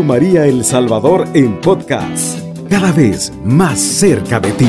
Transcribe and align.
María 0.00 0.46
El 0.46 0.64
Salvador 0.64 1.28
en 1.34 1.60
podcast, 1.60 2.40
cada 2.68 2.90
vez 2.92 3.30
más 3.44 3.78
cerca 3.78 4.40
de 4.40 4.50
ti. 4.52 4.68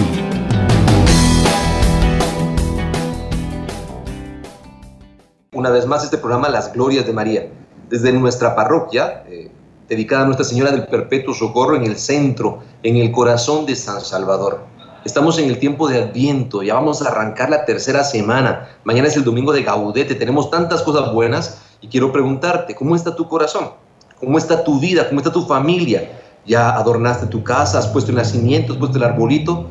Una 5.54 5.70
vez 5.70 5.88
más 5.88 6.04
este 6.04 6.18
programa 6.18 6.50
Las 6.50 6.74
Glorias 6.74 7.08
de 7.08 7.14
María, 7.14 7.48
desde 7.90 8.12
nuestra 8.12 8.54
parroquia, 8.54 9.24
eh, 9.28 9.50
dedicada 9.88 10.24
a 10.24 10.26
Nuestra 10.26 10.46
Señora 10.46 10.72
del 10.72 10.88
Perpetuo 10.88 11.34
Socorro 11.34 11.78
en 11.78 11.86
el 11.86 11.96
centro, 11.96 12.60
en 12.84 12.98
el 12.98 13.12
corazón 13.12 13.66
de 13.66 13.76
San 13.78 14.02
Salvador. 14.02 14.66
Estamos 15.06 15.40
en 15.40 15.50
el 15.50 15.58
tiempo 15.58 15.88
de 15.88 16.04
Adviento, 16.04 16.64
ya 16.64 16.76
vamos 16.76 17.02
a 17.02 17.10
arrancar 17.10 17.50
la 17.50 17.66
tercera 17.66 18.04
semana. 18.04 18.78
Mañana 18.84 19.08
es 19.08 19.16
el 19.16 19.24
domingo 19.24 19.54
de 19.54 19.64
Gaudete, 19.64 20.16
tenemos 20.16 20.52
tantas 20.52 20.84
cosas 20.84 21.14
buenas 21.14 21.62
y 21.82 21.88
quiero 21.88 22.12
preguntarte, 22.12 22.76
¿cómo 22.76 22.96
está 22.96 23.16
tu 23.16 23.28
corazón? 23.28 23.83
¿Cómo 24.24 24.38
está 24.38 24.64
tu 24.64 24.80
vida? 24.80 25.08
¿Cómo 25.10 25.20
está 25.20 25.32
tu 25.32 25.46
familia? 25.46 26.20
¿Ya 26.46 26.70
adornaste 26.76 27.28
tu 27.28 27.44
casa? 27.44 27.80
¿Has 27.80 27.88
puesto 27.88 28.12
el 28.12 28.18
nacimiento? 28.18 28.74
¿Has 28.74 28.80
puesto 28.80 28.98
el 28.98 29.04
arbolito? 29.04 29.68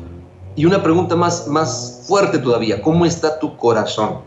Y 0.55 0.65
una 0.65 0.83
pregunta 0.83 1.15
más, 1.15 1.47
más 1.47 2.03
fuerte 2.07 2.37
todavía, 2.37 2.81
¿cómo 2.81 3.05
está 3.05 3.39
tu 3.39 3.57
corazón? 3.57 4.19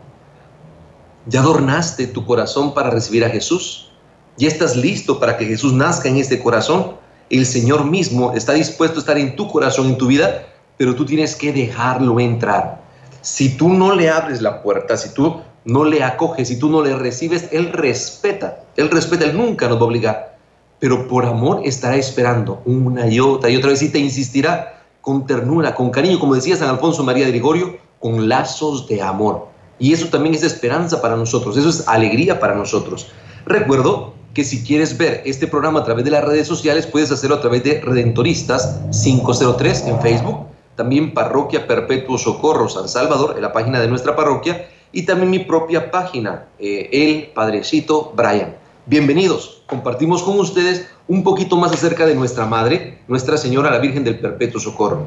¿Ya 1.27 1.41
adornaste 1.41 2.09
tu 2.09 2.27
corazón 2.27 2.75
para 2.75 2.91
recibir 2.91 3.25
a 3.25 3.30
Jesús? 3.30 3.93
¿Ya 4.37 4.49
estás 4.49 4.77
listo 4.77 5.21
para 5.21 5.37
que 5.37 5.47
Jesús 5.47 5.73
nazca 5.73 6.09
en 6.09 6.16
este 6.16 6.43
corazón? 6.43 6.97
El 7.30 7.47
Señor 7.47 7.85
mismo 7.85 8.33
está 8.33 8.52
dispuesto 8.52 8.97
a 8.97 9.01
estar 9.01 9.19
en 9.19 9.37
tu 9.37 9.49
corazón, 9.49 9.87
en 9.87 9.99
tu 9.99 10.09
vida, 10.09 10.47
pero 10.77 10.95
tú 10.95 11.05
tienes 11.07 11.37
que 11.37 11.52
dejarlo 11.52 12.19
entrar. 12.19 12.83
Si 13.21 13.57
tú 13.57 13.69
no 13.69 13.95
le 13.95 14.11
abres 14.11 14.43
la 14.43 14.63
puerta, 14.63 14.97
si 14.97 15.15
tú 15.15 15.41
no 15.66 15.84
le 15.84 16.02
acoges, 16.02 16.48
si 16.48 16.59
tú 16.59 16.70
no 16.70 16.83
le 16.83 16.97
recibes, 16.97 17.48
Él 17.52 17.73
respeta, 17.73 18.65
Él 18.77 18.88
respeta, 18.91 19.24
Él 19.24 19.37
nunca 19.37 19.69
nos 19.69 19.79
va 19.79 19.82
a 19.82 19.87
obligar, 19.87 20.38
pero 20.79 21.07
por 21.09 21.27
amor 21.27 21.60
estará 21.65 21.96
esperando 21.96 22.63
una 22.65 23.07
y 23.07 23.21
otra 23.21 23.51
y 23.51 23.57
otra 23.57 23.71
vez 23.71 23.82
y 23.82 23.91
te 23.91 23.99
insistirá 23.99 24.85
con 25.01 25.26
ternura, 25.26 25.74
con 25.74 25.91
cariño, 25.91 26.18
como 26.18 26.35
decía 26.35 26.57
San 26.57 26.68
Alfonso 26.68 27.02
María 27.02 27.26
de 27.26 27.32
Ligorio, 27.32 27.76
con 28.01 28.29
lazos 28.29 28.88
de 28.88 29.02
amor. 29.02 29.49
Y 29.79 29.93
eso 29.93 30.09
también 30.09 30.35
es 30.35 30.43
esperanza 30.43 31.02
para 31.02 31.16
nosotros, 31.16 31.57
eso 31.57 31.69
es 31.69 31.87
alegría 31.87 32.41
para 32.41 32.54
nosotros. 32.54 33.09
Recuerdo 33.45 34.15
que 34.35 34.45
si 34.45 34.65
quieres 34.65 34.96
ver 34.96 35.23
este 35.24 35.46
programa 35.46 35.80
a 35.80 35.85
través 35.85 36.04
de 36.04 36.10
las 36.10 36.24
redes 36.24 36.46
sociales, 36.46 36.87
puedes 36.87 37.10
hacerlo 37.10 37.37
a 37.37 37.41
través 37.41 37.65
de 37.65 37.80
Redentoristas 37.80 38.80
503 38.91 39.87
en 39.87 40.01
Facebook 40.01 40.46
también 40.76 41.15
Parroquia 41.15 41.66
Perpetuo 41.66 42.19
Socorro 42.19 42.69
San 42.69 42.88
Salvador, 42.88 43.32
en 43.37 43.43
la 43.43 43.52
página 43.52 43.80
de 43.80 43.88
nuestra 43.88 44.15
parroquia, 44.15 44.69
y 44.97 45.02
también 45.02 45.29
mi 45.29 45.41
propia 45.41 45.91
página, 45.91 46.47
eh, 46.59 46.89
El 46.91 47.27
Padrecito 47.35 48.15
Brian. 48.16 48.57
Bienvenidos, 48.87 49.63
compartimos 49.66 50.23
con 50.23 50.41
ustedes 50.41 50.88
un 51.07 51.23
poquito 51.23 51.59
más 51.59 51.71
acerca 51.71 52.07
de 52.07 52.15
nuestra 52.15 52.47
Madre, 52.47 53.01
Nuestra 53.07 53.37
Señora 53.37 53.71
la 53.71 53.79
Virgen 53.79 54.05
del 54.05 54.19
Perpetuo 54.19 54.59
Socorro. 54.59 55.05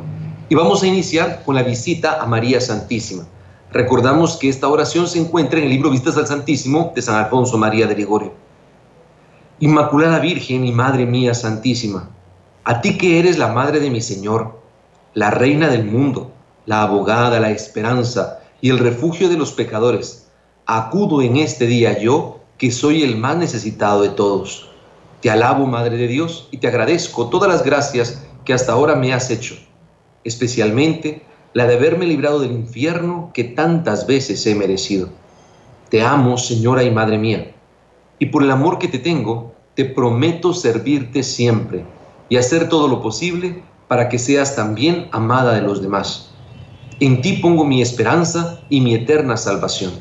Y 0.48 0.54
vamos 0.54 0.84
a 0.84 0.88
iniciar 0.88 1.42
con 1.44 1.56
la 1.56 1.64
visita 1.64 2.22
a 2.22 2.28
María 2.28 2.62
Santísima. 2.62 3.26
Recordamos 3.72 4.38
que 4.38 4.50
esta 4.50 4.68
oración 4.68 5.08
se 5.08 5.22
encuentra 5.22 5.58
en 5.58 5.66
el 5.66 5.72
libro 5.72 5.90
Vistas 5.90 6.18
al 6.18 6.28
Santísimo 6.28 6.92
de 6.94 7.02
San 7.02 7.16
Alfonso 7.16 7.58
María 7.58 7.88
de 7.88 7.96
Ligorio. 7.96 8.34
Inmaculada 9.60 10.20
Virgen 10.20 10.66
y 10.66 10.72
Madre 10.72 11.08
mía 11.08 11.34
Santísima, 11.34 12.12
a 12.64 12.82
ti 12.82 12.96
que 12.96 13.18
eres 13.18 13.40
la 13.40 13.48
Madre 13.48 13.80
de 13.80 13.90
mi 13.90 14.02
Señor, 14.02 14.60
la 15.16 15.32
reina 15.32 15.68
del 15.68 15.86
mundo, 15.86 16.32
la 16.68 16.84
abogada, 16.84 17.40
la 17.40 17.50
esperanza 17.50 18.39
y 18.62 18.70
el 18.70 18.80
refugio 18.80 19.30
de 19.30 19.38
los 19.38 19.52
pecadores. 19.52 20.28
Acudo 20.66 21.22
en 21.22 21.38
este 21.38 21.66
día 21.66 22.00
yo, 22.00 22.40
que 22.58 22.72
soy 22.72 23.04
el 23.04 23.18
más 23.18 23.38
necesitado 23.38 24.02
de 24.02 24.10
todos. 24.10 24.70
Te 25.22 25.30
alabo, 25.30 25.66
Madre 25.66 25.98
de 25.98 26.08
Dios, 26.08 26.48
y 26.52 26.58
te 26.58 26.68
agradezco 26.68 27.30
todas 27.30 27.50
las 27.50 27.64
gracias 27.64 28.24
que 28.46 28.54
hasta 28.54 28.74
ahora 28.74 28.96
me 28.96 29.14
has 29.14 29.30
hecho, 29.30 29.56
especialmente 30.24 31.24
la 31.54 31.66
de 31.66 31.76
haberme 31.76 32.06
librado 32.06 32.40
del 32.40 32.52
infierno 32.52 33.32
que 33.34 33.44
tantas 33.44 34.06
veces 34.06 34.46
he 34.46 34.56
merecido. 34.56 35.10
Te 35.90 36.02
amo, 36.04 36.38
Señora 36.38 36.84
y 36.84 36.92
Madre 36.92 37.18
mía, 37.18 37.52
y 38.20 38.28
por 38.28 38.44
el 38.44 38.52
amor 38.52 38.78
que 38.78 38.88
te 38.88 39.00
tengo, 39.00 39.54
te 39.74 39.86
prometo 39.86 40.54
servirte 40.54 41.24
siempre 41.24 41.86
y 42.28 42.38
hacer 42.38 42.70
todo 42.70 42.88
lo 42.88 43.02
posible 43.02 43.64
para 43.88 44.10
que 44.10 44.20
seas 44.20 44.56
también 44.56 45.08
amada 45.12 45.54
de 45.54 45.62
los 45.62 45.82
demás. 45.82 46.29
En 47.02 47.22
ti 47.22 47.34
pongo 47.34 47.64
mi 47.64 47.82
esperanza 47.82 48.60
y 48.70 48.82
mi 48.82 48.94
eterna 48.94 49.38
salvación. 49.38 49.94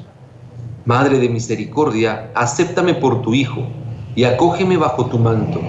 Madre 0.84 1.20
de 1.20 1.28
misericordia, 1.28 2.32
acéptame 2.34 2.94
por 2.94 3.22
tu 3.22 3.34
Hijo 3.34 3.68
y 4.16 4.24
acógeme 4.24 4.76
bajo 4.76 5.06
tu 5.06 5.16
manto. 5.16 5.60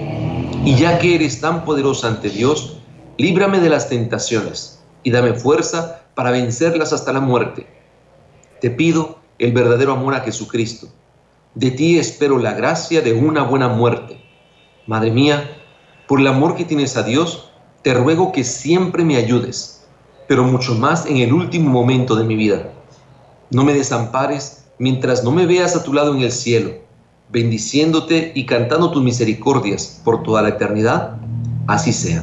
Y 0.64 0.74
ya 0.74 0.98
que 0.98 1.14
eres 1.14 1.40
tan 1.40 1.64
poderosa 1.64 2.08
ante 2.08 2.30
Dios, 2.30 2.78
líbrame 3.16 3.60
de 3.60 3.70
las 3.70 3.88
tentaciones 3.88 4.82
y 5.04 5.12
dame 5.12 5.34
fuerza 5.34 6.02
para 6.16 6.32
vencerlas 6.32 6.92
hasta 6.92 7.12
la 7.12 7.20
muerte. 7.20 7.68
Te 8.60 8.70
pido 8.70 9.20
el 9.38 9.52
verdadero 9.52 9.92
amor 9.92 10.16
a 10.16 10.20
Jesucristo. 10.22 10.88
De 11.54 11.70
ti 11.70 11.96
espero 12.00 12.38
la 12.38 12.54
gracia 12.54 13.02
de 13.02 13.12
una 13.12 13.44
buena 13.44 13.68
muerte. 13.68 14.20
Madre 14.88 15.12
mía, 15.12 15.48
por 16.08 16.18
el 16.18 16.26
amor 16.26 16.56
que 16.56 16.64
tienes 16.64 16.96
a 16.96 17.04
Dios, 17.04 17.52
te 17.82 17.94
ruego 17.94 18.32
que 18.32 18.42
siempre 18.42 19.04
me 19.04 19.16
ayudes, 19.16 19.79
pero 20.30 20.44
mucho 20.44 20.76
más 20.76 21.06
en 21.06 21.16
el 21.16 21.32
último 21.32 21.70
momento 21.70 22.14
de 22.14 22.22
mi 22.22 22.36
vida. 22.36 22.70
No 23.50 23.64
me 23.64 23.74
desampares 23.74 24.64
mientras 24.78 25.24
no 25.24 25.32
me 25.32 25.44
veas 25.44 25.74
a 25.74 25.82
tu 25.82 25.92
lado 25.92 26.14
en 26.14 26.20
el 26.20 26.30
cielo, 26.30 26.70
bendiciéndote 27.30 28.30
y 28.32 28.46
cantando 28.46 28.92
tus 28.92 29.02
misericordias 29.02 30.00
por 30.04 30.22
toda 30.22 30.42
la 30.42 30.50
eternidad. 30.50 31.16
Así 31.66 31.92
sea. 31.92 32.22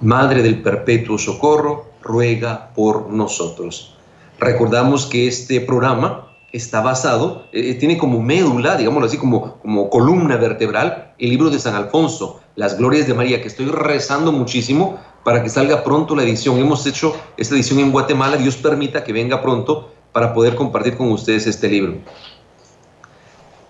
Madre 0.00 0.42
del 0.42 0.62
perpetuo 0.62 1.18
socorro, 1.18 1.84
ruega 2.00 2.70
por 2.74 3.10
nosotros. 3.10 3.94
Recordamos 4.40 5.04
que 5.04 5.28
este 5.28 5.60
programa 5.60 6.28
está 6.56 6.80
basado, 6.80 7.46
eh, 7.52 7.74
tiene 7.74 7.98
como 7.98 8.22
médula, 8.22 8.76
digámoslo 8.76 9.06
así, 9.06 9.18
como, 9.18 9.58
como 9.58 9.90
columna 9.90 10.36
vertebral, 10.36 11.14
el 11.18 11.30
libro 11.30 11.50
de 11.50 11.58
San 11.58 11.74
Alfonso, 11.74 12.40
las 12.56 12.78
Glorias 12.78 13.06
de 13.06 13.14
María, 13.14 13.40
que 13.40 13.48
estoy 13.48 13.66
rezando 13.66 14.32
muchísimo 14.32 14.98
para 15.22 15.42
que 15.42 15.48
salga 15.48 15.84
pronto 15.84 16.16
la 16.16 16.22
edición. 16.22 16.58
Hemos 16.58 16.86
hecho 16.86 17.14
esta 17.36 17.54
edición 17.54 17.80
en 17.80 17.92
Guatemala, 17.92 18.36
Dios 18.36 18.56
permita 18.56 19.04
que 19.04 19.12
venga 19.12 19.42
pronto 19.42 19.92
para 20.12 20.32
poder 20.32 20.54
compartir 20.54 20.96
con 20.96 21.12
ustedes 21.12 21.46
este 21.46 21.68
libro. 21.68 21.98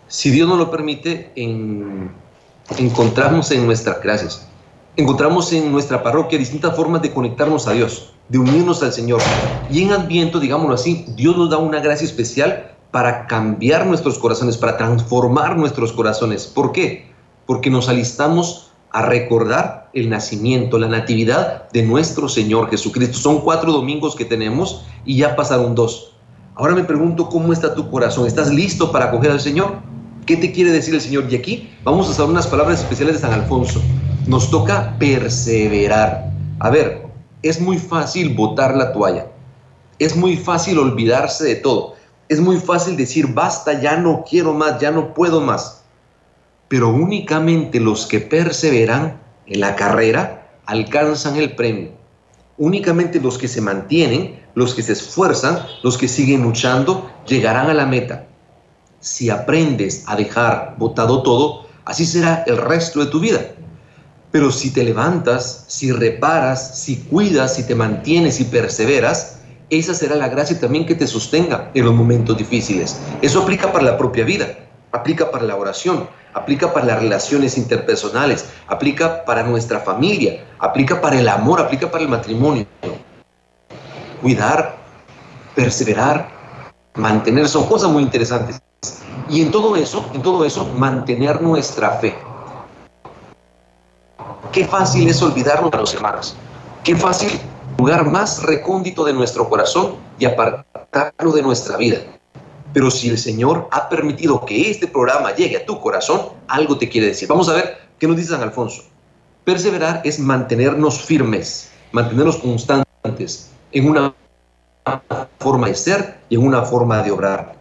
Si 0.06 0.30
Dios 0.30 0.48
nos 0.48 0.58
lo 0.58 0.70
permite, 0.70 1.32
en, 1.34 2.12
encontramos 2.78 3.50
en 3.50 3.66
nuestras 3.66 3.98
clases, 3.98 4.46
encontramos 4.96 5.52
en 5.52 5.72
nuestra 5.72 6.02
parroquia 6.02 6.38
distintas 6.38 6.76
formas 6.76 7.02
de 7.02 7.12
conectarnos 7.12 7.66
a 7.66 7.72
Dios, 7.72 8.12
de 8.28 8.38
unirnos 8.38 8.82
al 8.84 8.92
Señor. 8.92 9.20
Y 9.68 9.82
en 9.82 9.92
Adviento, 9.92 10.38
digámoslo 10.38 10.74
así, 10.74 11.04
Dios 11.16 11.36
nos 11.36 11.50
da 11.50 11.58
una 11.58 11.80
gracia 11.80 12.04
especial 12.04 12.75
para 12.90 13.26
cambiar 13.26 13.86
nuestros 13.86 14.18
corazones, 14.18 14.56
para 14.56 14.76
transformar 14.76 15.56
nuestros 15.56 15.92
corazones. 15.92 16.46
¿Por 16.46 16.72
qué? 16.72 17.10
Porque 17.46 17.70
nos 17.70 17.88
alistamos 17.88 18.70
a 18.90 19.02
recordar 19.02 19.90
el 19.92 20.08
nacimiento, 20.08 20.78
la 20.78 20.88
natividad 20.88 21.68
de 21.70 21.82
nuestro 21.82 22.28
Señor 22.28 22.70
Jesucristo. 22.70 23.18
Son 23.18 23.40
cuatro 23.40 23.72
domingos 23.72 24.16
que 24.16 24.24
tenemos 24.24 24.84
y 25.04 25.18
ya 25.18 25.36
pasaron 25.36 25.74
dos. 25.74 26.14
Ahora 26.54 26.74
me 26.74 26.84
pregunto 26.84 27.28
cómo 27.28 27.52
está 27.52 27.74
tu 27.74 27.90
corazón. 27.90 28.26
¿Estás 28.26 28.50
listo 28.50 28.90
para 28.90 29.06
acoger 29.06 29.30
al 29.30 29.40
Señor? 29.40 29.74
¿Qué 30.24 30.36
te 30.36 30.52
quiere 30.52 30.70
decir 30.70 30.94
el 30.94 31.02
Señor? 31.02 31.26
Y 31.30 31.36
aquí 31.36 31.70
vamos 31.84 32.08
a 32.08 32.12
usar 32.12 32.26
unas 32.26 32.46
palabras 32.46 32.80
especiales 32.80 33.16
de 33.16 33.20
San 33.20 33.32
Alfonso. 33.32 33.82
Nos 34.26 34.50
toca 34.50 34.96
perseverar. 34.98 36.30
A 36.60 36.70
ver, 36.70 37.06
es 37.42 37.60
muy 37.60 37.76
fácil 37.76 38.34
botar 38.34 38.74
la 38.74 38.92
toalla. 38.92 39.26
Es 39.98 40.16
muy 40.16 40.36
fácil 40.36 40.78
olvidarse 40.78 41.44
de 41.44 41.56
todo. 41.56 41.95
Es 42.28 42.40
muy 42.40 42.56
fácil 42.56 42.96
decir, 42.96 43.28
basta, 43.28 43.80
ya 43.80 43.96
no 43.96 44.24
quiero 44.28 44.52
más, 44.52 44.80
ya 44.80 44.90
no 44.90 45.14
puedo 45.14 45.40
más 45.40 45.84
pero 46.68 46.88
únicamente 46.88 47.80
los 47.80 48.06
que 48.06 48.20
perseveran 48.20 49.20
en 49.46 49.60
la 49.60 49.76
carrera 49.76 50.58
alcanzan 50.66 51.36
el 51.36 51.54
premio. 51.54 51.92
Únicamente 52.58 53.20
los 53.20 53.38
que 53.38 53.48
se 53.48 53.60
mantienen, 53.60 54.42
los 54.54 54.74
que 54.74 54.82
se 54.82 54.92
esfuerzan, 54.92 55.60
los 55.82 55.96
que 55.96 56.08
siguen 56.08 56.42
luchando, 56.42 57.10
llegarán 57.26 57.70
a 57.70 57.74
la 57.74 57.86
meta. 57.86 58.26
Si 58.98 59.30
aprendes 59.30 60.04
a 60.06 60.16
dejar 60.16 60.74
botado 60.78 61.22
todo, 61.22 61.66
así 61.84 62.04
será 62.04 62.42
el 62.46 62.56
resto 62.56 63.04
de 63.04 63.10
tu 63.10 63.20
vida. 63.20 63.40
Pero 64.32 64.50
si 64.50 64.72
te 64.72 64.82
levantas, 64.82 65.64
si 65.68 65.92
reparas, 65.92 66.80
si 66.80 66.96
cuidas, 66.96 67.54
si 67.54 67.64
te 67.64 67.74
mantienes 67.74 68.40
y 68.40 68.44
perseveras, 68.44 69.35
esa 69.70 69.94
será 69.94 70.14
la 70.14 70.28
gracia 70.28 70.58
también 70.60 70.86
que 70.86 70.94
te 70.94 71.06
sostenga 71.06 71.70
en 71.74 71.84
los 71.84 71.94
momentos 71.94 72.36
difíciles. 72.36 73.00
Eso 73.20 73.42
aplica 73.42 73.72
para 73.72 73.84
la 73.84 73.98
propia 73.98 74.24
vida, 74.24 74.46
aplica 74.92 75.30
para 75.30 75.44
la 75.44 75.56
oración, 75.56 76.08
aplica 76.34 76.72
para 76.72 76.86
las 76.86 77.00
relaciones 77.00 77.58
interpersonales, 77.58 78.46
aplica 78.68 79.24
para 79.24 79.42
nuestra 79.42 79.80
familia, 79.80 80.44
aplica 80.58 81.00
para 81.00 81.18
el 81.18 81.28
amor, 81.28 81.60
aplica 81.60 81.90
para 81.90 82.04
el 82.04 82.08
matrimonio. 82.08 82.66
Cuidar, 84.22 84.76
perseverar, 85.54 86.28
mantener, 86.94 87.48
son 87.48 87.66
cosas 87.66 87.90
muy 87.90 88.02
interesantes. 88.02 88.60
Y 89.28 89.42
en 89.42 89.50
todo 89.50 89.74
eso, 89.74 90.08
en 90.14 90.22
todo 90.22 90.44
eso, 90.44 90.64
mantener 90.76 91.42
nuestra 91.42 91.90
fe. 91.92 92.14
Qué 94.52 94.64
fácil 94.64 95.08
es 95.08 95.20
olvidarnos 95.20 95.72
a 95.72 95.76
los 95.78 95.92
hermanos. 95.92 96.36
Qué 96.84 96.94
fácil 96.94 97.40
lugar 97.78 98.10
más 98.10 98.42
recóndito 98.42 99.04
de 99.04 99.12
nuestro 99.12 99.48
corazón 99.48 99.96
y 100.18 100.24
apartarlo 100.24 101.32
de 101.32 101.42
nuestra 101.42 101.76
vida. 101.76 101.98
Pero 102.72 102.90
si 102.90 103.08
el 103.08 103.18
Señor 103.18 103.68
ha 103.70 103.88
permitido 103.88 104.44
que 104.44 104.70
este 104.70 104.86
programa 104.86 105.34
llegue 105.34 105.56
a 105.56 105.66
tu 105.66 105.80
corazón, 105.80 106.20
algo 106.48 106.76
te 106.78 106.88
quiere 106.88 107.08
decir. 107.08 107.28
Vamos 107.28 107.48
a 107.48 107.54
ver 107.54 107.78
qué 107.98 108.06
nos 108.06 108.16
dice 108.16 108.30
San 108.30 108.42
Alfonso. 108.42 108.82
Perseverar 109.44 110.02
es 110.04 110.18
mantenernos 110.18 111.00
firmes, 111.00 111.70
mantenernos 111.92 112.36
constantes 112.36 113.50
en 113.72 113.88
una 113.88 114.14
forma 115.38 115.68
de 115.68 115.74
ser 115.74 116.18
y 116.28 116.34
en 116.34 116.46
una 116.46 116.62
forma 116.62 117.02
de 117.02 117.12
obrar. 117.12 117.54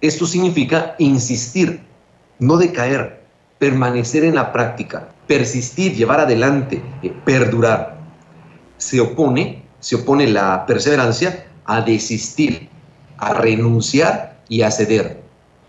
Esto 0.00 0.26
significa 0.26 0.94
insistir, 0.98 1.80
no 2.38 2.56
decaer, 2.56 3.20
permanecer 3.58 4.24
en 4.24 4.36
la 4.36 4.52
práctica, 4.52 5.08
persistir, 5.26 5.94
llevar 5.94 6.20
adelante, 6.20 6.82
eh, 7.02 7.12
perdurar. 7.24 7.97
Se 8.78 9.00
opone, 9.00 9.64
se 9.80 9.96
opone 9.96 10.26
la 10.26 10.66
perseverancia 10.66 11.46
a 11.64 11.82
desistir, 11.82 12.68
a 13.18 13.34
renunciar 13.34 14.40
y 14.48 14.62
a 14.62 14.70
ceder. 14.70 15.22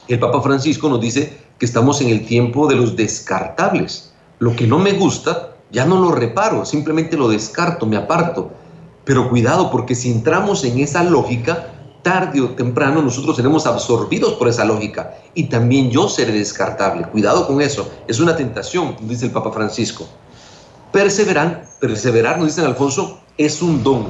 El 0.08 0.20
Papa 0.20 0.42
Francisco 0.42 0.90
nos 0.90 1.02
dice 1.02 1.38
que 1.60 1.66
estamos 1.66 2.02
en 2.02 2.10
el 2.10 2.26
tiempo 2.26 2.68
de 2.68 2.76
los 2.76 2.96
descartables. 2.96 4.14
Lo 4.40 4.56
que 4.56 4.66
no 4.66 4.80
me 4.80 4.94
gusta, 4.94 5.56
ya 5.72 5.86
no 5.86 6.00
lo 6.00 6.12
reparo, 6.12 6.66
simplemente 6.66 7.18
lo 7.18 7.28
descarto, 7.28 7.86
me 7.86 7.98
aparto. 7.98 8.52
Pero 9.04 9.30
cuidado, 9.30 9.70
porque 9.70 9.96
si 9.96 10.12
entramos 10.12 10.64
en 10.64 10.80
esa 10.80 11.04
lógica, 11.04 11.68
tarde 12.02 12.42
o 12.42 12.50
temprano 12.52 13.02
nosotros 13.02 13.36
seremos 13.36 13.66
absorbidos 13.68 14.34
por 14.34 14.48
esa 14.48 14.64
lógica 14.66 15.16
y 15.34 15.46
también 15.46 15.92
yo 15.92 16.08
seré 16.08 16.32
descartable. 16.32 17.08
Cuidado 17.08 17.46
con 17.46 17.62
eso, 17.62 17.92
es 18.08 18.20
una 18.20 18.36
tentación, 18.36 18.96
dice 19.02 19.26
el 19.26 19.32
Papa 19.32 19.52
Francisco. 19.52 20.08
Perseverar, 20.92 21.68
perseverar, 21.80 22.40
nos 22.40 22.48
dice 22.48 22.66
Alfonso, 22.66 23.22
es 23.38 23.62
un 23.62 23.84
don, 23.84 24.08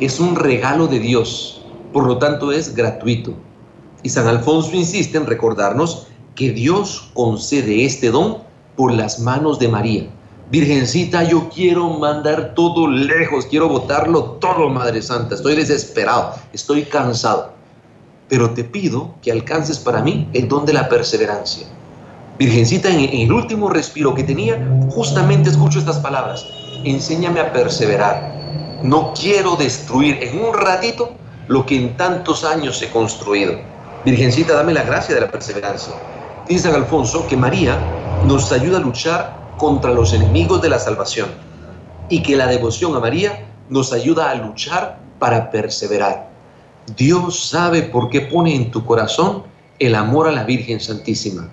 es 0.00 0.18
un 0.18 0.34
regalo 0.34 0.88
de 0.88 0.98
Dios, 0.98 1.64
por 1.92 2.08
lo 2.08 2.18
tanto 2.18 2.50
es 2.50 2.74
gratuito. 2.74 3.34
Y 4.02 4.08
San 4.08 4.26
Alfonso 4.26 4.74
insiste 4.74 5.16
en 5.16 5.26
recordarnos 5.26 6.08
que 6.34 6.50
Dios 6.50 7.10
concede 7.14 7.84
este 7.84 8.10
don 8.10 8.38
por 8.74 8.92
las 8.92 9.20
manos 9.20 9.60
de 9.60 9.68
María. 9.68 10.08
Virgencita, 10.50 11.22
yo 11.22 11.48
quiero 11.50 11.88
mandar 11.90 12.54
todo 12.54 12.88
lejos, 12.88 13.46
quiero 13.46 13.68
botarlo 13.68 14.24
todo, 14.40 14.68
Madre 14.70 15.02
Santa. 15.02 15.36
Estoy 15.36 15.54
desesperado, 15.54 16.34
estoy 16.52 16.82
cansado. 16.82 17.52
Pero 18.28 18.54
te 18.54 18.64
pido 18.64 19.14
que 19.22 19.30
alcances 19.30 19.78
para 19.78 20.02
mí 20.02 20.28
el 20.32 20.48
don 20.48 20.66
de 20.66 20.72
la 20.72 20.88
perseverancia. 20.88 21.68
Virgencita, 22.38 22.88
en, 22.88 23.00
el 23.00 23.32
último 23.32 23.68
respiro 23.68 24.14
que 24.14 24.22
tenía, 24.22 24.64
justamente 24.90 25.50
escucho 25.50 25.80
estas 25.80 25.98
palabras. 25.98 26.46
Enséñame 26.84 27.40
a 27.40 27.52
perseverar. 27.52 28.32
No 28.82 29.12
quiero 29.12 29.56
destruir 29.56 30.22
en 30.22 30.44
un 30.44 30.54
ratito 30.54 31.10
lo 31.48 31.66
que 31.66 31.76
en 31.76 31.96
tantos 31.96 32.44
años 32.44 32.80
he 32.80 32.90
construido. 32.90 33.58
Virgencita, 34.04 34.54
dame 34.54 34.72
la 34.72 34.84
gracia 34.84 35.16
de 35.16 35.22
la 35.22 35.30
perseverancia. 35.30 35.94
Dice 36.48 36.70
San 36.70 36.76
Alfonso 36.76 37.26
que 37.26 37.36
María 37.36 37.76
nos 38.24 38.52
ayuda 38.52 38.78
a 38.78 38.80
luchar 38.80 39.36
contra 39.58 39.90
los 39.90 40.12
enemigos 40.12 40.62
de 40.62 40.68
la 40.68 40.78
salvación 40.78 41.30
y 42.08 42.22
que 42.22 42.36
la 42.36 42.46
devoción 42.46 42.94
a 42.94 43.00
María 43.00 43.48
nos 43.68 43.92
ayuda 43.92 44.30
a 44.30 44.34
luchar 44.36 45.00
para 45.18 45.50
perseverar. 45.50 46.30
Dios 46.96 47.48
sabe 47.48 47.82
por 47.82 48.08
qué 48.08 48.20
pone 48.20 48.54
en 48.54 48.70
tu 48.70 48.84
corazón 48.86 49.42
el 49.80 49.96
amor 49.96 50.28
a 50.28 50.32
la 50.32 50.44
Virgen 50.44 50.78
Santísima. 50.78 51.52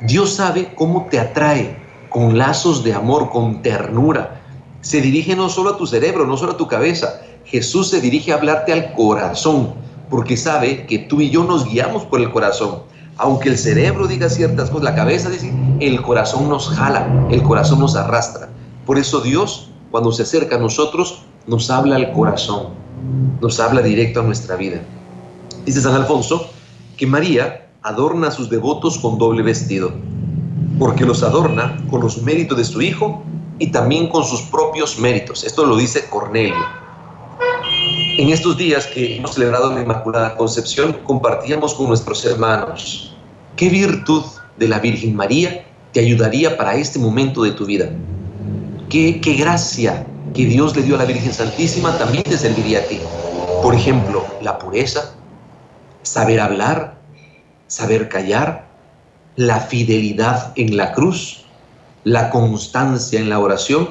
Dios 0.00 0.34
sabe 0.34 0.74
cómo 0.74 1.06
te 1.10 1.18
atrae 1.18 1.76
con 2.08 2.38
lazos 2.38 2.84
de 2.84 2.94
amor, 2.94 3.30
con 3.30 3.62
ternura. 3.62 4.40
Se 4.80 5.00
dirige 5.00 5.34
no 5.36 5.48
solo 5.48 5.70
a 5.70 5.76
tu 5.76 5.86
cerebro, 5.86 6.26
no 6.26 6.36
solo 6.36 6.52
a 6.52 6.56
tu 6.56 6.68
cabeza. 6.68 7.20
Jesús 7.44 7.90
se 7.90 8.00
dirige 8.00 8.32
a 8.32 8.36
hablarte 8.36 8.72
al 8.72 8.92
corazón, 8.94 9.74
porque 10.08 10.36
sabe 10.36 10.86
que 10.86 10.98
tú 10.98 11.20
y 11.20 11.30
yo 11.30 11.44
nos 11.44 11.68
guiamos 11.68 12.04
por 12.04 12.20
el 12.20 12.30
corazón 12.30 12.82
aunque 13.18 13.48
el 13.48 13.58
cerebro 13.58 14.06
diga 14.06 14.28
ciertas 14.28 14.70
cosas, 14.70 14.84
la 14.84 14.94
cabeza 14.94 15.28
dice, 15.28 15.52
el 15.80 16.00
corazón 16.02 16.48
nos 16.48 16.68
jala, 16.68 17.26
el 17.30 17.42
corazón 17.42 17.80
nos 17.80 17.96
arrastra. 17.96 18.48
Por 18.86 18.96
eso 18.96 19.20
Dios, 19.20 19.70
cuando 19.90 20.12
se 20.12 20.22
acerca 20.22 20.56
a 20.56 20.60
nosotros, 20.60 21.24
nos 21.46 21.68
habla 21.68 21.96
al 21.96 22.12
corazón, 22.12 22.68
nos 23.40 23.58
habla 23.58 23.82
directo 23.82 24.20
a 24.20 24.22
nuestra 24.22 24.54
vida. 24.54 24.80
Dice 25.66 25.82
San 25.82 25.94
Alfonso 25.94 26.48
que 26.96 27.06
María 27.06 27.67
adorna 27.82 28.28
a 28.28 28.30
sus 28.30 28.50
devotos 28.50 28.98
con 28.98 29.18
doble 29.18 29.42
vestido, 29.42 29.92
porque 30.78 31.04
los 31.04 31.22
adorna 31.22 31.76
con 31.90 32.00
los 32.00 32.22
méritos 32.22 32.58
de 32.58 32.64
su 32.64 32.82
Hijo 32.82 33.22
y 33.58 33.68
también 33.68 34.08
con 34.08 34.24
sus 34.24 34.42
propios 34.42 34.98
méritos. 34.98 35.44
Esto 35.44 35.64
lo 35.64 35.76
dice 35.76 36.08
Cornelio. 36.08 36.56
En 38.18 38.30
estos 38.30 38.56
días 38.56 38.86
que 38.86 39.16
hemos 39.16 39.34
celebrado 39.34 39.72
la 39.72 39.82
Inmaculada 39.82 40.36
Concepción, 40.36 40.92
compartíamos 41.04 41.74
con 41.74 41.86
nuestros 41.86 42.24
hermanos 42.24 43.16
qué 43.56 43.68
virtud 43.68 44.24
de 44.56 44.68
la 44.68 44.80
Virgen 44.80 45.14
María 45.14 45.64
te 45.92 46.00
ayudaría 46.00 46.56
para 46.56 46.74
este 46.74 46.98
momento 46.98 47.42
de 47.44 47.52
tu 47.52 47.64
vida. 47.64 47.90
Qué, 48.88 49.20
qué 49.20 49.34
gracia 49.34 50.04
que 50.34 50.46
Dios 50.46 50.74
le 50.76 50.82
dio 50.82 50.96
a 50.96 50.98
la 50.98 51.04
Virgen 51.04 51.32
Santísima 51.32 51.96
también 51.96 52.24
te 52.24 52.36
serviría 52.36 52.80
a 52.80 52.82
ti. 52.82 52.98
Por 53.62 53.74
ejemplo, 53.74 54.24
la 54.42 54.58
pureza, 54.58 55.14
saber 56.02 56.40
hablar, 56.40 56.97
saber 57.68 58.08
callar, 58.08 58.66
la 59.36 59.60
fidelidad 59.60 60.52
en 60.56 60.76
la 60.76 60.92
cruz, 60.92 61.44
la 62.02 62.30
constancia 62.30 63.20
en 63.20 63.30
la 63.30 63.38
oración, 63.38 63.88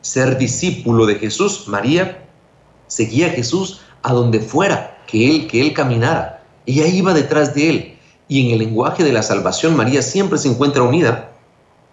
ser 0.00 0.38
discípulo 0.38 1.06
de 1.06 1.16
Jesús, 1.16 1.66
María, 1.66 2.22
seguía 2.86 3.26
a 3.26 3.30
Jesús 3.30 3.80
a 4.02 4.12
donde 4.12 4.38
fuera 4.38 4.98
que 5.08 5.28
él, 5.28 5.48
que 5.48 5.60
él 5.60 5.74
caminara. 5.74 6.44
Ella 6.66 6.86
iba 6.86 7.12
detrás 7.12 7.54
de 7.54 7.70
él. 7.70 7.98
Y 8.28 8.46
en 8.46 8.52
el 8.52 8.58
lenguaje 8.58 9.02
de 9.02 9.12
la 9.12 9.22
salvación, 9.22 9.76
María 9.76 10.02
siempre 10.02 10.38
se 10.38 10.48
encuentra 10.48 10.82
unida 10.82 11.32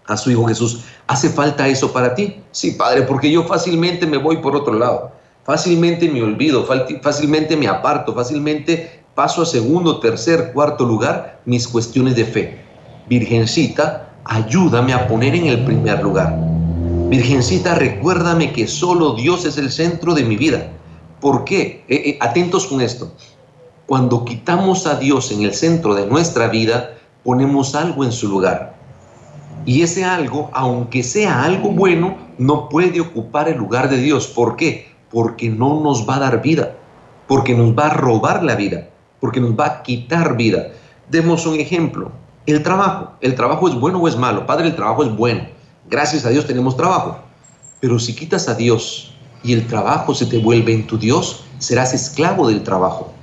a 0.05 0.17
su 0.17 0.31
Hijo 0.31 0.45
Jesús. 0.45 0.83
¿Hace 1.07 1.29
falta 1.29 1.67
eso 1.67 1.91
para 1.91 2.15
ti? 2.15 2.41
Sí, 2.51 2.71
Padre, 2.71 3.03
porque 3.03 3.31
yo 3.31 3.43
fácilmente 3.43 4.05
me 4.05 4.17
voy 4.17 4.37
por 4.37 4.55
otro 4.55 4.73
lado. 4.73 5.11
Fácilmente 5.43 6.09
me 6.09 6.23
olvido, 6.23 6.65
fácilmente 7.01 7.57
me 7.57 7.67
aparto, 7.67 8.13
fácilmente 8.13 9.02
paso 9.15 9.41
a 9.41 9.45
segundo, 9.45 9.99
tercer, 9.99 10.51
cuarto 10.53 10.85
lugar 10.85 11.41
mis 11.45 11.67
cuestiones 11.67 12.15
de 12.15 12.25
fe. 12.25 12.61
Virgencita, 13.07 14.13
ayúdame 14.25 14.93
a 14.93 15.07
poner 15.07 15.35
en 15.35 15.47
el 15.47 15.63
primer 15.65 16.01
lugar. 16.01 16.35
Virgencita, 17.09 17.75
recuérdame 17.75 18.51
que 18.51 18.67
solo 18.67 19.13
Dios 19.13 19.45
es 19.45 19.57
el 19.57 19.71
centro 19.71 20.13
de 20.13 20.23
mi 20.23 20.37
vida 20.37 20.69
¿Por 21.23 21.45
qué? 21.45 21.85
Eh, 21.87 22.01
eh, 22.05 22.17
atentos 22.19 22.67
con 22.67 22.81
esto. 22.81 23.13
Cuando 23.85 24.25
quitamos 24.25 24.85
a 24.85 24.95
Dios 24.95 25.31
en 25.31 25.43
el 25.43 25.53
centro 25.53 25.95
de 25.95 26.05
nuestra 26.05 26.49
vida, 26.49 26.97
ponemos 27.23 27.75
algo 27.75 28.03
en 28.03 28.11
su 28.11 28.27
lugar. 28.27 28.75
Y 29.65 29.83
ese 29.83 30.03
algo, 30.03 30.49
aunque 30.51 31.01
sea 31.01 31.45
algo 31.45 31.71
bueno, 31.71 32.17
no 32.37 32.67
puede 32.67 32.99
ocupar 32.99 33.47
el 33.47 33.57
lugar 33.57 33.89
de 33.89 33.99
Dios. 33.99 34.27
¿Por 34.27 34.57
qué? 34.57 34.91
Porque 35.09 35.47
no 35.47 35.79
nos 35.79 36.09
va 36.09 36.17
a 36.17 36.19
dar 36.19 36.41
vida, 36.41 36.75
porque 37.25 37.55
nos 37.55 37.73
va 37.73 37.85
a 37.85 37.93
robar 37.93 38.43
la 38.43 38.55
vida, 38.55 38.89
porque 39.23 39.39
nos 39.39 39.57
va 39.57 39.67
a 39.67 39.83
quitar 39.83 40.35
vida. 40.35 40.67
Demos 41.09 41.45
un 41.45 41.57
ejemplo. 41.57 42.11
El 42.45 42.61
trabajo. 42.61 43.13
¿El 43.21 43.35
trabajo 43.35 43.69
es 43.69 43.75
bueno 43.75 43.99
o 43.99 44.09
es 44.09 44.17
malo? 44.17 44.45
Padre, 44.45 44.67
el 44.67 44.75
trabajo 44.75 45.01
es 45.01 45.15
bueno. 45.15 45.47
Gracias 45.89 46.25
a 46.25 46.29
Dios 46.29 46.45
tenemos 46.45 46.75
trabajo. 46.75 47.19
Pero 47.79 47.99
si 47.99 48.13
quitas 48.13 48.49
a 48.49 48.55
Dios 48.55 49.13
y 49.41 49.53
el 49.53 49.65
trabajo 49.65 50.13
se 50.13 50.25
te 50.25 50.39
vuelve 50.39 50.73
en 50.73 50.85
tu 50.87 50.97
Dios, 50.97 51.45
serás 51.59 51.93
esclavo 51.93 52.49
del 52.49 52.63
trabajo. 52.63 53.13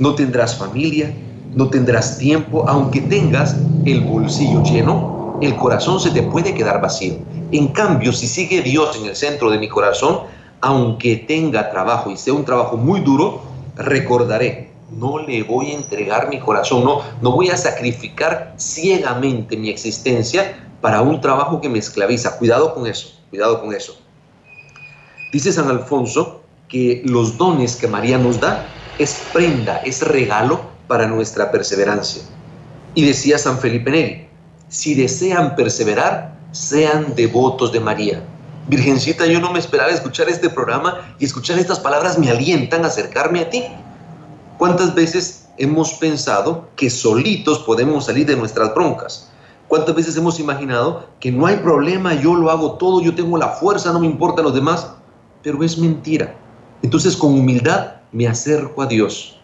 No 0.00 0.16
tendrás 0.16 0.56
familia, 0.56 1.14
no 1.54 1.68
tendrás 1.68 2.18
tiempo, 2.18 2.68
aunque 2.68 3.02
tengas 3.02 3.54
el 3.84 4.00
bolsillo 4.00 4.60
lleno, 4.64 5.38
el 5.40 5.54
corazón 5.54 6.00
se 6.00 6.10
te 6.10 6.24
puede 6.24 6.52
quedar 6.52 6.80
vacío. 6.80 7.14
En 7.52 7.68
cambio, 7.68 8.12
si 8.12 8.26
sigue 8.26 8.60
Dios 8.60 8.96
en 8.96 9.06
el 9.06 9.14
centro 9.14 9.52
de 9.52 9.58
mi 9.58 9.68
corazón, 9.68 10.22
aunque 10.62 11.14
tenga 11.14 11.70
trabajo 11.70 12.10
y 12.10 12.16
sea 12.16 12.34
un 12.34 12.44
trabajo 12.44 12.76
muy 12.76 13.02
duro, 13.02 13.40
recordaré, 13.76 14.73
no 14.96 15.18
le 15.18 15.42
voy 15.42 15.70
a 15.70 15.74
entregar 15.74 16.28
mi 16.28 16.40
corazón, 16.40 16.84
no, 16.84 17.00
no 17.20 17.32
voy 17.32 17.50
a 17.50 17.56
sacrificar 17.56 18.54
ciegamente 18.56 19.56
mi 19.56 19.70
existencia 19.70 20.68
para 20.80 21.00
un 21.00 21.20
trabajo 21.20 21.60
que 21.60 21.68
me 21.68 21.78
esclaviza. 21.78 22.36
Cuidado 22.38 22.74
con 22.74 22.86
eso, 22.86 23.18
cuidado 23.30 23.60
con 23.60 23.74
eso. 23.74 23.96
Dice 25.32 25.52
San 25.52 25.68
Alfonso 25.68 26.42
que 26.68 27.02
los 27.04 27.36
dones 27.36 27.76
que 27.76 27.88
María 27.88 28.18
nos 28.18 28.40
da 28.40 28.66
es 28.98 29.30
prenda, 29.32 29.78
es 29.78 30.02
regalo 30.02 30.60
para 30.86 31.06
nuestra 31.06 31.50
perseverancia. 31.50 32.22
Y 32.94 33.04
decía 33.06 33.38
San 33.38 33.58
Felipe 33.58 33.90
Neri, 33.90 34.28
si 34.68 34.94
desean 34.94 35.56
perseverar, 35.56 36.36
sean 36.52 37.14
devotos 37.14 37.72
de 37.72 37.80
María. 37.80 38.22
Virgencita, 38.68 39.26
yo 39.26 39.40
no 39.40 39.52
me 39.52 39.58
esperaba 39.58 39.90
escuchar 39.90 40.28
este 40.28 40.48
programa 40.48 41.16
y 41.18 41.24
escuchar 41.24 41.58
estas 41.58 41.80
palabras 41.80 42.18
me 42.18 42.30
alientan 42.30 42.84
a 42.84 42.88
acercarme 42.88 43.40
a 43.40 43.50
ti. 43.50 43.64
¿Cuántas 44.58 44.94
veces 44.94 45.48
hemos 45.58 45.94
pensado 45.94 46.68
que 46.76 46.88
solitos 46.88 47.58
podemos 47.60 48.06
salir 48.06 48.26
de 48.26 48.36
nuestras 48.36 48.72
broncas? 48.74 49.30
¿Cuántas 49.66 49.94
veces 49.94 50.16
hemos 50.16 50.38
imaginado 50.38 51.08
que 51.18 51.32
no 51.32 51.46
hay 51.46 51.56
problema, 51.56 52.14
yo 52.14 52.34
lo 52.34 52.50
hago 52.50 52.72
todo, 52.72 53.00
yo 53.00 53.14
tengo 53.14 53.36
la 53.36 53.48
fuerza, 53.48 53.92
no 53.92 53.98
me 53.98 54.06
importan 54.06 54.44
los 54.44 54.54
demás? 54.54 54.92
Pero 55.42 55.62
es 55.64 55.76
mentira. 55.76 56.36
Entonces 56.82 57.16
con 57.16 57.32
humildad 57.32 57.94
me 58.12 58.28
acerco 58.28 58.82
a 58.82 58.86
Dios. 58.86 59.40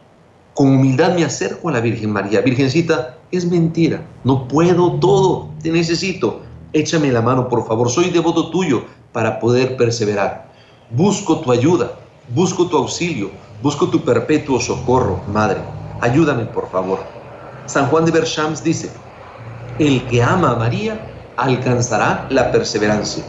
Con 0.54 0.68
humildad 0.68 1.14
me 1.14 1.24
acerco 1.24 1.68
a 1.68 1.72
la 1.72 1.80
Virgen 1.80 2.12
María. 2.12 2.40
Virgencita, 2.42 3.18
es 3.32 3.44
mentira. 3.50 4.06
No 4.24 4.46
puedo 4.46 4.92
todo. 5.00 5.48
Te 5.62 5.72
necesito. 5.72 6.42
Échame 6.72 7.10
la 7.10 7.22
mano, 7.22 7.48
por 7.48 7.66
favor. 7.66 7.90
Soy 7.90 8.10
devoto 8.10 8.50
tuyo 8.50 8.84
para 9.12 9.40
poder 9.40 9.76
perseverar. 9.76 10.52
Busco 10.90 11.40
tu 11.40 11.50
ayuda. 11.50 11.92
Busco 12.32 12.66
tu 12.66 12.76
auxilio. 12.76 13.30
Busco 13.62 13.90
tu 13.90 14.02
perpetuo 14.02 14.58
socorro, 14.58 15.20
Madre. 15.28 15.60
Ayúdame, 16.00 16.46
por 16.46 16.70
favor. 16.70 17.00
San 17.66 17.88
Juan 17.88 18.06
de 18.06 18.10
Berchams 18.10 18.64
dice, 18.64 18.90
el 19.78 20.06
que 20.06 20.22
ama 20.22 20.52
a 20.52 20.56
María 20.56 20.98
alcanzará 21.36 22.26
la 22.30 22.50
perseverancia. 22.52 23.22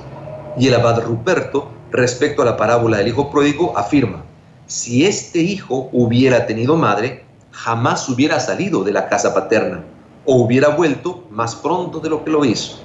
Y 0.58 0.70
el 0.70 0.76
abad 0.76 1.02
Ruperto, 1.02 1.70
respecto 1.92 2.42
a 2.42 2.46
la 2.46 2.56
parábola 2.56 2.98
del 2.98 3.10
hijo 3.10 3.30
pródigo, 3.30 3.78
afirma, 3.78 4.24
si 4.68 5.06
este 5.06 5.40
hijo 5.40 5.90
hubiera 5.92 6.46
tenido 6.46 6.78
madre, 6.78 7.26
jamás 7.52 8.08
hubiera 8.08 8.40
salido 8.40 8.86
de 8.86 8.94
la 8.94 9.10
casa 9.10 9.34
paterna 9.34 9.84
o 10.26 10.36
hubiera 10.36 10.70
vuelto 10.70 11.26
más 11.30 11.56
pronto 11.56 12.00
de 12.00 12.10
lo 12.10 12.24
que 12.24 12.32
lo 12.32 12.46
hizo. 12.46 12.78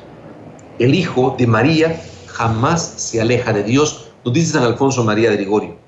El 0.80 0.96
hijo 0.96 1.36
de 1.38 1.46
María 1.46 2.02
jamás 2.26 2.82
se 2.82 3.20
aleja 3.20 3.52
de 3.52 3.62
Dios, 3.62 4.08
nos 4.24 4.34
dice 4.34 4.54
San 4.54 4.64
Alfonso 4.64 5.04
María 5.04 5.30
de 5.30 5.38
Ligorio. 5.38 5.85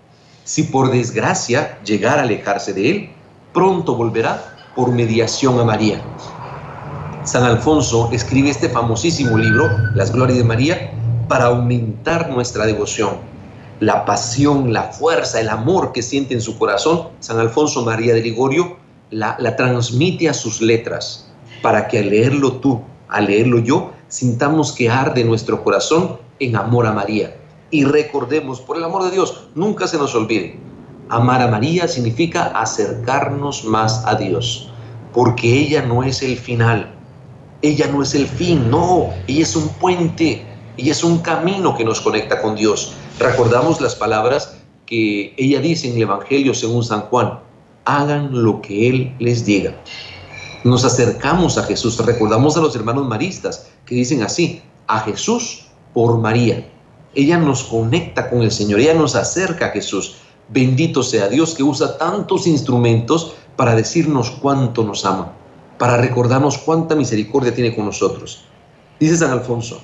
Si 0.49 0.63
por 0.63 0.91
desgracia 0.91 1.79
llegara 1.85 2.23
a 2.23 2.25
alejarse 2.25 2.73
de 2.73 2.91
él, 2.91 3.11
pronto 3.53 3.97
volverá 3.97 4.57
por 4.75 4.93
mediación 4.93 5.61
a 5.61 5.65
María. 5.65 6.01
San 7.25 7.45
Alfonso 7.45 8.09
escribe 8.13 8.49
este 8.49 8.71
famosísimo 8.71 9.37
libro, 9.37 9.69
Las 9.95 10.11
Glorias 10.11 10.39
de 10.39 10.45
María, 10.45 10.93
para 11.29 11.49
aumentar 11.49 12.31
nuestra 12.31 12.65
devoción 12.65 13.29
la 13.81 14.07
pasión, 14.07 14.73
la 14.73 14.85
fuerza, 14.85 15.39
el 15.39 15.51
amor 15.51 15.93
que 15.93 16.01
siente 16.01 16.33
en 16.33 16.41
su 16.41 16.59
corazón, 16.59 17.11
San 17.21 17.39
Alfonso 17.39 17.85
María 17.85 18.15
de 18.15 18.23
Ligorio 18.23 18.79
la, 19.11 19.37
la 19.39 19.55
transmite 19.55 20.31
a 20.31 20.35
sus 20.35 20.63
letras 20.63 21.31
para 21.61 21.89
que 21.89 21.99
al 21.99 22.09
leerlo 22.09 22.55
tú, 22.55 22.81
al 23.09 23.27
leerlo 23.27 23.59
yo, 23.59 23.93
sintamos 24.09 24.73
que 24.73 24.89
arde 24.89 25.25
nuestro 25.25 25.63
corazón 25.63 26.17
en 26.41 26.57
amor 26.57 26.87
a 26.87 26.93
María. 26.93 27.38
Y 27.71 27.85
recordemos, 27.85 28.61
por 28.61 28.77
el 28.77 28.85
amor 28.85 29.05
de 29.05 29.11
Dios, 29.11 29.49
nunca 29.55 29.87
se 29.87 29.99
nos 29.99 30.15
olvide, 30.15 30.59
amar 31.09 31.43
a 31.43 31.49
María 31.49 31.87
significa 31.89 32.45
acercarnos 32.45 33.65
más 33.65 34.05
a 34.07 34.15
Dios, 34.15 34.71
porque 35.13 35.61
ella 35.61 35.83
no 35.83 36.03
es 36.03 36.23
el 36.23 36.37
final, 36.37 36.95
ella 37.61 37.89
no 37.89 38.03
es 38.03 38.15
el 38.15 38.27
fin, 38.27 38.71
no, 38.71 39.11
ella 39.27 39.43
es 39.43 39.57
un 39.57 39.69
puente, 39.69 40.47
ella 40.77 40.93
es 40.93 41.05
un 41.05 41.19
camino 41.19 41.77
que 41.77 41.85
nos 41.85 42.01
conecta 42.01 42.41
con 42.41 42.55
Dios. 42.55 42.95
Recordamos 43.19 43.81
las 43.81 43.95
palabras 43.95 44.57
que 44.87 45.35
ella 45.37 45.61
dice 45.61 45.89
en 45.89 45.97
el 45.97 46.03
Evangelio 46.03 46.55
según 46.55 46.85
San 46.85 47.03
Juan, 47.03 47.41
hagan 47.85 48.43
lo 48.43 48.63
que 48.63 48.89
Él 48.89 49.15
les 49.19 49.45
diga. 49.45 49.75
Nos 50.65 50.85
acercamos 50.85 51.59
a 51.59 51.65
Jesús, 51.65 51.99
recordamos 52.05 52.57
a 52.57 52.61
los 52.61 52.75
hermanos 52.75 53.07
maristas 53.07 53.71
que 53.85 53.95
dicen 53.95 54.23
así, 54.23 54.63
a 54.87 55.01
Jesús 55.01 55.67
por 55.93 56.19
María. 56.19 56.69
Ella 57.15 57.39
nos 57.39 57.65
conecta 57.65 58.31
con 58.31 58.43
el 58.43 58.51
Señor, 58.51 58.81
ella 58.81 58.95
nos 58.95 59.15
acerca 59.15 59.67
a 59.67 59.71
Jesús. 59.71 60.17
Bendito 60.49 61.03
sea 61.03 61.29
Dios 61.29 61.55
que 61.55 61.63
usa 61.63 61.99
tantos 61.99 62.47
instrumentos 62.47 63.35
para 63.57 63.75
decirnos 63.75 64.31
cuánto 64.31 64.85
nos 64.85 65.05
ama, 65.05 65.33
para 65.79 65.97
recordarnos 65.97 66.59
cuánta 66.59 66.95
misericordia 66.95 67.55
tiene 67.55 67.75
con 67.75 67.87
nosotros. 67.87 68.45
Dice 69.01 69.17
San 69.17 69.31
Alfonso, 69.31 69.81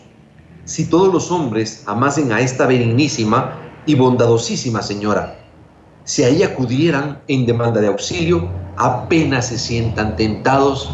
si 0.64 0.88
todos 0.88 1.12
los 1.12 1.30
hombres 1.30 1.82
amasen 1.86 2.32
a 2.32 2.40
esta 2.40 2.66
benignísima 2.66 3.58
y 3.86 3.94
bondadosísima 3.94 4.82
señora. 4.82 5.38
Si 6.04 6.22
a 6.22 6.28
ella 6.28 6.48
acudieran 6.48 7.22
en 7.28 7.46
demanda 7.46 7.80
de 7.80 7.86
auxilio, 7.88 8.48
apenas 8.76 9.48
se 9.48 9.58
sientan 9.58 10.16
tentados, 10.16 10.90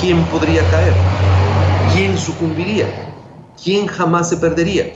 ¿quién 0.00 0.22
podría 0.26 0.62
caer? 0.70 0.94
¿Quién 1.94 2.16
sucumbiría? 2.16 2.86
¿Quién 3.62 3.86
jamás 3.86 4.28
se 4.28 4.36
perdería? 4.36 4.92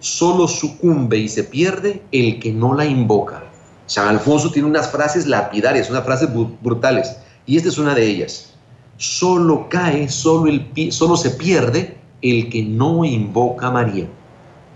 Solo 0.00 0.48
sucumbe 0.48 1.18
y 1.18 1.28
se 1.28 1.44
pierde 1.44 2.02
el 2.10 2.40
que 2.40 2.52
no 2.52 2.74
la 2.74 2.86
invoca. 2.86 3.44
San 3.86 4.08
Alfonso 4.08 4.50
tiene 4.50 4.68
unas 4.68 4.90
frases 4.90 5.26
lapidarias, 5.26 5.90
unas 5.90 6.04
frases 6.04 6.30
brutales, 6.60 7.16
y 7.44 7.56
esta 7.56 7.68
es 7.68 7.76
una 7.76 7.94
de 7.94 8.06
ellas. 8.06 8.54
Solo 8.96 9.68
cae, 9.68 10.08
solo, 10.08 11.16
se 11.16 11.30
pierde 11.30 11.98
el 12.22 12.48
que 12.48 12.62
no 12.62 13.04
invoca 13.04 13.66
a 13.66 13.70
María. 13.70 14.06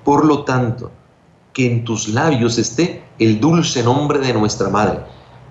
Por 0.04 0.25
lo 0.25 0.45
tanto, 0.45 0.90
que 1.52 1.71
en 1.71 1.85
tus 1.85 2.09
labios 2.09 2.59
esté 2.59 3.02
el 3.19 3.40
dulce 3.40 3.83
nombre 3.83 4.19
de 4.19 4.35
nuestra 4.35 4.69
Madre. 4.69 5.00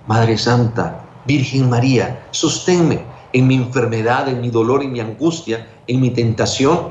Madre 0.05 0.37
Santa, 0.37 1.03
Virgen 1.25 1.69
María, 1.69 2.27
sosténme 2.31 3.01
en 3.31 3.47
mi 3.47 3.55
enfermedad, 3.55 4.27
en 4.27 4.41
mi 4.41 4.49
dolor, 4.49 4.83
en 4.83 4.91
mi 4.91 4.99
angustia, 4.99 5.67
en 5.87 6.01
mi 6.01 6.11
tentación, 6.11 6.89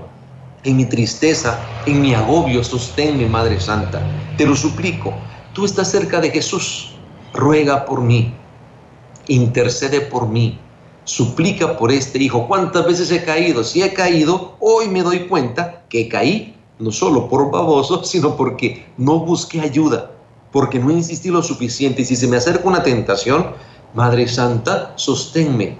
en 0.64 0.76
mi 0.76 0.84
tristeza, 0.84 1.58
en 1.86 2.00
mi 2.00 2.14
agobio, 2.14 2.62
sosténme, 2.62 3.26
Madre 3.28 3.60
Santa. 3.60 4.00
Te 4.36 4.46
lo 4.46 4.54
suplico, 4.54 5.12
tú 5.52 5.64
estás 5.64 5.90
cerca 5.90 6.20
de 6.20 6.30
Jesús, 6.30 6.94
ruega 7.32 7.84
por 7.84 8.00
mí, 8.00 8.34
intercede 9.26 10.00
por 10.00 10.28
mí, 10.28 10.58
suplica 11.04 11.76
por 11.76 11.90
este 11.90 12.18
hijo. 12.18 12.46
¿Cuántas 12.46 12.86
veces 12.86 13.10
he 13.10 13.24
caído? 13.24 13.64
Si 13.64 13.82
he 13.82 13.92
caído, 13.92 14.56
hoy 14.60 14.88
me 14.88 15.02
doy 15.02 15.26
cuenta 15.26 15.84
que 15.88 16.08
caí 16.08 16.56
no 16.78 16.90
solo 16.90 17.28
por 17.28 17.50
baboso, 17.50 18.04
sino 18.04 18.36
porque 18.36 18.86
no 18.96 19.20
busqué 19.20 19.60
ayuda, 19.60 20.10
porque 20.52 20.78
no 20.78 20.90
insistí 20.90 21.30
lo 21.30 21.42
suficiente. 21.42 22.02
Y 22.02 22.04
si 22.04 22.16
se 22.16 22.26
me 22.26 22.36
acerca 22.36 22.68
una 22.68 22.82
tentación, 22.82 23.52
Madre 23.94 24.28
Santa, 24.28 24.92
sosténme. 24.96 25.76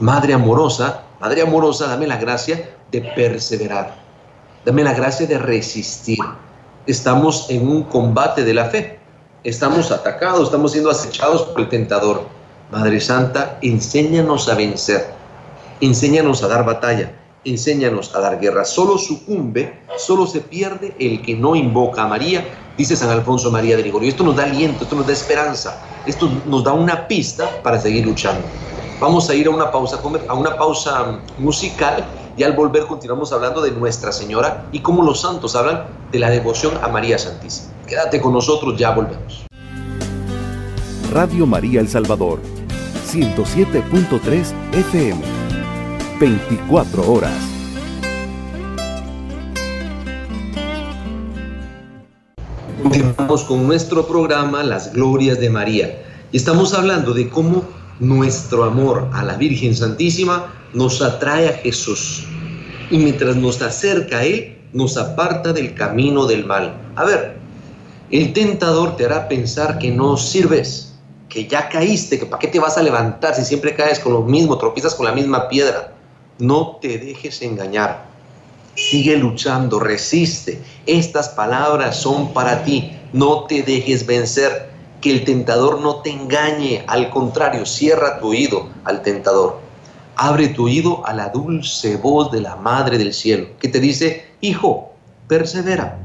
Madre 0.00 0.34
amorosa, 0.34 1.04
Madre 1.20 1.42
amorosa, 1.42 1.88
dame 1.88 2.06
la 2.06 2.16
gracia 2.16 2.76
de 2.92 3.00
perseverar. 3.00 4.07
Dame 4.64 4.82
la 4.84 4.92
gracia 4.92 5.26
de 5.26 5.38
resistir. 5.38 6.18
Estamos 6.86 7.46
en 7.48 7.68
un 7.68 7.84
combate 7.84 8.44
de 8.44 8.54
la 8.54 8.66
fe. 8.66 8.98
Estamos 9.44 9.90
atacados, 9.92 10.44
estamos 10.44 10.72
siendo 10.72 10.90
acechados 10.90 11.42
por 11.42 11.60
el 11.60 11.68
tentador 11.68 12.26
Madre 12.70 13.00
Santa, 13.00 13.58
enséñanos 13.62 14.48
a 14.48 14.54
vencer, 14.54 15.14
enséñanos 15.80 16.42
a 16.42 16.48
dar 16.48 16.66
batalla, 16.66 17.14
enséñanos 17.44 18.14
a 18.14 18.20
dar 18.20 18.40
guerra. 18.40 18.64
Solo 18.64 18.98
sucumbe, 18.98 19.80
solo 19.96 20.26
se 20.26 20.40
pierde 20.40 20.94
el 20.98 21.22
que 21.22 21.34
no 21.34 21.56
invoca 21.56 22.02
a 22.02 22.08
María, 22.08 22.44
dice 22.76 22.96
San 22.96 23.10
Alfonso 23.10 23.50
María 23.50 23.76
de 23.76 23.84
Ligorio. 23.84 24.08
Esto 24.08 24.24
nos 24.24 24.36
da 24.36 24.42
aliento, 24.42 24.84
esto 24.84 24.96
nos 24.96 25.06
da 25.06 25.12
esperanza, 25.12 25.80
esto 26.04 26.28
nos 26.46 26.64
da 26.64 26.72
una 26.74 27.08
pista 27.08 27.48
para 27.62 27.80
seguir 27.80 28.04
luchando. 28.04 28.42
Vamos 29.00 29.30
a 29.30 29.34
ir 29.34 29.46
a 29.46 29.50
una 29.50 29.70
pausa, 29.70 30.00
a 30.28 30.34
una 30.34 30.56
pausa 30.56 31.20
musical 31.38 32.04
y 32.38 32.44
al 32.44 32.52
volver 32.52 32.86
continuamos 32.86 33.32
hablando 33.32 33.60
de 33.60 33.72
Nuestra 33.72 34.12
Señora 34.12 34.68
y 34.70 34.78
cómo 34.78 35.02
los 35.02 35.20
santos 35.20 35.56
hablan 35.56 35.86
de 36.12 36.20
la 36.20 36.30
devoción 36.30 36.72
a 36.80 36.88
María 36.88 37.18
Santísima. 37.18 37.72
Quédate 37.84 38.20
con 38.20 38.32
nosotros, 38.32 38.78
ya 38.78 38.92
volvemos. 38.92 39.44
Radio 41.12 41.46
María 41.46 41.80
El 41.80 41.88
Salvador 41.88 42.38
107.3 43.10 44.52
FM. 44.72 45.20
24 46.20 47.12
horas. 47.12 47.34
Continuamos 52.80 53.42
con 53.44 53.66
nuestro 53.66 54.06
programa 54.06 54.62
Las 54.62 54.92
Glorias 54.92 55.40
de 55.40 55.50
María. 55.50 56.04
Y 56.30 56.36
estamos 56.36 56.72
hablando 56.72 57.14
de 57.14 57.28
cómo 57.28 57.64
nuestro 57.98 58.62
amor 58.62 59.08
a 59.12 59.24
la 59.24 59.36
Virgen 59.36 59.74
Santísima 59.74 60.52
nos 60.72 61.02
atrae 61.02 61.48
a 61.48 61.52
Jesús. 61.54 62.27
Y 62.90 62.98
mientras 62.98 63.36
nos 63.36 63.60
acerca 63.60 64.18
a 64.18 64.24
Él, 64.24 64.58
nos 64.72 64.96
aparta 64.96 65.52
del 65.52 65.74
camino 65.74 66.26
del 66.26 66.44
mal. 66.44 66.74
A 66.96 67.04
ver, 67.04 67.36
el 68.10 68.32
tentador 68.32 68.96
te 68.96 69.04
hará 69.04 69.28
pensar 69.28 69.78
que 69.78 69.90
no 69.90 70.16
sirves, 70.16 70.94
que 71.28 71.46
ya 71.46 71.68
caíste, 71.68 72.18
que 72.18 72.26
para 72.26 72.40
qué 72.40 72.48
te 72.48 72.58
vas 72.58 72.78
a 72.78 72.82
levantar 72.82 73.34
si 73.34 73.44
siempre 73.44 73.74
caes 73.74 73.98
con 73.98 74.14
lo 74.14 74.22
mismo, 74.22 74.56
tropiezas 74.56 74.94
con 74.94 75.06
la 75.06 75.12
misma 75.12 75.48
piedra. 75.48 75.92
No 76.38 76.78
te 76.80 76.98
dejes 76.98 77.42
engañar. 77.42 78.06
Sigue 78.74 79.16
luchando, 79.16 79.80
resiste. 79.80 80.62
Estas 80.86 81.30
palabras 81.30 81.96
son 82.00 82.32
para 82.32 82.62
ti. 82.62 82.92
No 83.12 83.44
te 83.44 83.62
dejes 83.62 84.06
vencer. 84.06 84.68
Que 85.00 85.10
el 85.10 85.24
tentador 85.24 85.80
no 85.80 85.96
te 85.96 86.10
engañe. 86.10 86.84
Al 86.86 87.10
contrario, 87.10 87.66
cierra 87.66 88.20
tu 88.20 88.28
oído 88.28 88.68
al 88.84 89.02
tentador. 89.02 89.60
Abre 90.20 90.48
tu 90.48 90.64
oído 90.64 91.06
a 91.06 91.14
la 91.14 91.28
dulce 91.28 91.96
voz 91.96 92.32
de 92.32 92.40
la 92.40 92.56
Madre 92.56 92.98
del 92.98 93.14
Cielo, 93.14 93.50
que 93.60 93.68
te 93.68 93.78
dice, 93.78 94.26
hijo, 94.40 94.92
persevera 95.28 96.00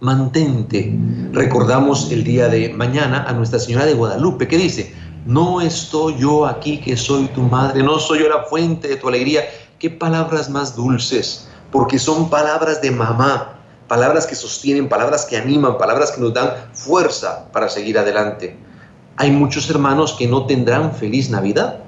mantente. 0.00 0.94
Recordamos 1.32 2.12
el 2.12 2.22
día 2.22 2.48
de 2.48 2.68
mañana 2.68 3.24
a 3.26 3.32
Nuestra 3.32 3.58
Señora 3.58 3.86
de 3.86 3.94
Guadalupe 3.94 4.46
que 4.46 4.58
dice, 4.58 4.94
no 5.24 5.62
estoy 5.62 6.18
yo 6.18 6.44
aquí 6.44 6.76
que 6.76 6.98
soy 6.98 7.28
tu 7.28 7.40
madre, 7.40 7.82
no 7.82 7.98
soy 7.98 8.18
yo 8.18 8.28
la 8.28 8.42
fuente 8.42 8.88
de 8.88 8.96
tu 8.96 9.08
alegría, 9.08 9.44
qué 9.78 9.88
palabras 9.88 10.50
más 10.50 10.76
dulces, 10.76 11.48
porque 11.72 11.98
son 11.98 12.28
palabras 12.28 12.82
de 12.82 12.90
mamá, 12.90 13.58
palabras 13.88 14.26
que 14.26 14.34
sostienen, 14.34 14.86
palabras 14.86 15.24
que 15.24 15.38
animan, 15.38 15.78
palabras 15.78 16.12
que 16.12 16.20
nos 16.20 16.34
dan 16.34 16.50
fuerza 16.74 17.50
para 17.52 17.70
seguir 17.70 17.98
adelante. 17.98 18.54
Hay 19.16 19.30
muchos 19.30 19.70
hermanos 19.70 20.12
que 20.12 20.28
no 20.28 20.44
tendrán 20.44 20.92
feliz 20.92 21.30
Navidad 21.30 21.83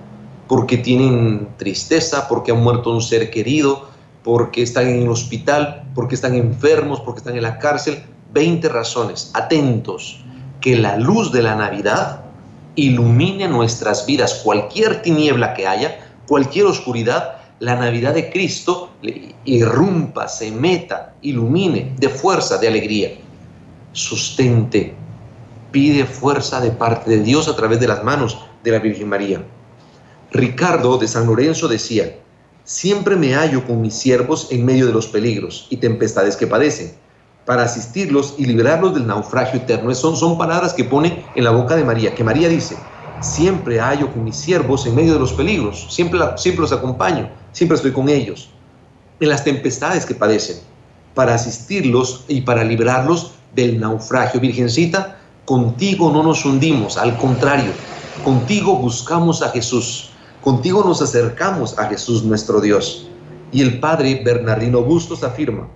porque 0.49 0.76
tienen 0.79 1.49
tristeza, 1.57 2.29
porque 2.29 2.53
han 2.53 2.62
muerto 2.62 2.91
un 2.91 3.03
ser 3.03 3.31
querido, 3.31 3.88
porque 4.23 4.62
están 4.62 4.88
en 4.88 5.03
el 5.03 5.09
hospital, 5.09 5.85
porque 5.95 6.15
están 6.15 6.35
enfermos, 6.35 7.00
porque 7.00 7.19
están 7.19 7.37
en 7.37 7.43
la 7.43 7.59
cárcel. 7.59 8.03
20 8.33 8.69
razones. 8.69 9.31
Atentos, 9.35 10.21
que 10.61 10.76
la 10.76 10.97
luz 10.97 11.33
de 11.33 11.43
la 11.43 11.55
Navidad 11.55 12.23
ilumine 12.75 13.49
nuestras 13.49 14.05
vidas. 14.07 14.41
Cualquier 14.45 15.03
tiniebla 15.03 15.55
que 15.55 15.67
haya, 15.67 15.99
cualquier 16.26 16.67
oscuridad, 16.67 17.37
la 17.59 17.76
Navidad 17.76 18.15
de 18.15 18.31
Cristo 18.31 18.91
irrumpa, 19.45 20.29
se 20.29 20.50
meta, 20.50 21.15
ilumine 21.23 21.95
de 21.97 22.09
fuerza, 22.09 22.59
de 22.59 22.69
alegría. 22.69 23.12
Sustente, 23.93 24.95
pide 25.71 26.05
fuerza 26.05 26.61
de 26.61 26.71
parte 26.71 27.11
de 27.11 27.23
Dios 27.23 27.49
a 27.49 27.57
través 27.57 27.81
de 27.81 27.88
las 27.88 28.05
manos 28.05 28.38
de 28.62 28.71
la 28.73 28.79
Virgen 28.79 29.09
María. 29.09 29.43
Ricardo 30.37 30.99
de 30.99 31.09
San 31.09 31.26
Lorenzo 31.26 31.69
decía, 31.69 32.19
siempre 32.64 33.16
me 33.16 33.35
hallo 33.35 33.66
con 33.66 33.81
mis 33.81 33.95
siervos 33.95 34.49
en 34.50 34.64
medio 34.64 34.87
de 34.87 34.93
los 34.93 35.07
peligros 35.07 35.66
y 35.71 35.78
tempestades 35.78 36.37
que 36.37 36.47
padecen, 36.47 36.95
para 37.47 37.62
asistirlos 37.62 38.35
y 38.37 38.45
liberarlos 38.45 38.93
del 38.93 39.07
naufragio 39.07 39.61
eterno. 39.61 39.95
Son, 39.95 40.16
son 40.16 40.37
palabras 40.37 40.75
que 40.75 40.85
pone 40.85 41.25
en 41.35 41.45
la 41.45 41.52
boca 41.52 41.76
de 41.76 41.85
María, 41.85 42.14
que 42.14 42.25
María 42.25 42.49
dice, 42.49 42.76
siempre 43.21 43.81
hallo 43.81 44.12
con 44.12 44.25
mis 44.25 44.37
siervos 44.37 44.85
en 44.85 44.95
medio 44.95 45.14
de 45.14 45.21
los 45.21 45.33
peligros, 45.33 45.87
siempre, 45.88 46.21
siempre 46.37 46.62
los 46.62 46.73
acompaño, 46.73 47.31
siempre 47.52 47.76
estoy 47.76 47.93
con 47.93 48.09
ellos, 48.09 48.50
en 49.21 49.28
las 49.28 49.45
tempestades 49.45 50.05
que 50.05 50.14
padecen, 50.14 50.57
para 51.14 51.35
asistirlos 51.35 52.25
y 52.28 52.43
para 52.43 52.64
librarlos 52.64 53.33
del 53.55 53.81
naufragio. 53.81 54.40
Virgencita, 54.40 55.19
contigo 55.45 56.11
no 56.11 56.23
nos 56.23 56.45
hundimos, 56.45 56.99
al 56.99 57.16
contrario, 57.16 57.71
contigo 58.25 58.76
buscamos 58.76 59.40
a 59.40 59.50
Jesús, 59.50 60.11
contigo 60.47 60.85
nos 60.85 61.03
acercamos 61.03 61.76
a 61.76 61.87
Jesús 61.87 62.23
nuestro 62.23 62.61
Dios. 62.61 63.09
Y 63.50 63.62
el 63.62 63.81
padre 63.81 64.23
Bernardino 64.25 64.81
Bustos 64.81 65.25
afirma, 65.25 65.67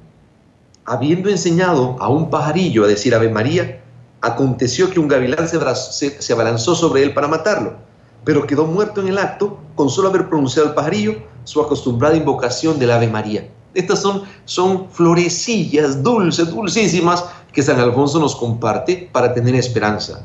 habiendo 0.85 1.29
enseñado 1.29 1.97
a 1.99 2.09
un 2.09 2.31
pajarillo 2.31 2.85
a 2.85 2.87
decir 2.87 3.13
Ave 3.13 3.29
María, 3.29 3.83
aconteció 4.21 4.89
que 4.89 5.01
un 5.01 5.09
gavilán 5.09 5.49
se, 5.49 6.23
se, 6.23 6.33
abalanzó 6.33 6.77
sobre 6.77 7.03
él 7.03 7.13
para 7.13 7.27
matarlo, 7.27 7.79
pero 8.25 8.47
quedó 8.47 8.65
muerto 8.65 9.01
en 9.01 9.09
el 9.09 9.19
acto 9.19 9.59
con 9.75 9.91
solo 9.91 10.09
haber 10.09 10.29
pronunciado 10.29 10.69
el 10.69 10.75
pajarillo 10.75 11.17
su 11.43 11.61
acostumbrada 11.61 12.15
invocación 12.15 12.79
del 12.79 12.93
Ave 12.93 13.09
María. 13.09 13.51
Estas 13.75 14.01
son, 14.01 14.23
son 14.45 14.89
florecillas 14.91 16.01
dulces, 16.01 16.49
dulcísimas, 16.49 17.25
que 17.53 17.65
San 17.65 17.81
Alfonso 17.81 18.21
nos 18.21 18.37
comparte 18.37 19.11
para 19.11 19.35
tener 19.35 19.57
esperanza. 19.57 20.25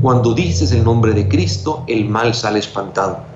Cuando 0.00 0.34
dices 0.34 0.70
el 0.70 0.84
nombre 0.84 1.14
de 1.14 1.26
Cristo, 1.26 1.82
el 1.88 2.08
mal 2.08 2.32
sale 2.32 2.60
espantado. 2.60 3.34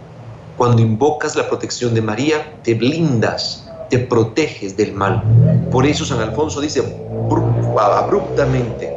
Cuando 0.61 0.83
invocas 0.83 1.37
la 1.37 1.49
protección 1.49 1.95
de 1.95 2.03
María, 2.03 2.53
te 2.63 2.75
blindas, 2.75 3.67
te 3.89 3.99
proteges 3.99 4.77
del 4.77 4.93
mal. 4.93 5.23
Por 5.71 5.87
eso 5.87 6.05
San 6.05 6.21
Alfonso 6.21 6.61
dice 6.61 6.83
abruptamente, 7.79 8.95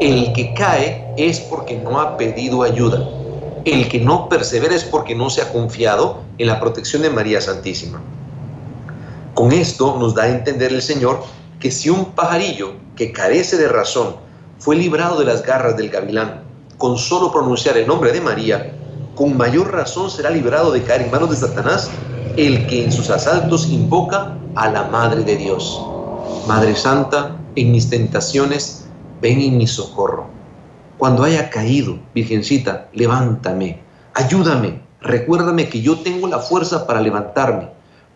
el 0.00 0.32
que 0.32 0.52
cae 0.52 1.14
es 1.16 1.38
porque 1.38 1.76
no 1.76 2.00
ha 2.00 2.16
pedido 2.16 2.64
ayuda. 2.64 3.08
El 3.64 3.88
que 3.88 4.00
no 4.00 4.28
persevera 4.28 4.74
es 4.74 4.82
porque 4.82 5.14
no 5.14 5.30
se 5.30 5.42
ha 5.42 5.52
confiado 5.52 6.22
en 6.38 6.48
la 6.48 6.58
protección 6.58 7.02
de 7.02 7.10
María 7.10 7.40
Santísima. 7.40 8.00
Con 9.34 9.52
esto 9.52 9.96
nos 9.96 10.16
da 10.16 10.24
a 10.24 10.30
entender 10.30 10.72
el 10.72 10.82
Señor 10.82 11.22
que 11.60 11.70
si 11.70 11.88
un 11.88 12.06
pajarillo 12.06 12.72
que 12.96 13.12
carece 13.12 13.56
de 13.56 13.68
razón 13.68 14.16
fue 14.58 14.74
librado 14.74 15.20
de 15.20 15.24
las 15.24 15.44
garras 15.44 15.76
del 15.76 15.88
gavilán 15.88 16.42
con 16.78 16.98
solo 16.98 17.30
pronunciar 17.30 17.76
el 17.76 17.86
nombre 17.86 18.10
de 18.10 18.20
María, 18.20 18.74
con 19.20 19.36
mayor 19.36 19.70
razón 19.70 20.10
será 20.10 20.30
librado 20.30 20.72
de 20.72 20.82
caer 20.82 21.02
en 21.02 21.10
manos 21.10 21.28
de 21.28 21.36
Satanás 21.36 21.90
el 22.38 22.66
que 22.66 22.84
en 22.84 22.90
sus 22.90 23.10
asaltos 23.10 23.68
invoca 23.68 24.38
a 24.54 24.70
la 24.70 24.84
Madre 24.84 25.24
de 25.24 25.36
Dios. 25.36 25.78
Madre 26.48 26.74
Santa, 26.74 27.36
en 27.54 27.70
mis 27.70 27.90
tentaciones, 27.90 28.86
ven 29.20 29.42
en 29.42 29.58
mi 29.58 29.66
socorro. 29.66 30.24
Cuando 30.96 31.22
haya 31.22 31.50
caído, 31.50 31.98
Virgencita, 32.14 32.88
levántame, 32.94 33.82
ayúdame, 34.14 34.80
recuérdame 35.02 35.68
que 35.68 35.82
yo 35.82 35.98
tengo 35.98 36.26
la 36.26 36.38
fuerza 36.38 36.86
para 36.86 37.02
levantarme. 37.02 37.68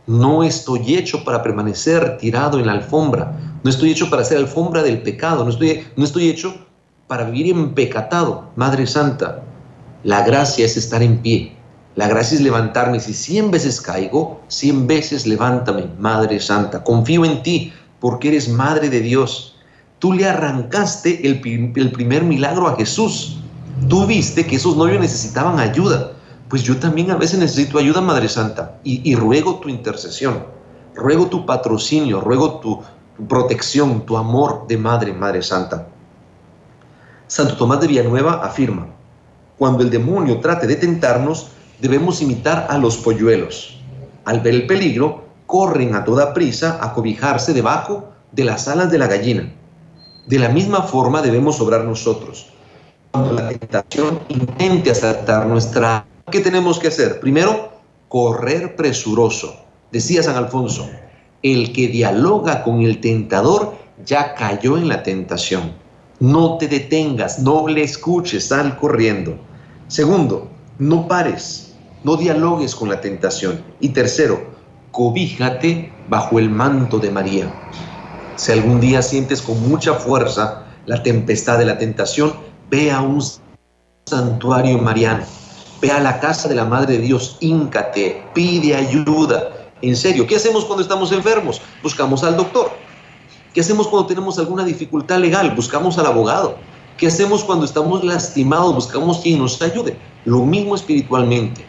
No 0.07 0.43
estoy 0.43 0.97
hecho 0.97 1.23
para 1.23 1.43
permanecer 1.43 2.17
tirado 2.17 2.59
en 2.59 2.65
la 2.65 2.73
alfombra, 2.73 3.39
no 3.63 3.69
estoy 3.69 3.91
hecho 3.91 4.09
para 4.09 4.25
ser 4.25 4.39
alfombra 4.39 4.83
del 4.83 5.03
pecado, 5.03 5.45
no 5.45 5.51
estoy, 5.51 5.87
no 5.97 6.05
estoy 6.05 6.31
hecho 6.31 6.55
para 7.09 7.25
vivir 7.25 7.55
empecatado. 7.55 8.53
Madre 8.57 8.87
Santa, 8.87 9.43
la 10.05 10.23
gracia 10.25 10.65
es 10.65 10.77
estar 10.77 11.03
en 11.03 11.19
pie, 11.19 11.57
la 11.97 12.09
gracia 12.09 12.37
es 12.37 12.41
levantarme. 12.43 13.01
Si 13.01 13.15
cien 13.15 13.51
veces 13.51 13.81
caigo, 13.81 14.41
cien 14.49 14.87
veces 14.87 15.27
levántame, 15.27 15.89
Madre 15.99 16.41
Santa. 16.41 16.85
Confío 16.85 17.25
en 17.25 17.43
ti 17.43 17.73
porque 18.01 18.29
eres 18.29 18.49
Madre 18.49 18.91
de 18.91 19.01
Dios 19.01 19.55
Tú 20.05 20.13
le 20.13 20.29
arrancaste 20.29 21.27
el, 21.27 21.41
primer 21.41 22.25
milagro 22.25 22.69
a 22.69 22.77
Jesús. 22.77 23.39
Tú 23.89 24.05
viste 24.07 24.47
que 24.47 24.57
esos 24.57 24.77
novios 24.77 25.01
necesitaban 25.01 25.59
ayuda. 25.59 26.13
Pues 26.51 26.63
yo 26.63 26.77
también 26.77 27.11
a 27.11 27.17
veces 27.17 27.39
necesito 27.39 27.79
ayuda, 27.79 28.03
Madre 28.03 28.29
Santa, 28.29 28.79
y, 28.85 29.15
ruego 29.15 29.61
tu 29.61 29.71
intercesión, 29.71 30.45
ruego 30.95 31.29
tu 31.29 31.47
patrocinio, 31.47 32.21
ruego 32.21 32.61
tu, 32.61 32.83
tu 33.17 33.27
protección, 33.27 34.05
tu 34.05 34.19
amor 34.19 34.67
de 34.69 34.77
Madre, 34.77 35.15
Madre 35.15 35.41
Santa. 35.41 35.89
Santo 37.27 37.57
Tomás 37.57 37.81
de 37.81 37.87
Villanueva 37.87 38.45
afirma, 38.45 38.89
cuando 39.59 39.83
el 39.83 39.91
demonio 39.91 40.41
trate 40.41 40.67
de 40.67 40.77
tentarnos, 40.77 41.49
debemos 41.81 42.21
imitar 42.23 42.67
a 42.69 42.79
los 42.79 42.97
polluelos. 42.97 43.81
Al 44.25 44.41
ver 44.41 44.55
el 44.55 44.67
peligro, 44.67 45.25
corren 45.47 45.95
a 45.95 46.05
toda 46.05 46.33
prisa 46.33 46.79
a 46.81 46.93
cobijarse 46.93 47.53
debajo 47.53 48.11
de 48.33 48.45
las 48.45 48.69
alas 48.69 48.91
de 48.91 48.99
la 48.99 49.07
gallina. 49.07 49.53
De 50.27 50.39
la 50.39 50.49
misma 50.49 50.83
forma 50.83 51.23
debemos 51.23 51.61
obrar 51.61 51.85
nosotros. 51.85 52.47
Cuando 53.11 53.35
la 53.35 53.49
tentación 53.49 54.21
intente 54.29 54.91
asaltar 54.91 55.47
nuestra... 55.47 56.07
¿Qué 56.31 56.41
tenemos 56.41 56.79
que 56.79 56.89
hacer? 56.89 57.21
Primero, 57.21 57.71
correr 58.09 58.75
presuroso. 58.75 59.55
Decía 59.93 60.23
San 60.23 60.37
Alfonso, 60.37 60.89
el 61.43 61.73
que 61.73 61.89
dialoga 61.89 62.65
con 62.65 62.81
el 62.81 63.01
tentador 63.01 63.75
ya 64.05 64.35
cayó 64.35 64.77
en 64.79 64.89
la 64.89 65.03
tentación. 65.03 65.84
No 66.21 66.59
te 66.59 66.69
detengas, 66.69 67.41
no 67.41 67.67
le 67.67 67.83
escuches, 67.83 68.49
sal 68.49 68.79
corriendo. 68.79 69.37
Segundo, 69.89 70.49
no 70.79 71.09
pares, 71.09 71.75
no 72.05 72.17
dialogues 72.17 72.75
con 72.75 72.89
la 72.89 73.01
tentación. 73.01 73.63
Y 73.81 73.89
tercero, 73.91 74.47
cobíjate 74.93 75.93
bajo 76.09 76.39
el 76.39 76.51
manto 76.51 76.99
de 76.99 77.11
María. 77.11 77.53
Si 78.37 78.53
algún 78.53 78.81
día 78.81 79.03
sientes 79.03 79.43
con 79.43 79.69
mucha 79.69 79.95
fuerza 79.95 80.67
la 80.87 81.03
tempestad 81.03 81.59
de 81.59 81.65
la 81.65 81.79
tentación, 81.79 82.35
ve 82.71 82.91
a 82.91 83.01
un 83.01 83.23
santuario 84.07 84.79
mariano, 84.79 85.25
ve 85.81 85.91
a 85.91 86.01
la 86.01 86.21
casa 86.21 86.49
de 86.49 86.55
la 86.55 86.65
Madre 86.65 86.99
de 86.99 87.03
Dios, 87.03 87.37
íncate, 87.41 88.23
pide 88.35 88.77
ayuda. 88.77 89.51
En 89.83 89.97
serio, 89.97 90.27
¿qué 90.27 90.37
hacemos 90.37 90.65
cuando 90.65 90.83
estamos 90.83 91.13
enfermos? 91.13 91.61
Buscamos 91.83 92.23
al 92.25 92.37
doctor. 92.37 92.84
¿Qué 93.55 93.61
hacemos 93.61 93.87
cuando 93.87 94.09
tenemos 94.09 94.37
alguna 94.41 94.65
dificultad 94.65 95.21
legal? 95.21 95.55
Buscamos 95.55 95.97
al 95.97 96.07
abogado. 96.07 96.57
¿Qué 96.99 97.07
hacemos 97.07 97.45
cuando 97.45 97.65
estamos 97.65 98.03
lastimados? 98.03 98.75
Buscamos 98.75 99.21
quien 99.21 99.39
nos 99.39 99.63
ayude. 99.63 99.97
Lo 100.25 100.41
mismo 100.41 100.75
espiritualmente. 100.75 101.65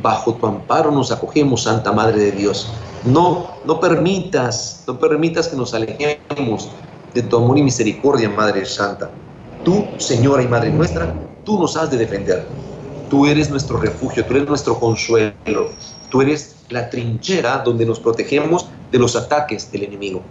Bajo 0.00 0.34
tu 0.34 0.46
amparo 0.46 0.92
nos 0.92 1.10
acogemos, 1.10 1.64
Santa 1.64 1.90
Madre 1.90 2.20
de 2.20 2.30
Dios. 2.30 2.68
No, 3.04 3.48
no 3.64 3.80
permitas, 3.80 4.84
no 4.86 4.96
permitas 5.00 5.48
que 5.48 5.56
nos 5.56 5.74
alejemos 5.74 6.70
de 7.12 7.22
tu 7.24 7.36
amor 7.36 7.58
y 7.58 7.64
misericordia, 7.64 8.30
Madre 8.30 8.64
Santa. 8.64 9.10
Tú, 9.64 9.86
Señora 9.96 10.44
y 10.44 10.46
Madre 10.46 10.70
nuestra, 10.70 11.12
tú 11.44 11.58
nos 11.58 11.76
has 11.76 11.90
de 11.90 11.96
defender. 11.96 12.46
Tú 13.10 13.26
eres 13.26 13.50
nuestro 13.50 13.78
refugio, 13.78 14.24
tú 14.24 14.34
eres 14.34 14.48
nuestro 14.48 14.78
consuelo, 14.78 15.70
tú 16.10 16.22
eres 16.22 16.54
la 16.68 16.88
trinchera 16.88 17.58
donde 17.58 17.84
nos 17.84 17.98
protegemos 17.98 18.68
de 18.92 19.00
los 19.00 19.16
ataques 19.16 19.72
del 19.72 19.82
enemigo. 19.82 20.22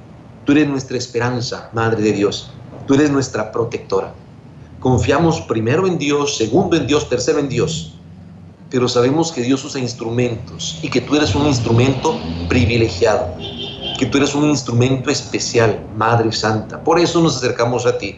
Tú 0.47 0.53
eres 0.53 0.67
nuestra 0.67 0.97
esperanza, 0.97 1.69
Madre 1.73 2.01
de 2.01 2.13
Dios. 2.13 2.49
Tú 2.87 2.95
eres 2.95 3.11
nuestra 3.11 3.51
protectora. 3.51 4.15
Confiamos 4.79 5.41
primero 5.41 5.85
en 5.85 5.99
Dios, 5.99 6.37
segundo 6.37 6.75
en 6.75 6.87
Dios, 6.87 7.07
tercero 7.07 7.37
en 7.37 7.49
Dios 7.49 7.93
pero 8.69 8.87
sabemos 8.87 9.31
que 9.31 9.41
Dios 9.41 9.63
usa 9.63 9.79
instrumentos 9.79 10.79
y 10.81 10.89
que 10.89 11.01
tú 11.01 11.15
eres 11.15 11.35
un 11.35 11.45
instrumento 11.45 12.17
privilegiado, 12.49 13.27
que 13.97 14.05
tú 14.05 14.17
eres 14.17 14.35
un 14.35 14.49
instrumento 14.49 15.09
especial, 15.09 15.85
Madre 15.95 16.31
Santa. 16.31 16.83
Por 16.83 16.99
eso 16.99 17.21
nos 17.21 17.37
acercamos 17.37 17.85
a 17.85 17.97
ti, 17.97 18.17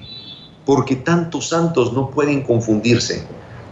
porque 0.65 0.95
tantos 0.95 1.49
santos 1.49 1.93
no 1.93 2.09
pueden 2.09 2.41
confundirse, 2.41 3.23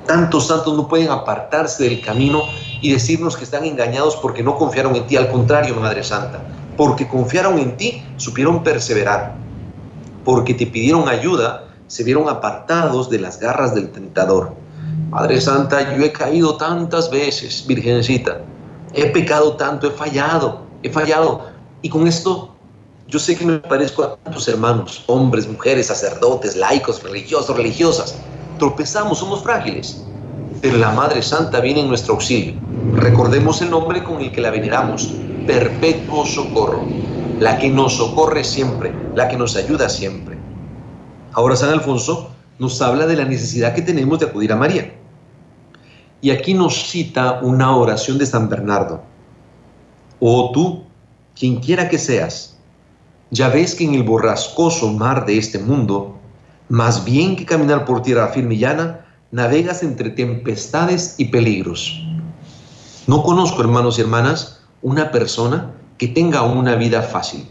tantos 0.06 0.48
santos 0.48 0.76
no 0.76 0.88
pueden 0.88 1.10
apartarse 1.10 1.84
del 1.84 2.02
camino 2.02 2.44
y 2.82 2.92
decirnos 2.92 3.36
que 3.36 3.44
están 3.44 3.66
engañados 3.66 4.16
porque 4.18 4.44
no 4.44 4.56
confiaron 4.56 4.96
en 4.96 5.08
ti. 5.08 5.18
Al 5.18 5.32
contrario, 5.32 5.76
Madre 5.76 6.04
Santa, 6.04 6.42
porque 6.78 7.08
confiaron 7.08 7.60
en 7.60 7.76
ti, 7.76 8.04
supieron 8.18 8.64
perseverar. 8.64 9.36
Porque 10.24 10.54
te 10.54 10.68
pidieron 10.68 11.10
ayuda, 11.10 11.66
se 11.88 12.04
vieron 12.04 12.30
apartados 12.30 13.10
de 13.10 13.20
las 13.20 13.40
garras 13.40 13.76
del 13.76 13.90
tentador. 13.90 14.54
Madre 15.10 15.42
Santa, 15.42 15.96
yo 15.98 16.04
he 16.04 16.12
caído 16.12 16.56
tantas 16.58 17.10
veces, 17.10 17.66
Virgencita. 17.68 18.42
He 18.94 19.08
pecado 19.08 19.58
tanto, 19.58 19.88
he 19.88 19.92
fallado, 19.92 20.62
he 20.84 20.90
fallado. 20.90 21.48
Y 21.82 21.90
con 21.90 22.08
esto 22.08 22.54
yo 23.08 23.20
sé 23.20 23.36
que 23.36 23.46
me 23.46 23.60
parezco 23.60 24.04
a 24.04 24.32
tus 24.32 24.48
hermanos, 24.48 25.04
hombres, 25.08 25.48
mujeres, 25.48 25.88
sacerdotes, 25.88 26.56
laicos, 26.56 27.02
religiosos, 27.04 27.56
religiosas. 27.56 28.16
Tropezamos, 28.60 29.20
somos 29.20 29.44
frágiles 29.44 30.08
pero 30.62 30.78
la 30.78 30.92
Madre 30.92 31.22
Santa 31.22 31.60
viene 31.60 31.82
en 31.82 31.88
nuestro 31.88 32.16
auxilio. 32.16 32.56
Recordemos 32.94 33.62
el 33.62 33.70
nombre 33.70 34.04
con 34.04 34.22
el 34.22 34.32
que 34.32 34.42
la 34.42 34.50
veneramos, 34.50 35.14
perpetuo 35.48 36.26
socorro, 36.26 36.86
la 37.40 37.58
que 37.58 37.70
nos 37.70 37.94
socorre 37.94 38.44
siempre, 38.44 38.94
la 39.16 39.30
que 39.30 39.38
nos 39.38 39.56
ayuda 39.56 39.90
siempre. 39.90 40.38
Ahora 41.32 41.56
San 41.56 41.70
Alfonso 41.70 42.32
nos 42.60 42.82
habla 42.82 43.08
de 43.08 43.16
la 43.16 43.26
necesidad 43.26 43.74
que 43.74 43.82
tenemos 43.82 44.20
de 44.20 44.26
acudir 44.26 44.52
a 44.52 44.58
María. 44.58 44.94
Y 46.20 46.32
aquí 46.32 46.54
nos 46.54 46.90
cita 46.90 47.40
una 47.42 47.76
oración 47.76 48.18
de 48.18 48.26
San 48.26 48.50
Bernardo. 48.50 49.02
Oh 50.20 50.52
tú, 50.52 50.84
quien 51.38 51.62
quiera 51.62 51.90
que 51.90 51.98
seas, 51.98 52.58
ya 53.30 53.50
ves 53.50 53.76
que 53.76 53.86
en 53.86 53.94
el 53.94 54.04
borrascoso 54.04 54.92
mar 54.92 55.26
de 55.26 55.38
este 55.38 55.60
mundo, 55.60 56.18
más 56.70 57.06
bien 57.06 57.36
que 57.36 57.46
caminar 57.46 57.86
por 57.86 58.02
tierra 58.02 58.30
firme 58.30 58.56
y 58.56 58.60
llana, 58.60 59.06
navegas 59.32 59.84
entre 59.84 60.10
tempestades 60.10 61.16
y 61.18 61.26
peligros. 61.26 62.04
No 63.06 63.24
conozco, 63.24 63.62
hermanos 63.62 63.98
y 63.98 64.02
hermanas, 64.02 64.57
una 64.82 65.12
persona 65.12 65.74
que 65.98 66.08
tenga 66.08 66.44
una 66.44 66.76
vida 66.76 67.02
fácil. 67.02 67.48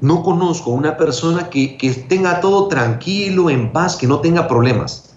No 0.00 0.22
conozco 0.22 0.70
una 0.70 0.96
persona 0.96 1.48
que, 1.48 1.76
que 1.76 1.90
tenga 1.92 2.40
todo 2.40 2.66
tranquilo, 2.66 3.50
en 3.50 3.72
paz, 3.72 3.96
que 3.96 4.08
no 4.08 4.20
tenga 4.20 4.48
problemas. 4.48 5.14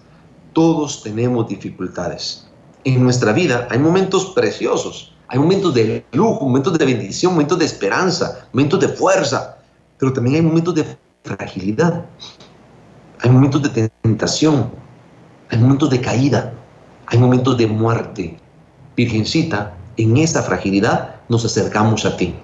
Todos 0.54 1.02
tenemos 1.02 1.48
dificultades. 1.48 2.48
En 2.84 3.04
nuestra 3.04 3.34
vida 3.34 3.68
hay 3.72 3.80
momentos 3.80 4.28
preciosos, 4.28 5.16
hay 5.28 5.40
momentos 5.40 5.74
de 5.74 6.06
lujo, 6.12 6.46
momentos 6.46 6.78
de 6.78 6.86
bendición, 6.86 7.34
momentos 7.34 7.58
de 7.58 7.66
esperanza, 7.66 8.48
momentos 8.54 8.80
de 8.80 8.90
fuerza, 8.90 9.58
pero 9.98 10.14
también 10.14 10.36
hay 10.36 10.42
momentos 10.44 10.76
de 10.76 10.86
fragilidad, 11.24 12.06
hay 13.22 13.30
momentos 13.32 13.64
de 13.64 13.90
tentación, 14.04 14.70
hay 15.50 15.58
momentos 15.58 15.90
de 15.90 16.00
caída, 16.00 16.54
hay 17.08 17.18
momentos 17.18 17.58
de 17.58 17.66
muerte. 17.66 18.38
Virgencita, 18.96 19.76
en 19.98 20.18
esa 20.18 20.44
fragilidad 20.44 21.16
nos 21.30 21.46
acercamos 21.46 22.06
a 22.06 22.18
ti. 22.18 22.36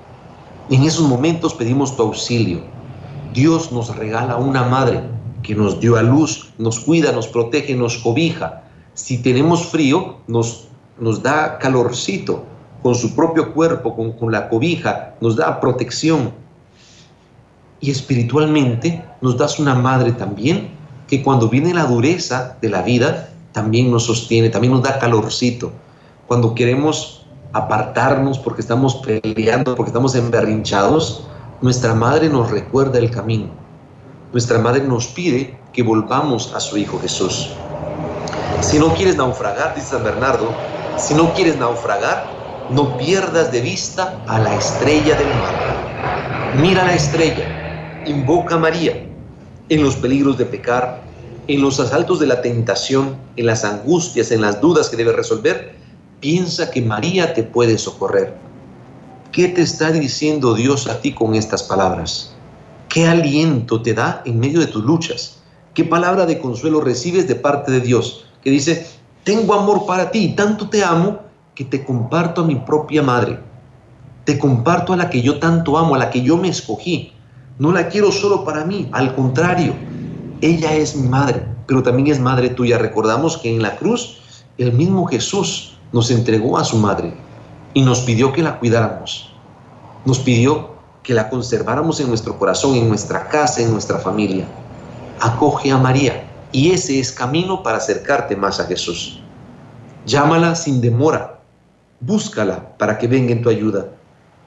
En 0.70 0.84
esos 0.84 1.08
momentos 1.08 1.54
pedimos 1.54 1.96
tu 1.96 2.04
auxilio. 2.04 2.62
Dios 3.34 3.72
nos 3.72 3.96
regala 3.96 4.38
una 4.38 4.64
madre 4.64 5.02
que 5.44 5.56
nos 5.56 5.80
dio 5.80 5.98
a 5.98 6.04
luz, 6.04 6.54
nos 6.58 6.80
cuida, 6.80 7.12
nos 7.12 7.28
protege, 7.28 7.76
nos 7.76 7.98
cobija. 7.98 8.64
Si 8.94 9.18
tenemos 9.18 9.66
frío, 9.66 10.18
nos, 10.28 10.68
nos 11.00 11.24
da 11.24 11.58
calorcito 11.58 12.44
con 12.84 12.96
su 12.96 13.16
propio 13.16 13.54
cuerpo, 13.54 13.96
con, 13.96 14.14
con 14.14 14.32
la 14.32 14.50
cobija, 14.50 15.16
nos 15.22 15.36
da 15.36 15.60
protección. 15.60 16.34
Y 17.80 17.92
espiritualmente 17.92 19.04
nos 19.22 19.38
das 19.38 19.60
una 19.60 19.76
madre 19.76 20.12
también 20.12 20.70
que 21.08 21.24
cuando 21.24 21.50
viene 21.50 21.74
la 21.74 21.86
dureza 21.86 22.58
de 22.62 22.70
la 22.70 22.82
vida, 22.82 23.30
también 23.52 23.92
nos 23.92 24.06
sostiene, 24.06 24.50
también 24.50 24.74
nos 24.74 24.84
da 24.84 25.00
calorcito. 25.00 25.74
Cuando 26.28 26.56
queremos 26.56 27.21
apartarnos 27.54 28.40
porque 28.40 28.62
estamos 28.62 28.96
peleando, 28.96 29.76
porque 29.76 29.90
estamos 29.90 30.16
emberrinchados, 30.16 31.26
nuestra 31.62 31.94
madre 31.94 32.30
nos 32.30 32.50
recuerda 32.50 33.00
el 33.00 33.12
camino. 33.12 33.50
Nuestra 34.32 34.60
madre 34.60 34.82
nos 34.84 35.08
pide 35.08 35.60
que 35.74 35.84
volvamos 35.84 36.54
a 36.56 36.60
su 36.60 36.78
Hijo 36.78 37.00
Jesús. 37.00 37.50
Si 38.62 38.80
no 38.80 38.94
quieres 38.94 39.18
naufragar, 39.18 39.76
dice 39.76 39.88
San 39.88 40.04
Bernardo, 40.04 40.50
si 40.98 41.14
no 41.14 41.34
quieres 41.34 41.58
naufragar, 41.58 42.26
no 42.70 42.98
pierdas 42.98 43.52
de 43.52 43.62
vista 43.62 44.22
a 44.28 44.40
la 44.40 44.56
estrella 44.56 45.18
del 45.18 45.28
mar. 45.28 46.56
Mira 46.62 46.86
la 46.86 46.94
estrella, 46.94 48.04
invoca 48.06 48.56
a 48.56 48.60
María, 48.60 49.06
en 49.70 49.84
los 49.84 49.96
peligros 49.96 50.38
de 50.38 50.46
pecar, 50.46 51.02
en 51.48 51.62
los 51.62 51.80
asaltos 51.80 52.20
de 52.20 52.28
la 52.28 52.42
tentación, 52.42 53.18
en 53.36 53.46
las 53.46 53.66
angustias, 53.66 54.32
en 54.32 54.42
las 54.42 54.62
dudas 54.62 54.90
que 54.90 54.98
debes 54.98 55.16
resolver, 55.16 55.81
piensa 56.22 56.70
que 56.70 56.82
María 56.82 57.34
te 57.34 57.44
puede 57.44 57.78
socorrer. 57.78 58.38
¿Qué 59.32 59.48
te 59.48 59.62
está 59.62 59.92
diciendo 59.92 60.54
Dios 60.54 60.88
a 60.88 61.02
ti 61.02 61.14
con 61.14 61.36
estas 61.36 61.64
palabras? 61.64 62.36
¿Qué 62.90 63.08
aliento 63.08 63.82
te 63.82 63.94
da 63.94 64.22
en 64.26 64.40
medio 64.40 64.60
de 64.60 64.68
tus 64.68 64.84
luchas? 64.84 65.40
¿Qué 65.74 65.84
palabra 65.84 66.26
de 66.26 66.40
consuelo 66.40 66.80
recibes 66.80 67.28
de 67.28 67.36
parte 67.36 67.72
de 67.72 67.82
Dios? 67.82 68.26
Que 68.44 68.52
dice, 68.52 68.88
tengo 69.24 69.56
amor 69.56 69.86
para 69.88 70.12
ti, 70.12 70.34
tanto 70.36 70.70
te 70.70 70.84
amo 70.84 71.20
que 71.56 71.66
te 71.66 71.84
comparto 71.84 72.42
a 72.42 72.46
mi 72.46 72.56
propia 72.56 73.02
madre. 73.02 73.40
Te 74.24 74.38
comparto 74.38 74.94
a 74.94 74.98
la 74.98 75.10
que 75.10 75.22
yo 75.24 75.40
tanto 75.40 75.78
amo, 75.78 75.96
a 75.96 75.98
la 75.98 76.12
que 76.12 76.22
yo 76.22 76.38
me 76.38 76.50
escogí. 76.50 77.14
No 77.58 77.72
la 77.72 77.88
quiero 77.88 78.12
solo 78.12 78.46
para 78.46 78.64
mí, 78.64 78.88
al 78.92 79.16
contrario, 79.16 79.74
ella 80.42 80.74
es 80.74 80.96
mi 80.96 81.08
madre, 81.08 81.46
pero 81.66 81.82
también 81.82 82.10
es 82.10 82.20
madre 82.20 82.50
tuya. 82.50 82.78
Recordamos 82.78 83.38
que 83.38 83.56
en 83.56 83.62
la 83.62 83.76
cruz 83.78 84.18
el 84.58 84.74
mismo 84.74 85.08
Jesús 85.08 85.78
nos 85.92 86.12
entregó 86.12 86.58
a 86.58 86.64
su 86.64 86.78
madre 86.78 87.14
y 87.74 87.82
nos 87.82 88.02
pidió 88.02 88.32
que 88.32 88.42
la 88.42 88.60
cuidáramos. 88.60 89.34
Nos 90.06 90.20
pidió 90.20 90.72
que 91.04 91.14
la 91.14 91.30
conserváramos 91.30 92.00
en 92.00 92.08
nuestro 92.08 92.38
corazón, 92.38 92.76
en 92.76 92.88
nuestra 92.88 93.28
casa, 93.28 93.62
en 93.62 93.72
nuestra 93.72 94.00
familia. 94.00 94.46
Acoge 95.20 95.72
a 95.72 95.78
María 95.78 96.28
y 96.52 96.72
ese 96.72 97.00
es 97.00 97.12
camino 97.12 97.64
para 97.64 97.78
acercarte 97.78 98.36
más 98.36 98.60
a 98.60 98.66
Jesús. 98.66 99.22
Llámala 100.06 100.56
sin 100.56 100.82
demora, 100.82 101.40
búscala 102.00 102.78
para 102.78 102.98
que 102.98 103.08
venga 103.08 103.32
en 103.32 103.42
tu 103.42 103.50
ayuda. 103.50 103.88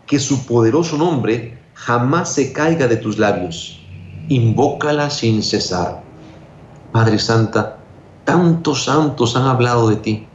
Que 0.06 0.18
su 0.18 0.44
poderoso 0.46 0.98
nombre 0.98 1.58
jamás 1.74 2.32
se 2.32 2.52
caiga 2.52 2.86
de 2.88 2.96
tus 2.96 3.18
labios. 3.18 3.80
Invócala 4.28 5.10
sin 5.10 5.42
cesar. 5.42 6.02
Madre 6.92 7.18
Santa, 7.18 7.78
tantos 8.24 8.84
santos 8.84 9.36
han 9.36 9.44
hablado 9.44 9.88
de 9.88 9.96
ti. 9.96 10.26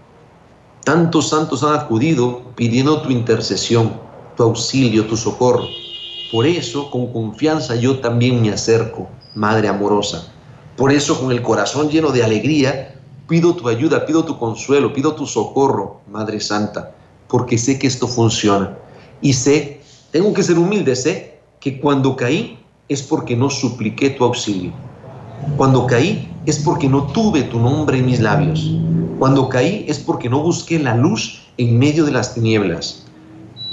Tantos 0.83 1.29
santos 1.29 1.63
han 1.63 1.75
acudido 1.75 2.41
pidiendo 2.55 3.01
tu 3.01 3.11
intercesión, 3.11 3.93
tu 4.35 4.43
auxilio, 4.43 5.05
tu 5.05 5.17
socorro. 5.17 5.67
Por 6.31 6.45
eso, 6.45 6.89
con 6.91 7.11
confianza, 7.11 7.75
yo 7.75 7.99
también 7.99 8.41
me 8.41 8.51
acerco, 8.51 9.07
Madre 9.35 9.67
amorosa. 9.67 10.31
Por 10.75 10.91
eso, 10.91 11.19
con 11.19 11.31
el 11.31 11.41
corazón 11.41 11.89
lleno 11.89 12.11
de 12.11 12.23
alegría, 12.23 12.95
pido 13.27 13.55
tu 13.55 13.67
ayuda, 13.67 14.05
pido 14.05 14.25
tu 14.25 14.37
consuelo, 14.39 14.93
pido 14.93 15.13
tu 15.13 15.25
socorro, 15.25 16.01
Madre 16.09 16.39
Santa, 16.39 16.95
porque 17.27 17.57
sé 17.57 17.77
que 17.77 17.87
esto 17.87 18.07
funciona. 18.07 18.77
Y 19.21 19.33
sé 19.33 19.79
tengo 20.11 20.33
que 20.33 20.41
ser 20.41 20.57
humilde, 20.57 20.95
sé 20.95 21.39
que 21.59 21.79
cuando 21.79 22.15
caí 22.15 22.57
es 22.87 23.03
porque 23.03 23.35
no 23.35 23.49
supliqué 23.49 24.09
tu 24.09 24.23
auxilio. 24.23 24.71
Cuando 25.55 25.85
caí 25.85 26.33
es 26.47 26.57
porque 26.57 26.89
no 26.89 27.03
tuve 27.11 27.43
tu 27.43 27.59
nombre 27.59 27.99
en 27.99 28.07
mis 28.07 28.19
labios. 28.19 28.71
Cuando 29.19 29.49
caí 29.49 29.85
es 29.87 29.99
porque 29.99 30.29
no 30.29 30.41
busqué 30.41 30.79
la 30.79 30.95
luz 30.95 31.41
en 31.57 31.77
medio 31.77 32.05
de 32.05 32.11
las 32.11 32.33
tinieblas. 32.33 33.05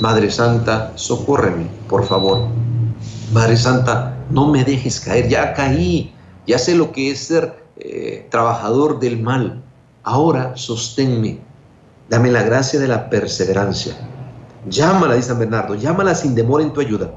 Madre 0.00 0.30
Santa, 0.30 0.92
socórreme, 0.96 1.68
por 1.88 2.04
favor. 2.04 2.48
Madre 3.32 3.56
Santa, 3.56 4.18
no 4.28 4.50
me 4.50 4.64
dejes 4.64 5.00
caer, 5.00 5.28
ya 5.28 5.54
caí, 5.54 6.12
ya 6.48 6.58
sé 6.58 6.74
lo 6.74 6.90
que 6.90 7.12
es 7.12 7.20
ser 7.20 7.64
eh, 7.76 8.26
trabajador 8.28 8.98
del 8.98 9.22
mal. 9.22 9.62
Ahora 10.02 10.56
sosténme, 10.56 11.38
dame 12.10 12.30
la 12.32 12.42
gracia 12.42 12.80
de 12.80 12.88
la 12.88 13.08
perseverancia 13.08 13.96
Llámala, 14.68 15.14
dice 15.14 15.28
San 15.28 15.38
Bernardo, 15.38 15.76
llámala 15.76 16.14
sin 16.16 16.34
demora 16.34 16.64
en 16.64 16.72
tu 16.72 16.80
ayuda. 16.80 17.12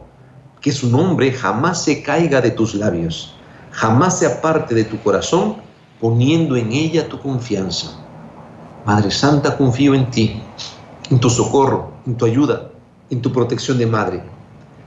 Que 0.62 0.72
su 0.72 0.88
nombre 0.88 1.32
jamás 1.32 1.84
se 1.84 2.04
caiga 2.04 2.42
de 2.42 2.52
tus 2.52 2.76
labios, 2.76 3.34
jamás 3.72 4.20
se 4.20 4.28
aparte 4.28 4.76
de 4.76 4.84
tu 4.84 5.02
corazón, 5.02 5.56
poniendo 6.00 6.56
en 6.56 6.72
ella 6.72 7.10
tu 7.10 7.20
confianza. 7.20 8.06
Madre 8.90 9.12
Santa, 9.12 9.56
confío 9.56 9.94
en 9.94 10.10
ti, 10.10 10.42
en 11.12 11.20
tu 11.20 11.30
socorro, 11.30 11.92
en 12.08 12.18
tu 12.18 12.26
ayuda, 12.26 12.72
en 13.12 13.22
tu 13.22 13.32
protección 13.32 13.78
de 13.78 13.86
madre. 13.86 14.24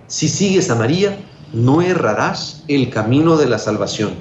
Si 0.08 0.28
sigues 0.28 0.68
a 0.70 0.74
María, 0.74 1.16
no 1.52 1.82
errarás 1.82 2.64
el 2.66 2.90
camino 2.90 3.36
de 3.36 3.46
la 3.46 3.60
salvación. 3.60 4.16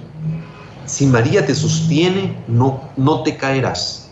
Si 0.86 1.08
María 1.08 1.48
te 1.48 1.56
sostiene, 1.56 2.44
no, 2.48 2.92
no 2.96 3.24
te 3.24 3.38
caerás. 3.38 4.12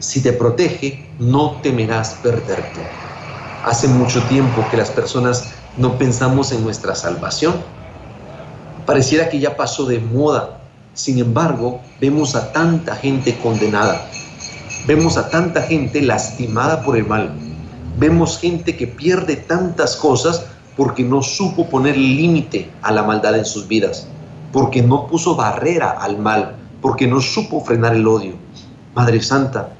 Si 0.00 0.22
te 0.22 0.34
protege, 0.34 1.14
no 1.18 1.62
temerás 1.62 2.20
perderte. 2.22 2.86
Hace 3.62 3.88
mucho 3.88 4.22
tiempo 4.24 4.68
que 4.68 4.76
las 4.76 4.90
personas 4.90 5.54
no 5.78 5.96
pensamos 5.96 6.52
en 6.52 6.62
nuestra 6.62 6.94
salvación. 6.94 7.54
Pareciera 8.84 9.30
que 9.30 9.38
ya 9.40 9.56
pasó 9.56 9.86
de 9.86 9.98
moda. 9.98 10.60
Sin 10.92 11.18
embargo, 11.20 11.80
vemos 11.98 12.36
a 12.36 12.52
tanta 12.52 12.94
gente 12.96 13.38
condenada. 13.38 14.10
Vemos 14.86 15.16
a 15.16 15.30
tanta 15.30 15.62
gente 15.62 16.02
lastimada 16.02 16.82
por 16.82 16.98
el 16.98 17.06
mal. 17.06 17.32
Vemos 17.98 18.38
gente 18.38 18.76
que 18.76 18.86
pierde 18.86 19.36
tantas 19.36 19.96
cosas 19.96 20.44
porque 20.76 21.02
no 21.02 21.22
supo 21.22 21.70
poner 21.70 21.96
límite 21.96 22.70
a 22.82 22.92
la 22.92 23.02
maldad 23.02 23.34
en 23.38 23.46
sus 23.46 23.66
vidas, 23.66 24.06
porque 24.52 24.82
no 24.82 25.06
puso 25.06 25.36
barrera 25.36 25.92
al 25.92 26.18
mal, 26.18 26.56
porque 26.82 27.06
no 27.06 27.22
supo 27.22 27.64
frenar 27.64 27.94
el 27.94 28.06
odio. 28.06 28.34
Madre 28.94 29.22
Santa, 29.22 29.70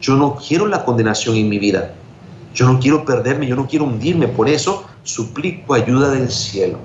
yo 0.00 0.14
no 0.14 0.36
quiero 0.36 0.68
la 0.68 0.84
condenación 0.84 1.34
en 1.34 1.48
mi 1.48 1.58
vida. 1.58 1.94
Yo 2.54 2.70
no 2.70 2.78
quiero 2.78 3.04
perderme, 3.04 3.48
yo 3.48 3.56
no 3.56 3.66
quiero 3.66 3.86
hundirme. 3.86 4.28
Por 4.28 4.48
eso 4.48 4.84
suplico 5.02 5.74
ayuda 5.74 6.10
del 6.10 6.30
cielo. 6.30 6.78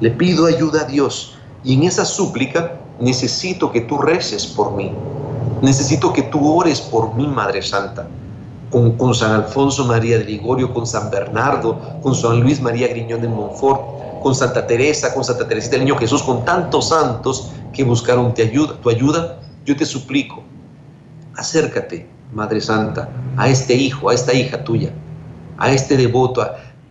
Le 0.00 0.10
pido 0.10 0.46
ayuda 0.46 0.82
a 0.82 0.84
Dios. 0.84 1.36
Y 1.64 1.74
en 1.74 1.82
esa 1.82 2.06
súplica 2.06 2.80
necesito 2.98 3.70
que 3.70 3.82
tú 3.82 3.98
reces 3.98 4.46
por 4.46 4.74
mí. 4.74 4.90
Necesito 5.62 6.12
que 6.12 6.22
tú 6.22 6.56
ores 6.56 6.80
por 6.80 7.14
mí, 7.14 7.26
Madre 7.26 7.62
Santa. 7.62 8.08
Con, 8.70 9.14
San 9.14 9.32
Alfonso 9.32 9.84
María 9.84 10.18
de 10.18 10.24
Ligorio, 10.24 10.72
con 10.72 10.86
San 10.86 11.10
Bernardo, 11.10 11.76
con 12.02 12.14
San 12.14 12.40
Luis 12.40 12.60
María 12.60 12.86
Griñón 12.86 13.20
de 13.20 13.26
Montfort, 13.26 14.22
con 14.22 14.32
Santa 14.32 14.64
Teresa, 14.64 15.12
con 15.12 15.24
Santa 15.24 15.48
Teresita 15.48 15.72
del 15.72 15.86
Niño 15.86 15.96
Jesús, 15.96 16.22
con 16.22 16.44
tantos 16.44 16.88
santos 16.88 17.50
que 17.72 17.82
buscaron 17.82 18.32
tu 18.32 18.42
ayuda, 18.42 18.76
tu 18.80 18.88
ayuda, 18.88 19.40
yo 19.64 19.76
te 19.76 19.84
suplico, 19.84 20.44
acércate, 21.36 22.08
Madre 22.32 22.60
Santa, 22.60 23.08
a 23.36 23.48
este 23.48 23.74
hijo, 23.74 24.08
a 24.08 24.14
esta 24.14 24.32
hija 24.32 24.62
tuya, 24.62 24.92
a 25.58 25.72
este 25.72 25.96
devoto. 25.96 26.46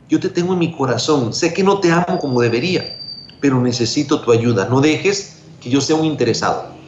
yo 0.09 0.19
te 0.19 0.27
tengo 0.27 0.53
en 0.53 0.59
mi 0.59 0.75
corazón, 0.75 1.33
sé 1.33 1.53
que 1.53 1.63
no 1.63 1.79
te 1.79 1.91
amo 1.91 2.19
como 2.19 2.41
debería, 2.41 2.99
pero 3.39 3.61
necesito 3.61 4.19
tu 4.21 4.31
ayuda. 4.31 4.67
No 4.67 4.81
dejes 4.81 5.37
que 5.61 5.69
yo 5.69 5.81
sea 5.81 5.95
un 5.95 6.05
interesado. 6.05 6.78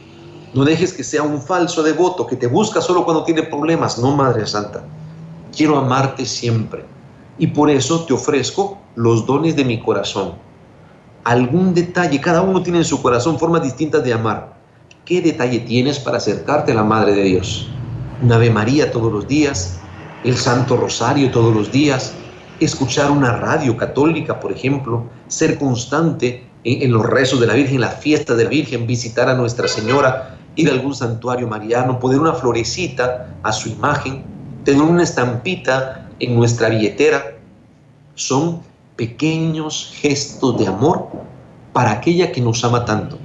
No 0.54 0.64
dejes 0.64 0.92
que 0.92 1.04
sea 1.04 1.22
un 1.22 1.40
falso 1.40 1.82
devoto 1.82 2.26
que 2.26 2.36
te 2.36 2.46
busca 2.46 2.80
solo 2.80 3.04
cuando 3.04 3.24
tiene 3.24 3.42
problemas. 3.42 3.98
No, 3.98 4.14
Madre 4.14 4.46
Santa. 4.46 4.84
Quiero 5.56 5.78
amarte 5.78 6.26
siempre. 6.26 6.84
Y 7.38 7.46
por 7.48 7.70
eso 7.70 8.04
te 8.04 8.12
ofrezco 8.12 8.78
los 8.94 9.26
dones 9.26 9.56
de 9.56 9.64
mi 9.64 9.80
corazón. 9.80 10.34
Algún 11.24 11.72
detalle, 11.72 12.20
cada 12.20 12.42
uno 12.42 12.62
tiene 12.62 12.78
en 12.78 12.84
su 12.84 13.00
corazón 13.00 13.38
formas 13.38 13.62
distintas 13.62 14.04
de 14.04 14.12
amar. 14.12 14.54
¿Qué 15.04 15.20
detalle 15.20 15.60
tienes 15.60 15.98
para 15.98 16.18
acercarte 16.18 16.72
a 16.72 16.74
la 16.74 16.84
Madre 16.84 17.14
de 17.14 17.22
Dios? 17.22 17.68
una 18.22 18.36
Ave 18.36 18.50
María 18.50 18.90
todos 18.92 19.12
los 19.12 19.26
días, 19.26 19.80
el 20.24 20.36
Santo 20.36 20.76
Rosario 20.76 21.30
todos 21.30 21.54
los 21.54 21.72
días, 21.72 22.14
escuchar 22.60 23.10
una 23.10 23.36
radio 23.36 23.76
católica, 23.76 24.38
por 24.38 24.52
ejemplo, 24.52 25.04
ser 25.26 25.58
constante 25.58 26.46
en, 26.64 26.92
los 26.92 27.04
rezos 27.04 27.40
de 27.40 27.48
la 27.48 27.54
Virgen, 27.54 27.80
la 27.80 27.88
fiesta 27.88 28.34
de 28.36 28.44
la 28.44 28.50
Virgen, 28.50 28.86
visitar 28.86 29.28
a 29.28 29.34
Nuestra 29.34 29.66
Señora, 29.66 30.38
ir 30.56 30.68
a 30.68 30.72
algún 30.72 30.94
santuario 30.94 31.48
mariano, 31.48 31.98
poner 31.98 32.20
una 32.20 32.34
florecita 32.34 33.34
a 33.42 33.52
su 33.52 33.68
imagen, 33.68 34.24
tener 34.64 34.82
una 34.82 35.02
estampita 35.02 36.08
en 36.18 36.34
nuestra 36.34 36.68
billetera, 36.68 37.36
son 38.14 38.60
pequeños 38.96 39.92
gestos 39.94 40.58
de 40.58 40.66
amor 40.66 41.08
para 41.72 41.92
aquella 41.92 42.30
que 42.30 42.40
nos 42.40 42.62
ama 42.64 42.84
tanto 42.84 43.18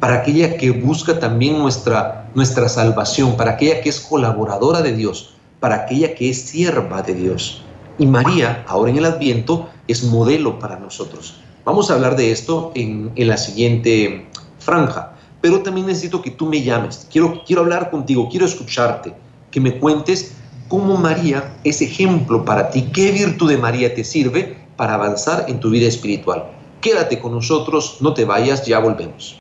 para 0.00 0.16
aquella 0.16 0.56
que 0.56 0.70
busca 0.70 1.18
también 1.18 1.58
nuestra, 1.58 2.28
nuestra 2.34 2.68
salvación, 2.68 3.36
para 3.36 3.52
aquella 3.52 3.80
que 3.80 3.88
es 3.88 4.00
colaboradora 4.00 4.82
de 4.82 4.92
Dios, 4.92 5.34
para 5.60 5.76
aquella 5.76 6.14
que 6.14 6.30
es 6.30 6.42
sierva 6.42 7.02
de 7.02 7.14
Dios. 7.14 7.62
Y 7.98 8.06
María, 8.06 8.64
ahora 8.68 8.90
en 8.90 8.98
el 8.98 9.06
Adviento, 9.06 9.68
es 9.88 10.04
modelo 10.04 10.58
para 10.58 10.78
nosotros. 10.78 11.40
Vamos 11.64 11.90
a 11.90 11.94
hablar 11.94 12.16
de 12.16 12.30
esto 12.30 12.72
en, 12.74 13.10
en 13.16 13.28
la 13.28 13.36
siguiente 13.36 14.28
franja, 14.58 15.15
pero 15.46 15.60
también 15.60 15.86
necesito 15.86 16.20
que 16.20 16.32
tú 16.32 16.46
me 16.46 16.60
llames. 16.60 17.06
Quiero, 17.08 17.44
quiero 17.46 17.62
hablar 17.62 17.88
contigo, 17.88 18.28
quiero 18.28 18.46
escucharte, 18.46 19.14
que 19.52 19.60
me 19.60 19.78
cuentes 19.78 20.32
cómo 20.66 20.96
María 20.96 21.56
es 21.62 21.80
ejemplo 21.82 22.44
para 22.44 22.68
ti, 22.68 22.88
qué 22.92 23.12
virtud 23.12 23.48
de 23.48 23.56
María 23.56 23.94
te 23.94 24.02
sirve 24.02 24.56
para 24.76 24.94
avanzar 24.94 25.44
en 25.46 25.60
tu 25.60 25.70
vida 25.70 25.86
espiritual. 25.86 26.50
Quédate 26.80 27.20
con 27.20 27.30
nosotros, 27.30 27.98
no 28.00 28.12
te 28.12 28.24
vayas, 28.24 28.66
ya 28.66 28.80
volvemos. 28.80 29.38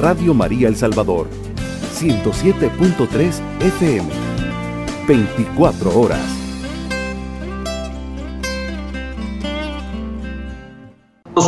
Radio 0.00 0.34
María 0.34 0.66
El 0.66 0.74
Salvador, 0.74 1.28
107.3 2.00 3.40
FM, 3.60 4.08
24 5.06 6.00
horas. 6.00 6.41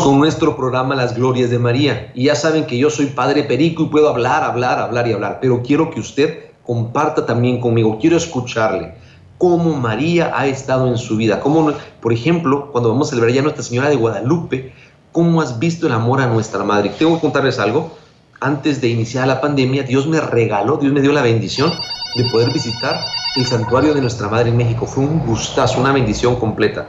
Con 0.05 0.19
nuestro 0.19 0.55
programa 0.55 0.95
Las 0.95 1.17
Glorias 1.17 1.49
de 1.49 1.59
María. 1.59 2.13
Y 2.15 2.25
ya 2.25 2.35
saben 2.35 2.67
que 2.67 2.77
yo 2.77 2.91
soy 2.91 3.07
Padre 3.07 3.43
Perico 3.43 3.85
y 3.85 3.87
puedo 3.87 4.11
hablar, 4.11 4.45
hablar, 4.45 4.79
hablar 4.79 5.09
y 5.09 5.15
hablar, 5.15 5.39
pero 5.41 5.63
quiero 5.63 5.91
que 5.91 5.99
usted 5.99 6.51
comparta 6.63 7.25
también 7.25 7.59
conmigo, 7.59 7.97
quiero 7.99 8.19
escucharle 8.19 8.97
cómo 9.39 9.75
María 9.75 10.31
ha 10.35 10.47
estado 10.47 10.89
en 10.89 10.99
su 10.99 11.17
vida, 11.17 11.41
cómo, 11.41 11.73
por 12.03 12.13
ejemplo, 12.13 12.71
cuando 12.71 12.91
vamos 12.91 13.07
a 13.07 13.11
celebrar 13.13 13.35
ya 13.35 13.41
Nuestra 13.41 13.63
Señora 13.63 13.89
de 13.89 13.97
Guadalupe, 13.97 14.75
cómo 15.11 15.41
has 15.41 15.59
visto 15.59 15.87
el 15.87 15.95
amor 15.95 16.21
a 16.21 16.27
nuestra 16.27 16.63
Madre. 16.65 16.91
Tengo 16.99 17.15
que 17.15 17.23
contarles 17.23 17.59
algo 17.59 17.97
antes 18.41 18.83
de 18.83 18.89
iniciar 18.89 19.27
la 19.27 19.41
pandemia, 19.41 19.85
Dios 19.85 20.07
me 20.07 20.21
regaló, 20.21 20.77
Dios 20.77 20.93
me 20.93 21.01
dio 21.01 21.13
la 21.13 21.23
bendición 21.23 21.73
de 22.15 22.25
poder 22.25 22.53
visitar 22.53 23.07
el 23.37 23.47
santuario 23.47 23.95
de 23.95 24.03
nuestra 24.03 24.29
Madre 24.29 24.51
en 24.51 24.59
México. 24.59 24.85
Fue 24.85 25.03
un 25.03 25.25
gustazo, 25.25 25.81
una 25.81 25.93
bendición 25.93 26.37
completa. 26.37 26.89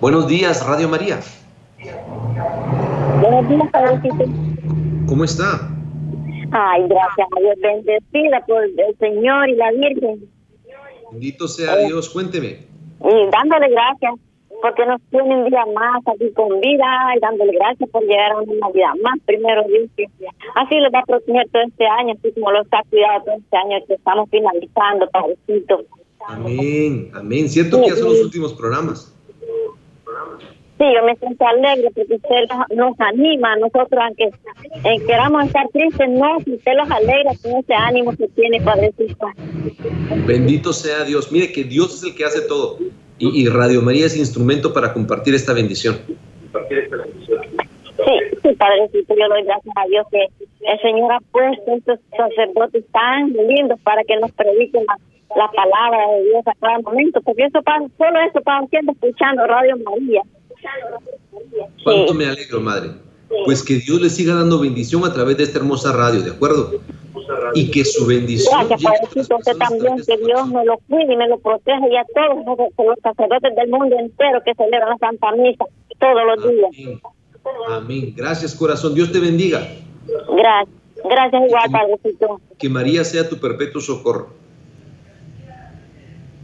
Buenos 0.00 0.28
días, 0.28 0.64
Radio 0.64 0.88
María. 0.88 1.18
Buenos 3.20 3.48
días, 3.48 3.70
Padrecito. 3.72 4.24
¿Cómo 5.06 5.24
está? 5.24 5.68
Ay, 6.52 6.82
gracias 6.86 7.28
a 7.34 7.40
Dios, 7.40 7.56
bendecida 7.60 8.44
por 8.46 8.64
el 8.64 8.96
Señor 8.98 9.48
y 9.48 9.54
la 9.56 9.70
Virgen. 9.72 10.28
Bendito 11.10 11.48
sea 11.48 11.76
Dios, 11.78 12.08
cuénteme. 12.10 12.58
Y 13.00 13.30
dándole 13.30 13.68
gracias 13.70 14.14
porque 14.62 14.86
nos 14.86 15.00
tiene 15.10 15.36
un 15.36 15.50
día 15.50 15.64
más 15.74 16.02
aquí 16.06 16.30
con 16.32 16.60
vida 16.60 16.86
y 17.16 17.20
dándole 17.20 17.52
gracias 17.52 17.90
por 17.90 18.02
llegar 18.02 18.32
a 18.32 18.40
una 18.40 18.68
vida 18.70 18.92
más. 19.02 19.18
Primero 19.26 19.62
Dios 19.66 19.90
así 20.54 20.76
lo 20.76 20.90
va 20.90 21.00
a 21.00 21.04
proteger 21.04 21.48
todo 21.50 21.62
este 21.62 21.86
año, 21.86 22.14
así 22.16 22.32
como 22.32 22.52
lo 22.52 22.62
está 22.62 22.82
cuidando 22.88 23.24
todo 23.24 23.34
este 23.34 23.56
año 23.56 23.86
que 23.86 23.94
estamos 23.94 24.30
finalizando, 24.30 25.10
Padrecito. 25.10 25.84
Amén, 26.28 27.10
amén. 27.14 27.48
¿Cierto 27.48 27.80
que 27.80 27.88
ya 27.88 27.96
son 27.96 28.10
los 28.10 28.22
últimos 28.22 28.52
programas? 28.54 29.12
Sí, 30.78 30.84
yo 30.94 31.04
me 31.04 31.14
siento 31.16 31.46
alegre 31.46 31.90
porque 31.94 32.14
usted 32.14 32.44
nos, 32.74 32.98
anima 32.98 33.52
a 33.52 33.56
nosotros, 33.56 34.00
aunque 34.02 34.24
eh, 34.24 35.00
queramos 35.06 35.46
estar 35.46 35.68
tristes, 35.68 36.08
no, 36.08 36.38
usted 36.38 36.72
los 36.76 36.90
alegra 36.90 37.32
con 37.42 37.58
ese 37.58 37.74
ánimo 37.74 38.16
que 38.16 38.26
tiene, 38.28 38.60
Padrecito. 38.60 39.26
Bendito 40.26 40.72
sea 40.72 41.04
Dios. 41.04 41.30
Mire 41.30 41.52
que 41.52 41.64
Dios 41.64 41.94
es 41.94 42.04
el 42.04 42.16
que 42.16 42.24
hace 42.24 42.40
todo 42.42 42.78
y, 43.30 43.48
Radio 43.48 43.82
María 43.82 44.06
es 44.06 44.16
instrumento 44.16 44.72
para 44.72 44.92
compartir 44.92 45.34
esta 45.34 45.52
bendición. 45.52 45.96
Sí, 46.06 46.16
sí, 48.42 48.48
Padrecito, 48.56 49.14
yo 49.14 49.28
doy 49.28 49.44
gracias 49.44 49.74
a 49.76 49.86
Dios 49.86 50.06
que 50.10 50.26
el 50.60 50.80
Señor 50.80 51.12
ha 51.12 51.20
puesto 51.30 51.72
estos 51.72 52.00
sacerdotes 52.16 52.84
tan 52.90 53.32
lindos 53.32 53.78
para 53.80 54.02
que 54.02 54.16
nos 54.16 54.32
prediquen 54.32 54.84
la, 54.86 54.96
palabra 55.48 56.16
de 56.16 56.24
Dios 56.24 56.46
a 56.46 56.54
cada 56.60 56.80
momento, 56.80 57.20
porque 57.22 57.44
eso 57.44 57.62
pasa, 57.62 57.86
solo 57.96 58.20
eso 58.28 58.40
pasa 58.42 58.66
siempre 58.68 58.94
escuchando 58.94 59.46
Radio 59.46 59.76
María. 59.78 60.22
Cuánto 61.84 62.14
me 62.14 62.26
alegro, 62.26 62.60
Madre. 62.60 62.90
Pues 63.44 63.62
que 63.62 63.76
Dios 63.76 64.00
le 64.00 64.10
siga 64.10 64.34
dando 64.34 64.60
bendición 64.60 65.04
a 65.04 65.12
través 65.12 65.36
de 65.38 65.44
esta 65.44 65.58
hermosa 65.58 65.92
radio, 65.92 66.22
¿de 66.22 66.30
acuerdo? 66.30 66.80
y 67.54 67.70
que 67.70 67.84
su 67.84 68.06
bendición. 68.06 68.66
Gracias, 68.68 68.82
Padrecito, 68.82 69.36
usted 69.36 69.56
también, 69.56 69.96
que 70.06 70.16
Dios 70.18 70.48
me 70.48 70.64
lo 70.64 70.78
cuide 70.88 71.12
y 71.12 71.16
me 71.16 71.28
lo 71.28 71.38
proteja 71.38 71.86
y 71.88 71.96
a 71.96 72.04
todos 72.14 72.58
los 72.78 72.98
sacerdotes 73.02 73.54
del 73.54 73.68
mundo 73.68 73.96
entero 73.98 74.40
que 74.44 74.54
celebran 74.54 74.90
la 74.90 74.98
Santa 74.98 75.32
Misa 75.32 75.64
todos 75.98 76.22
los 76.26 76.50
días. 76.50 76.98
Amén. 77.68 78.14
Gracias, 78.16 78.54
corazón. 78.54 78.94
Dios 78.94 79.12
te 79.12 79.20
bendiga. 79.20 79.66
Gracias. 80.36 80.76
Gracias 81.04 81.42
igual, 81.46 81.70
Padrecito. 81.70 82.40
Que 82.58 82.68
María 82.68 83.04
sea 83.04 83.28
tu 83.28 83.38
perpetuo 83.38 83.80
socorro. 83.80 84.30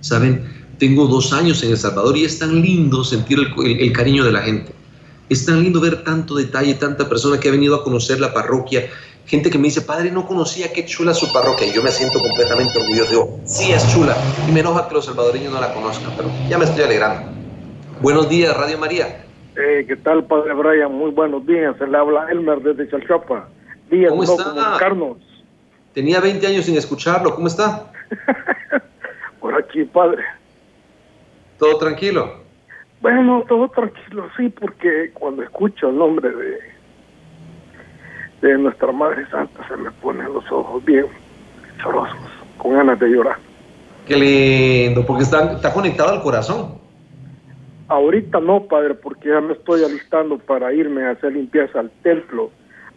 Saben, 0.01 0.45
tengo 0.79 1.07
dos 1.07 1.33
años 1.33 1.63
en 1.63 1.71
El 1.71 1.77
Salvador 1.77 2.17
y 2.17 2.25
es 2.25 2.39
tan 2.39 2.61
lindo 2.63 3.05
sentir 3.05 3.39
el 3.39 3.93
cariño 3.93 4.25
de 4.25 4.33
la 4.33 4.43
gente. 4.43 4.73
Es 5.29 5.45
tan 5.45 5.63
lindo 5.63 5.81
ver 5.81 6.05
tanto 6.05 6.37
detalle, 6.37 6.75
tanta 6.75 7.09
persona 7.09 7.39
que 7.39 7.49
ha 7.49 7.53
venido 7.53 7.75
a 7.75 7.85
conocer 7.85 8.21
la 8.21 8.33
parroquia 8.33 8.89
gente 9.29 9.51
que 9.51 9.59
me 9.59 9.65
dice, 9.65 9.83
padre, 9.83 10.11
no 10.11 10.27
conocía 10.27 10.73
qué 10.73 10.87
chula 10.87 11.13
su 11.13 11.31
parroquia. 11.33 11.67
Y 11.67 11.73
yo 11.73 11.83
me 11.83 11.91
siento 11.91 12.19
completamente 12.19 12.79
orgulloso. 12.79 13.11
Digo, 13.11 13.41
sí 13.45 13.71
es 13.73 13.87
chula. 13.93 14.17
Y 14.49 14.53
me 14.53 14.61
enoja 14.61 14.89
que 14.89 14.95
los 14.95 15.05
salvadoreños 15.05 15.53
no 15.53 15.61
la 15.61 15.73
conozcan, 15.73 16.13
pero 16.17 16.31
ya 16.49 16.59
me 16.59 16.65
estoy 16.65 16.85
alegrando. 16.85 17.31
Buenos 18.01 18.29
días, 18.29 18.57
Radio 18.57 18.79
María. 18.79 19.25
Eh, 19.57 19.85
¿Qué 19.87 19.97
tal, 19.97 20.25
padre 20.25 20.55
Brian? 20.55 20.93
Muy 20.93 21.11
buenos 21.11 21.47
días. 21.47 21.77
Se 21.79 21.87
le 21.87 21.97
habla 21.97 22.27
Elmer 22.31 22.61
desde 22.61 22.89
Chalchapa. 22.91 23.49
Días, 23.91 24.11
¿Cómo 24.11 24.23
está? 24.23 24.79
Tenía 25.93 26.21
20 26.21 26.47
años 26.47 26.65
sin 26.65 26.77
escucharlo. 26.77 27.35
¿Cómo 27.35 27.49
está? 27.49 27.91
Por 29.41 29.55
aquí, 29.55 29.85
padre. 29.85 30.23
¿Todo 31.59 31.79
tranquilo? 31.79 32.45
Bueno, 33.01 33.45
todo 33.49 33.69
tranquilo, 33.69 34.29
sí, 34.37 34.49
porque 34.49 35.11
cuando 35.15 35.43
escucho 35.43 35.89
el 35.89 35.99
nombre 35.99 36.31
de 36.31 36.79
de 38.41 38.57
nuestra 38.57 38.93
Madre 38.93 39.27
Santa 39.31 39.67
se 39.69 39.77
me 39.77 39.91
ponen 39.91 40.33
los 40.33 40.51
ojos 40.51 40.85
bien 40.85 41.07
chorosos. 41.83 42.17
con 42.57 42.75
ganas 42.75 42.99
de 42.99 43.09
llorar. 43.09 43.37
Qué 44.07 44.17
lindo, 44.17 45.05
porque 45.07 45.23
está, 45.23 45.53
está 45.53 45.73
conectado 45.73 46.11
al 46.11 46.23
corazón. 46.23 46.79
Ahorita 47.89 48.41
no, 48.41 48.65
padre, 48.65 48.95
porque 48.95 49.29
ya 49.29 49.41
me 49.41 49.53
estoy 49.53 49.85
alistando 49.85 50.39
para 50.39 50.73
irme 50.73 51.05
a 51.05 51.11
hacer 51.11 51.33
limpieza 51.33 51.81
al 51.81 51.91
templo, 52.03 52.51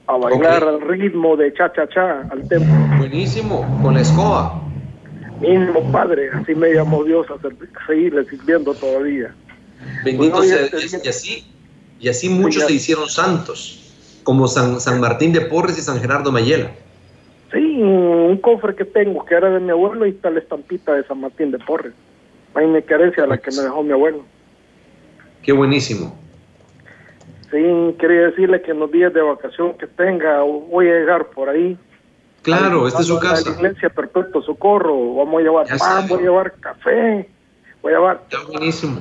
a 0.08 0.18
bailar 0.18 0.64
al 0.64 0.82
ritmo 0.82 1.38
de 1.38 1.54
cha-cha-cha 1.54 2.28
al 2.30 2.48
templo. 2.48 2.74
Buenísimo, 2.98 3.66
con 3.82 3.94
la 3.94 4.02
escoba. 4.02 4.62
Mismo 5.42 5.92
padre, 5.92 6.30
así 6.32 6.54
me 6.56 6.74
llamó 6.74 7.04
Dios 7.04 7.28
a 7.30 7.38
seguirle 7.88 8.26
sirviendo 8.26 8.74
todavía. 8.74 9.34
Bendito 10.06 10.38
Pues, 10.38 10.50
sea 10.50 10.62
este- 10.66 11.02
Y 11.04 11.10
así, 11.10 11.46
y 12.00 12.10
así 12.10 12.30
muchos 12.30 12.64
se 12.66 12.74
hicieron 12.74 13.10
santos, 13.10 14.20
como 14.24 14.48
San, 14.48 14.80
San 14.80 15.00
Martín 15.02 15.34
de 15.34 15.42
Porres 15.42 15.78
y 15.78 15.82
San 15.82 16.00
Gerardo 16.00 16.32
Mayela. 16.32 16.72
Sí, 17.52 17.82
un 17.82 18.38
cofre 18.38 18.76
que 18.76 18.86
tengo 18.86 19.26
que 19.26 19.36
era 19.36 19.50
de 19.50 19.60
mi 19.60 19.72
abuelo 19.72 20.06
y 20.06 20.12
está 20.12 20.30
la 20.30 20.40
estampita 20.40 20.94
de 20.94 21.04
San 21.04 21.20
Martín 21.20 21.52
de 21.52 21.60
Porres. 21.60 21.94
Ahí 22.54 22.68
me 22.68 22.80
herencia 22.80 23.26
la 23.26 23.38
que 23.38 23.52
me 23.52 23.64
dejó 23.64 23.84
mi 23.84 23.92
abuelo. 23.92 24.24
Qué 25.42 25.52
buenísimo. 25.52 26.18
Sí, 27.50 27.96
quería 28.00 28.28
decirle 28.28 28.62
que 28.62 28.72
en 28.72 28.80
los 28.80 28.92
días 28.92 29.14
de 29.14 29.22
vacación 29.22 29.74
que 29.78 29.88
tenga 29.88 30.42
voy 30.42 30.88
a 30.88 30.94
llegar 31.00 31.28
por 31.32 31.50
ahí. 31.50 31.78
Claro, 32.42 32.88
esta 32.88 33.02
es 33.02 33.08
su 33.08 33.18
A 33.18 33.24
la 33.24 33.30
casa. 33.30 33.50
iglesia 33.52 33.90
Perpetuo 33.90 34.42
Socorro. 34.42 35.16
Vamos 35.16 35.40
a 35.40 35.44
llevar 35.44 35.68
Ya 35.68 35.78
pan, 35.78 36.08
voy 36.08 36.20
a 36.20 36.22
llevar 36.22 36.54
café, 36.60 37.30
voy 37.82 37.94
a 37.94 37.96
llevar, 37.98 38.22
Qué 38.30 38.38
buenísimo. 38.52 39.00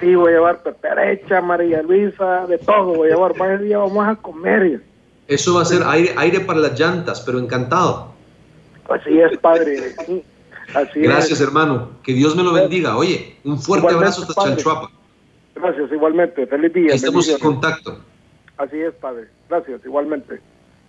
sí, 0.00 0.14
voy 0.14 0.30
a 0.32 0.34
llevar 0.36 0.62
peperecha, 0.62 1.40
María 1.40 1.82
Luisa, 1.82 2.46
de 2.46 2.58
todo. 2.58 2.94
Voy 2.94 3.08
a 3.10 3.14
llevar, 3.14 3.36
más 3.38 3.60
día 3.60 3.78
vamos 3.78 4.06
a 4.06 4.14
comer. 4.16 4.82
Eso 5.26 5.54
va 5.54 5.62
a 5.62 5.64
ser 5.64 5.82
aire, 5.86 6.12
aire 6.16 6.40
para 6.40 6.58
las 6.60 6.78
llantas, 6.78 7.20
pero 7.22 7.38
encantado. 7.38 8.12
Así 8.88 9.18
es, 9.20 9.36
padre. 9.38 9.94
Así 10.74 11.00
Gracias, 11.00 11.40
es. 11.40 11.46
hermano. 11.46 11.90
Que 12.02 12.12
Dios 12.12 12.34
me 12.36 12.42
lo 12.42 12.52
bendiga. 12.52 12.96
Oye, 12.96 13.36
un 13.44 13.58
fuerte 13.60 13.86
Igualmente, 13.86 13.94
abrazo 14.06 14.22
hasta 14.22 14.34
padre. 14.34 14.50
Chanchuapa. 14.56 14.90
Gracias, 15.54 15.92
igualmente. 15.92 16.46
Feliz 16.46 16.72
día. 16.72 16.94
Estamos 16.94 17.28
en 17.28 17.38
contacto. 17.38 17.98
Así 18.56 18.78
es, 18.80 18.92
padre. 18.94 19.28
Gracias, 19.48 19.80
igualmente. 19.84 20.40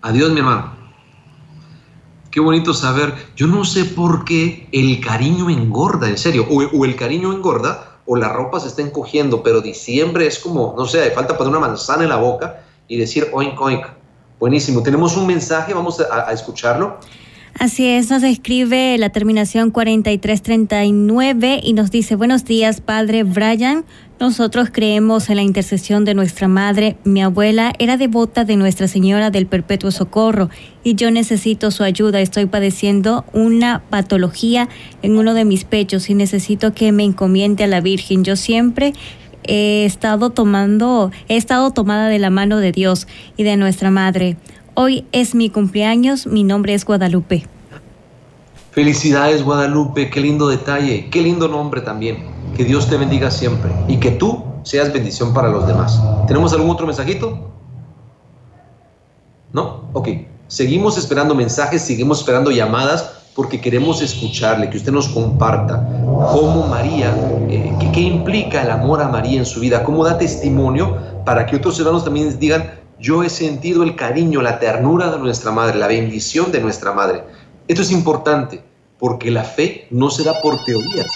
Adiós, 0.01 0.31
mi 0.31 0.39
hermano. 0.39 0.73
Qué 2.31 2.39
bonito 2.39 2.73
saber. 2.73 3.13
Yo 3.35 3.47
no 3.47 3.65
sé 3.65 3.85
por 3.85 4.23
qué 4.23 4.67
el 4.71 5.01
cariño 5.01 5.49
engorda, 5.49 6.09
en 6.09 6.17
serio. 6.17 6.47
O, 6.49 6.63
o 6.63 6.85
el 6.85 6.95
cariño 6.95 7.33
engorda 7.33 7.99
o 8.05 8.15
la 8.15 8.29
ropa 8.29 8.59
se 8.59 8.69
está 8.69 8.81
encogiendo, 8.81 9.43
pero 9.43 9.61
diciembre 9.61 10.25
es 10.25 10.39
como, 10.39 10.73
no 10.77 10.85
sé, 10.85 11.11
falta 11.11 11.37
poner 11.37 11.51
una 11.51 11.59
manzana 11.59 12.03
en 12.03 12.09
la 12.09 12.17
boca 12.17 12.63
y 12.87 12.97
decir 12.97 13.29
oink, 13.33 13.59
oink. 13.61 13.85
Buenísimo. 14.39 14.81
Tenemos 14.81 15.15
un 15.17 15.27
mensaje, 15.27 15.73
vamos 15.73 15.99
a, 15.99 16.29
a 16.29 16.33
escucharlo. 16.33 16.97
Así 17.59 17.85
es, 17.85 18.09
nos 18.09 18.23
escribe 18.23 18.97
la 18.97 19.09
terminación 19.09 19.71
4339 19.71 21.59
y 21.63 21.73
nos 21.73 21.91
dice, 21.91 22.15
buenos 22.15 22.45
días, 22.45 22.81
Padre 22.81 23.23
Brian. 23.23 23.85
Nosotros 24.19 24.69
creemos 24.71 25.29
en 25.29 25.35
la 25.35 25.41
intercesión 25.41 26.05
de 26.05 26.13
nuestra 26.13 26.47
madre. 26.47 26.95
Mi 27.03 27.21
abuela 27.21 27.73
era 27.77 27.97
devota 27.97 28.45
de 28.45 28.55
Nuestra 28.55 28.87
Señora 28.87 29.31
del 29.31 29.47
Perpetuo 29.47 29.91
Socorro 29.91 30.49
y 30.83 30.95
yo 30.95 31.11
necesito 31.11 31.71
su 31.71 31.83
ayuda. 31.83 32.21
Estoy 32.21 32.45
padeciendo 32.45 33.25
una 33.33 33.81
patología 33.89 34.69
en 35.01 35.17
uno 35.17 35.33
de 35.33 35.45
mis 35.45 35.63
pechos 35.63 36.09
y 36.09 36.13
necesito 36.13 36.73
que 36.73 36.91
me 36.91 37.03
encomiende 37.03 37.63
a 37.63 37.67
la 37.67 37.81
Virgen. 37.81 38.23
Yo 38.23 38.35
siempre 38.35 38.93
he 39.43 39.85
estado 39.85 40.29
tomando, 40.29 41.11
he 41.27 41.35
estado 41.35 41.71
tomada 41.71 42.07
de 42.07 42.19
la 42.19 42.29
mano 42.29 42.57
de 42.57 42.71
Dios 42.71 43.07
y 43.37 43.43
de 43.43 43.57
nuestra 43.57 43.91
madre. 43.91 44.37
Hoy 44.73 45.05
es 45.11 45.35
mi 45.35 45.49
cumpleaños, 45.49 46.27
mi 46.27 46.45
nombre 46.45 46.73
es 46.73 46.85
Guadalupe. 46.85 47.45
Felicidades, 48.71 49.43
Guadalupe. 49.43 50.09
Qué 50.09 50.21
lindo 50.21 50.47
detalle. 50.47 51.09
Qué 51.09 51.21
lindo 51.21 51.49
nombre 51.49 51.81
también. 51.81 52.25
Que 52.55 52.63
Dios 52.63 52.89
te 52.89 52.95
bendiga 52.95 53.29
siempre 53.31 53.69
y 53.89 53.97
que 53.97 54.11
tú 54.11 54.45
seas 54.63 54.93
bendición 54.93 55.33
para 55.33 55.49
los 55.49 55.67
demás. 55.67 56.01
¿Tenemos 56.25 56.53
algún 56.53 56.69
otro 56.69 56.85
mensajito? 56.85 57.51
¿No? 59.51 59.89
Ok. 59.91 60.07
Seguimos 60.47 60.97
esperando 60.97 61.35
mensajes, 61.35 61.81
seguimos 61.81 62.19
esperando 62.19 62.49
llamadas 62.49 63.17
porque 63.35 63.59
queremos 63.59 64.01
escucharle, 64.01 64.69
que 64.69 64.77
usted 64.77 64.91
nos 64.91 65.09
comparta 65.09 65.85
cómo 66.31 66.67
María, 66.67 67.13
eh, 67.49 67.73
qué, 67.79 67.91
qué 67.91 68.01
implica 68.01 68.61
el 68.61 68.71
amor 68.71 69.01
a 69.01 69.07
María 69.07 69.39
en 69.39 69.45
su 69.45 69.61
vida, 69.61 69.83
cómo 69.83 70.03
da 70.03 70.17
testimonio 70.17 70.97
para 71.25 71.45
que 71.45 71.55
otros 71.55 71.79
hermanos 71.79 72.03
también 72.03 72.37
digan, 72.39 72.80
yo 73.01 73.23
he 73.23 73.29
sentido 73.29 73.83
el 73.83 73.95
cariño, 73.95 74.41
la 74.41 74.59
ternura 74.59 75.11
de 75.11 75.19
nuestra 75.19 75.51
madre, 75.51 75.77
la 75.77 75.87
bendición 75.87 76.51
de 76.51 76.61
nuestra 76.61 76.93
madre. 76.93 77.23
Esto 77.67 77.81
es 77.81 77.91
importante 77.91 78.61
porque 78.99 79.31
la 79.31 79.43
fe 79.43 79.87
no 79.89 80.09
se 80.09 80.23
da 80.23 80.33
por 80.41 80.63
teorías 80.63 81.07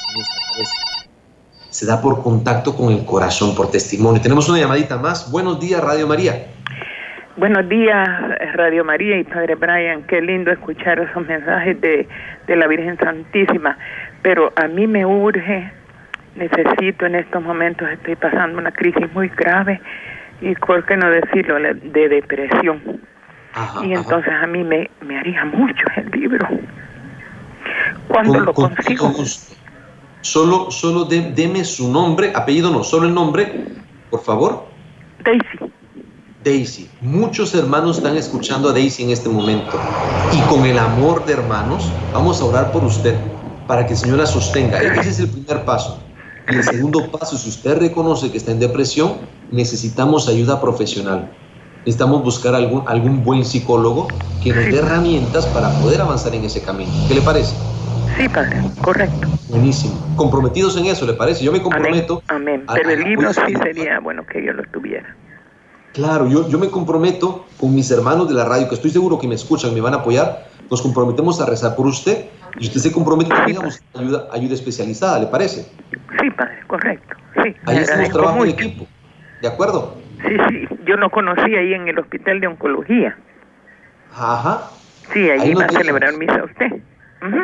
se 1.76 1.86
da 1.86 2.02
por 2.02 2.24
contacto 2.24 2.74
con 2.74 2.94
el 2.94 3.04
corazón, 3.04 3.54
por 3.54 3.70
testimonio. 3.70 4.22
Tenemos 4.22 4.48
una 4.48 4.60
llamadita 4.60 4.98
más. 4.98 5.30
Buenos 5.30 5.60
días, 5.60 5.84
Radio 5.84 6.08
María. 6.08 6.46
Buenos 7.36 7.68
días, 7.68 8.08
Radio 8.54 8.86
María 8.86 9.18
y 9.18 9.26
Padre 9.26 9.56
Brian. 9.56 10.04
Qué 10.04 10.22
lindo 10.22 10.52
escuchar 10.52 11.00
esos 11.00 11.28
mensajes 11.28 11.82
de, 11.82 12.08
de 12.48 12.56
la 12.56 12.68
Virgen 12.68 12.98
Santísima. 12.98 13.78
Pero 14.22 14.54
a 14.56 14.70
mí 14.70 14.88
me 14.88 15.06
urge, 15.06 15.70
necesito 16.36 17.08
en 17.08 17.16
estos 17.16 17.44
momentos, 17.44 17.90
estoy 17.90 18.16
pasando 18.16 18.58
una 18.58 18.72
crisis 18.72 19.12
muy 19.14 19.28
grave 19.28 19.82
y, 20.42 20.54
¿por 20.56 20.86
qué 20.86 20.98
no 20.98 21.10
decirlo?, 21.10 21.56
de 21.60 22.10
depresión. 22.10 23.02
Ajá, 23.54 23.86
Y 23.86 23.94
ajá. 23.94 24.02
entonces 24.02 24.34
a 24.42 24.48
mí 24.48 24.64
me, 24.64 24.90
me 25.02 25.18
haría 25.20 25.46
mucho 25.46 25.86
el 25.96 26.12
libro. 26.12 26.46
¿Cuándo 28.08 28.34
Con- 28.34 28.46
lo 28.46 28.54
con 28.54 28.76
consigo? 28.76 29.14
Solo, 30.22 30.72
solo 30.72 31.06
de- 31.06 31.32
deme 31.36 31.64
su 31.64 31.92
nombre, 31.92 32.32
apellido 32.36 32.72
no, 32.72 32.84
solo 32.84 33.08
el 33.08 33.14
nombre, 33.14 33.66
por 34.10 34.22
favor. 34.24 34.66
Daisy. 35.24 35.72
Daisy. 36.44 36.90
Muchos 37.02 37.54
hermanos 37.56 37.98
están 37.98 38.18
escuchando 38.18 38.70
a 38.70 38.74
Daisy 38.74 39.04
en 39.04 39.12
este 39.12 39.30
momento. 39.30 39.80
Y 40.34 40.42
con 40.50 40.66
el 40.66 40.78
amor 40.80 41.26
de 41.26 41.34
hermanos, 41.34 41.92
vamos 42.14 42.42
a 42.42 42.46
orar 42.46 42.72
por 42.72 42.84
usted 42.84 43.16
para 43.68 43.86
que 43.86 43.94
el 43.94 43.98
Señor 44.00 44.18
la 44.18 44.26
sostenga. 44.26 44.80
Ese 44.82 45.10
es 45.10 45.20
el 45.20 45.30
primer 45.30 45.64
paso. 45.66 46.04
Y 46.52 46.56
el 46.56 46.64
segundo 46.64 47.10
paso, 47.12 47.38
si 47.38 47.50
usted 47.50 47.80
reconoce 47.80 48.32
que 48.32 48.38
está 48.38 48.52
en 48.52 48.60
depresión, 48.60 49.14
necesitamos 49.52 50.28
ayuda 50.28 50.62
profesional. 50.62 51.32
Necesitamos 51.86 52.24
buscar 52.24 52.56
algún, 52.56 52.84
algún 52.88 53.24
buen 53.24 53.46
psicólogo 53.46 54.08
que 54.42 54.54
nos 54.54 54.66
dé 54.66 54.78
herramientas 54.78 55.46
para 55.48 55.70
poder 55.82 56.02
avanzar 56.02 56.34
en 56.34 56.44
ese 56.44 56.62
camino. 56.62 56.92
¿Qué 57.08 57.14
le 57.16 57.22
parece? 57.22 57.56
Sí, 58.18 58.28
Padre, 58.30 58.62
correcto. 58.82 59.28
Buenísimo. 59.50 59.94
Comprometidos 60.16 60.76
en 60.78 60.86
eso, 60.88 61.06
¿le 61.06 61.14
parece? 61.14 61.44
Yo 61.44 61.52
me 61.52 61.60
Amén. 61.60 61.72
comprometo. 61.72 62.24
Amén. 62.28 62.64
a- 62.68 62.74
Pero 62.74 62.90
el 62.90 63.04
libro 63.04 63.32
sí 63.34 63.54
sería 63.62 64.00
bueno 64.00 64.26
que 64.26 64.44
yo 64.44 64.54
lo 64.54 64.64
tuviera. 64.72 65.16
Claro, 65.94 66.28
yo, 66.28 66.50
yo 66.50 66.58
me 66.60 66.70
comprometo 66.70 67.46
con 67.60 67.74
mis 67.74 67.90
hermanos 67.92 68.28
de 68.28 68.34
la 68.34 68.44
radio, 68.46 68.68
que 68.68 68.76
estoy 68.76 68.92
seguro 68.92 69.18
que 69.20 69.28
me 69.28 69.36
escuchan, 69.36 69.74
me 69.74 69.80
van 69.82 69.94
a 69.94 69.98
apoyar. 69.98 70.48
Nos 70.70 70.82
comprometemos 70.82 71.40
a 71.40 71.46
rezar 71.46 71.76
por 71.76 71.86
usted 71.86 72.26
y 72.60 72.66
usted 72.68 72.80
se 72.82 72.92
compromete 72.92 73.30
también 73.30 73.58
a 73.60 73.62
buscar 73.62 73.84
ayuda, 74.02 74.28
ayuda 74.32 74.56
especializada, 74.56 75.20
¿le 75.20 75.28
parece? 75.28 75.72
Sí, 76.20 76.30
Padre, 76.36 76.58
correcto. 76.68 77.16
Sí, 77.42 77.56
Ahí 77.66 77.78
hacemos 77.78 78.10
trabajo 78.10 78.44
en 78.44 78.50
equipo. 78.50 78.88
¿De 79.42 79.48
acuerdo? 79.48 79.98
Sí, 80.28 80.38
sí, 80.50 80.68
yo 80.86 80.96
lo 80.98 81.10
conocí 81.10 81.56
ahí 81.56 81.74
en 81.74 81.88
el 81.88 82.00
hospital 82.00 82.40
de 82.40 82.48
oncología. 82.48 83.18
Ajá. 84.14 84.70
Sí, 85.14 85.30
ahí 85.30 85.42
Ahí 85.42 85.54
va 85.54 85.66
a 85.66 85.70
celebrar 85.70 86.18
misa 86.18 86.44
usted. 86.44 86.82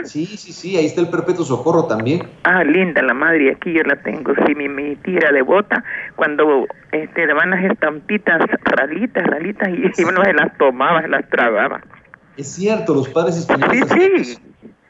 Sí, 0.03 0.25
sí, 0.37 0.53
sí, 0.53 0.77
ahí 0.77 0.85
está 0.85 1.01
el 1.01 1.09
perpetuo 1.09 1.43
socorro 1.43 1.85
también. 1.85 2.27
Ah, 2.43 2.63
linda 2.63 3.01
la 3.01 3.13
madre, 3.13 3.51
aquí 3.51 3.73
yo 3.73 3.81
la 3.83 3.95
tengo. 3.95 4.33
Sí, 4.45 4.53
mi, 4.53 4.69
mi 4.69 4.95
tía 4.97 5.17
era 5.17 5.31
devota. 5.31 5.83
Cuando 6.15 6.67
este, 6.91 7.25
le 7.25 7.33
van 7.33 7.49
las 7.49 7.63
estampitas 7.63 8.41
ralitas, 8.63 9.25
ralitas, 9.25 9.69
y, 9.69 10.01
y 10.01 10.03
uno 10.03 10.23
se 10.23 10.33
las 10.33 10.55
tomaba, 10.57 11.01
se 11.01 11.07
las 11.07 11.27
tragaba. 11.29 11.81
Es 12.37 12.53
cierto, 12.53 12.93
los 12.93 13.09
padres 13.09 13.37
españoles. 13.37 13.87
Sí, 13.89 14.23
sí. 14.23 14.37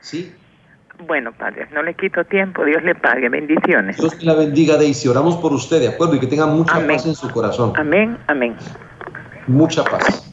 Sí. 0.02 0.36
Bueno, 1.08 1.32
padre, 1.34 1.68
no 1.74 1.82
le 1.82 1.93
quito 1.95 2.24
tiempo. 2.26 2.64
Dios 2.64 2.84
le 2.84 2.95
pague. 2.95 3.30
Bendiciones. 3.30 3.97
Dios 3.97 4.24
la 4.24 4.36
bendiga, 4.36 4.78
Daisy. 4.78 5.08
Oramos 5.08 5.38
por 5.38 5.52
usted, 5.54 5.80
¿de 5.80 5.89
acuerdo? 5.89 6.16
Y 6.16 6.20
que 6.20 6.28
tenga 6.28 6.45
mucha 6.45 6.76
Amén. 6.76 6.97
paz 6.97 7.06
en 7.06 7.16
su 7.16 7.30
corazón. 7.32 7.74
Amén, 7.76 8.18
amén. 8.28 8.56
Mucha 9.47 9.84
paz. 9.84 10.32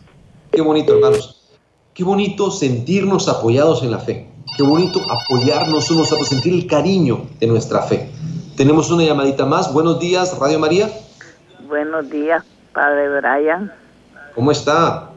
Qué 0.53 0.61
bonito, 0.61 0.95
hermanos. 0.95 1.57
Qué 1.95 2.05
bonito 2.05 2.51
sentirnos 2.51 3.29
apoyados 3.29 3.83
en 3.83 3.91
la 3.91 3.99
fe. 3.99 4.29
Qué 4.57 4.63
bonito 4.63 5.01
apoyarnos 5.01 5.91
unos 5.91 6.11
a 6.11 6.15
otros, 6.15 6.29
sentir 6.29 6.53
el 6.53 6.67
cariño 6.67 7.27
de 7.41 7.47
nuestra 7.47 7.83
fe. 7.83 8.11
Tenemos 8.57 8.91
una 8.91 9.05
llamadita 9.05 9.47
más. 9.47 9.73
Buenos 9.73 10.01
días, 10.01 10.37
Radio 10.39 10.59
María. 10.59 10.89
Buenos 11.67 12.11
días, 12.11 12.45
Padre 12.73 13.09
Brian. 13.21 13.73
¿Cómo 14.35 14.51
está? 14.51 15.08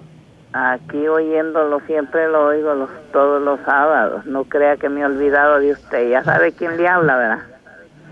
Aquí 0.54 1.08
oyéndolo, 1.08 1.80
siempre 1.88 2.28
lo 2.28 2.48
oigo 2.48 2.74
los, 2.74 2.90
todos 3.14 3.42
los 3.42 3.60
sábados. 3.62 4.26
No 4.26 4.44
crea 4.44 4.78
que 4.78 4.90
me 4.90 5.02
he 5.02 5.06
olvidado 5.06 5.60
de 5.60 5.72
usted. 5.72 6.10
Ya 6.10 6.24
sabe 6.24 6.52
quién 6.52 6.78
le 6.78 6.88
habla, 6.88 7.16
¿verdad? 7.16 7.40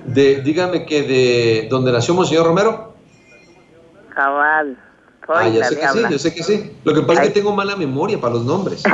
De, 0.05 0.41
dígame 0.41 0.85
que 0.85 1.03
de 1.03 1.67
donde 1.69 1.91
nació 1.91 2.13
Monseñor 2.13 2.45
Romero. 2.45 2.93
Cabal. 4.15 4.77
Ah, 5.27 5.47
ya 5.47 5.63
sé 5.65 5.79
que 5.79 5.87
sí, 5.87 5.99
yo 6.09 6.19
sé 6.19 6.33
que 6.33 6.43
sí. 6.43 6.73
Lo 6.83 6.93
que 6.93 7.01
pasa 7.01 7.21
es 7.21 7.27
que 7.27 7.35
tengo 7.35 7.55
mala 7.55 7.75
memoria 7.75 8.19
para 8.19 8.33
los 8.35 8.45
nombres. 8.45 8.83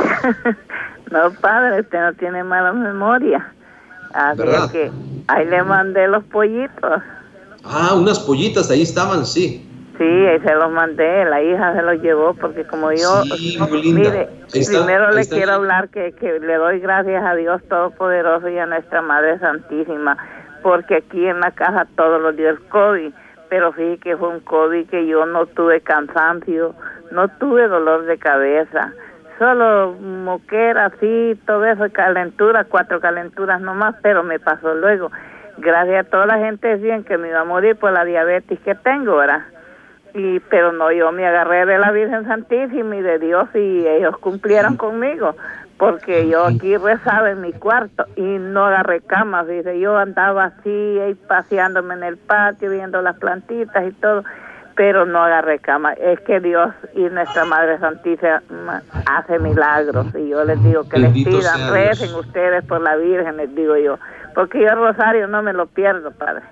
No, 1.08 1.30
padre, 1.40 1.82
usted 1.82 2.00
no 2.00 2.12
tiene 2.14 2.42
mala 2.42 2.72
memoria. 2.72 3.52
Así 4.12 4.42
es 4.42 4.70
que 4.72 4.92
ahí 5.28 5.46
le 5.46 5.62
mandé 5.62 6.08
los 6.08 6.24
pollitos. 6.24 7.00
Ah, 7.62 7.94
unas 7.94 8.18
pollitas, 8.18 8.70
ahí 8.70 8.82
estaban, 8.82 9.24
sí. 9.24 9.64
Sí, 9.98 10.04
ahí 10.04 10.38
se 10.40 10.54
los 10.54 10.70
mandé, 10.70 11.24
la 11.24 11.42
hija 11.42 11.72
se 11.74 11.82
los 11.82 12.02
llevó 12.02 12.34
porque 12.34 12.64
como 12.64 12.92
yo, 12.92 13.22
sí, 13.36 13.56
muy 13.58 13.82
linda. 13.82 14.10
mire, 14.10 14.28
primero 14.52 15.10
le 15.10 15.26
quiero 15.26 15.52
hablar 15.52 15.88
que, 15.88 16.12
que 16.12 16.38
le 16.38 16.54
doy 16.56 16.80
gracias 16.80 17.24
a 17.24 17.34
Dios 17.34 17.62
Todopoderoso 17.68 18.48
y 18.50 18.58
a 18.58 18.66
nuestra 18.66 19.00
Madre 19.00 19.38
Santísima, 19.38 20.18
porque 20.62 20.96
aquí 20.96 21.26
en 21.26 21.40
la 21.40 21.50
casa 21.52 21.86
todos 21.96 22.20
los 22.20 22.36
días 22.36 22.58
COVID, 22.68 23.10
pero 23.48 23.72
sí 23.74 23.98
que 24.02 24.18
fue 24.18 24.28
un 24.28 24.40
COVID 24.40 24.86
que 24.90 25.06
yo 25.06 25.24
no 25.24 25.46
tuve 25.46 25.80
cansancio, 25.80 26.74
no 27.10 27.28
tuve 27.38 27.66
dolor 27.66 28.04
de 28.04 28.18
cabeza, 28.18 28.92
solo 29.38 29.94
moquera, 29.94 30.86
así, 30.86 31.40
todo 31.46 31.64
eso, 31.64 31.84
calentura, 31.90 32.64
cuatro 32.64 33.00
calenturas 33.00 33.62
nomás, 33.62 33.94
pero 34.02 34.22
me 34.22 34.38
pasó 34.38 34.74
luego. 34.74 35.10
Gracias 35.56 36.06
a 36.06 36.10
toda 36.10 36.26
la 36.26 36.38
gente 36.38 36.68
decían 36.68 37.02
que 37.02 37.16
me 37.16 37.28
iba 37.28 37.40
a 37.40 37.44
morir 37.44 37.76
por 37.76 37.92
la 37.92 38.04
diabetes 38.04 38.60
que 38.60 38.74
tengo, 38.74 39.16
¿verdad? 39.16 39.42
Y, 40.16 40.40
pero 40.40 40.72
no, 40.72 40.90
yo 40.92 41.12
me 41.12 41.26
agarré 41.26 41.66
de 41.66 41.78
la 41.78 41.92
Virgen 41.92 42.24
Santísima 42.24 42.96
y 42.96 43.02
de 43.02 43.18
Dios 43.18 43.48
y 43.54 43.86
ellos 43.86 44.16
cumplieron 44.18 44.76
conmigo, 44.76 45.36
porque 45.76 46.26
yo 46.26 46.46
aquí 46.46 46.76
rezaba 46.78 47.30
en 47.30 47.42
mi 47.42 47.52
cuarto 47.52 48.06
y 48.16 48.22
no 48.22 48.64
agarré 48.64 49.02
camas, 49.02 49.46
dice, 49.46 49.78
yo 49.78 49.98
andaba 49.98 50.44
así, 50.44 50.98
paseándome 51.28 51.94
en 51.94 52.02
el 52.02 52.16
patio, 52.16 52.70
viendo 52.70 53.02
las 53.02 53.18
plantitas 53.18 53.86
y 53.86 53.92
todo 53.92 54.24
pero 54.76 55.06
no 55.06 55.24
agarré 55.24 55.58
cama. 55.58 55.94
Es 55.94 56.20
que 56.20 56.38
Dios 56.38 56.72
y 56.94 57.00
nuestra 57.04 57.44
Madre 57.46 57.78
Santísima 57.78 58.42
hace 59.06 59.38
milagros. 59.38 60.06
Y 60.14 60.28
yo 60.28 60.44
les 60.44 60.62
digo 60.62 60.86
que 60.88 60.98
les 60.98 61.12
pidan, 61.12 61.72
recen 61.72 62.14
ustedes 62.14 62.62
por 62.66 62.82
la 62.82 62.94
Virgen, 62.96 63.38
les 63.38 63.52
digo 63.54 63.76
yo. 63.78 63.98
Porque 64.34 64.60
yo 64.60 64.74
Rosario 64.74 65.26
no 65.26 65.42
me 65.42 65.54
lo 65.54 65.66
pierdo, 65.66 66.10
Padre. 66.12 66.42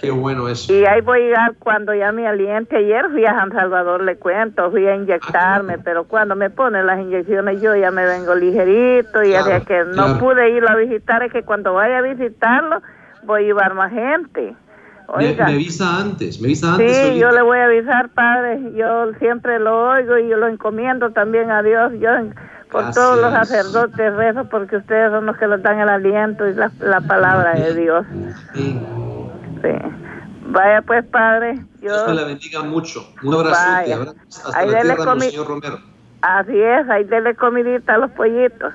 Qué 0.00 0.10
bueno 0.10 0.48
eso. 0.48 0.72
Y 0.72 0.84
ahí 0.84 1.00
voy 1.00 1.18
a 1.18 1.22
llegar 1.22 1.54
cuando 1.58 1.94
ya 1.94 2.12
me 2.12 2.26
aliente. 2.26 2.76
Ayer 2.76 3.08
fui 3.10 3.24
a 3.24 3.34
San 3.34 3.50
Salvador, 3.52 4.02
le 4.02 4.16
cuento, 4.16 4.70
fui 4.70 4.86
a 4.86 4.94
inyectarme, 4.94 5.74
ah, 5.74 5.80
pero 5.82 6.04
cuando 6.04 6.36
me 6.36 6.50
ponen 6.50 6.86
las 6.86 7.00
inyecciones 7.00 7.60
yo 7.62 7.74
ya 7.74 7.90
me 7.90 8.04
vengo 8.04 8.34
ligerito 8.34 9.22
y 9.22 9.30
ya 9.30 9.60
que 9.60 9.84
no 9.94 10.18
pude 10.18 10.50
ir 10.50 10.64
a 10.68 10.76
visitar, 10.76 11.22
es 11.22 11.32
que 11.32 11.42
cuando 11.42 11.74
vaya 11.74 11.98
a 11.98 12.02
visitarlo 12.02 12.82
voy 13.24 13.42
a 13.42 13.46
llevar 13.46 13.74
más 13.74 13.90
gente. 13.90 14.54
Me, 15.16 15.40
avisa 15.40 16.00
antes, 16.00 16.40
me 16.40 16.48
avisa 16.48 16.72
antes. 16.72 16.96
Sí, 16.96 17.18
yo 17.18 17.30
le 17.30 17.40
voy 17.40 17.58
a 17.58 17.66
avisar, 17.66 18.08
padre. 18.08 18.72
Yo 18.74 19.12
siempre 19.20 19.60
lo 19.60 19.90
oigo 19.90 20.18
y 20.18 20.28
yo 20.28 20.36
lo 20.36 20.48
encomiendo 20.48 21.10
también 21.10 21.50
a 21.50 21.62
Dios. 21.62 21.92
Yo 22.00 22.10
por 22.70 22.90
todos 22.90 23.20
los 23.20 23.32
sacerdotes 23.32 24.14
rezo 24.14 24.48
porque 24.48 24.76
ustedes 24.76 25.12
son 25.12 25.26
los 25.26 25.36
que 25.36 25.46
nos 25.46 25.62
dan 25.62 25.78
el 25.78 25.88
aliento 25.88 26.48
y 26.48 26.54
la, 26.54 27.00
palabra 27.00 27.54
de 27.54 27.74
Dios. 27.74 28.04
Sí. 28.52 28.80
Vaya 30.48 30.82
pues, 30.82 31.04
padre. 31.06 31.56
Yo... 31.80 31.92
Dios 31.92 32.08
me 32.08 32.14
la 32.14 32.24
bendiga 32.24 32.62
mucho. 32.62 33.12
Un 33.22 33.34
abrazo. 33.34 33.54
Hasta 33.54 34.58
ahí 34.58 34.70
la 34.70 34.82
tierra, 34.82 35.20
señor 35.20 35.46
Romero. 35.48 35.80
Así 36.22 36.58
es, 36.58 36.88
ahí 36.88 37.04
dele 37.04 37.34
comidita 37.34 37.94
a 37.94 37.98
los 37.98 38.10
pollitos. 38.12 38.72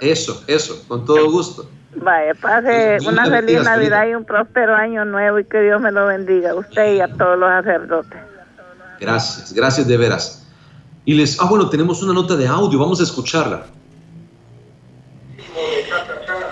Eso, 0.00 0.42
eso, 0.46 0.84
con 0.88 1.04
todo 1.04 1.30
gusto. 1.30 1.68
Vaya, 1.94 2.34
pase 2.34 2.98
una 3.06 3.26
feliz 3.26 3.62
Navidad 3.62 4.06
y 4.08 4.14
un 4.14 4.24
próspero 4.24 4.74
año 4.74 5.04
nuevo 5.04 5.38
y 5.38 5.44
que 5.44 5.60
Dios 5.60 5.80
me 5.80 5.92
lo 5.92 6.06
bendiga 6.06 6.50
a 6.50 6.54
usted 6.54 6.94
y 6.94 7.00
a 7.00 7.08
todos 7.08 7.38
los 7.38 7.48
sacerdotes. 7.48 8.18
Gracias, 8.98 9.52
gracias 9.52 9.86
de 9.86 9.96
veras. 9.96 10.46
Y 11.04 11.14
les, 11.14 11.40
ah, 11.40 11.46
bueno, 11.48 11.68
tenemos 11.68 12.02
una 12.02 12.14
nota 12.14 12.36
de 12.36 12.46
audio, 12.46 12.78
vamos 12.78 13.00
a 13.00 13.02
escucharla. 13.02 13.66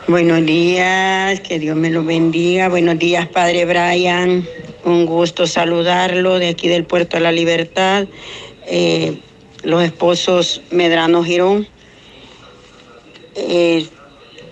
Buenos 0.09 0.45
días, 0.47 1.41
que 1.41 1.59
Dios 1.59 1.77
me 1.77 1.91
lo 1.91 2.03
bendiga. 2.03 2.69
Buenos 2.69 2.99
días, 2.99 3.29
Padre 3.29 3.65
Brian. 3.67 4.47
Un 4.85 5.05
gusto 5.05 5.47
saludarlo 5.47 6.39
de 6.39 6.49
aquí 6.49 6.69
del 6.69 6.85
Puerto 6.85 7.19
de 7.19 7.23
la 7.23 7.33
Libertad. 7.33 8.07
Eh, 8.67 9.21
los 9.63 9.83
esposos 9.83 10.63
Medrano 10.71 11.23
Girón. 11.23 11.69
Eh, 13.35 13.87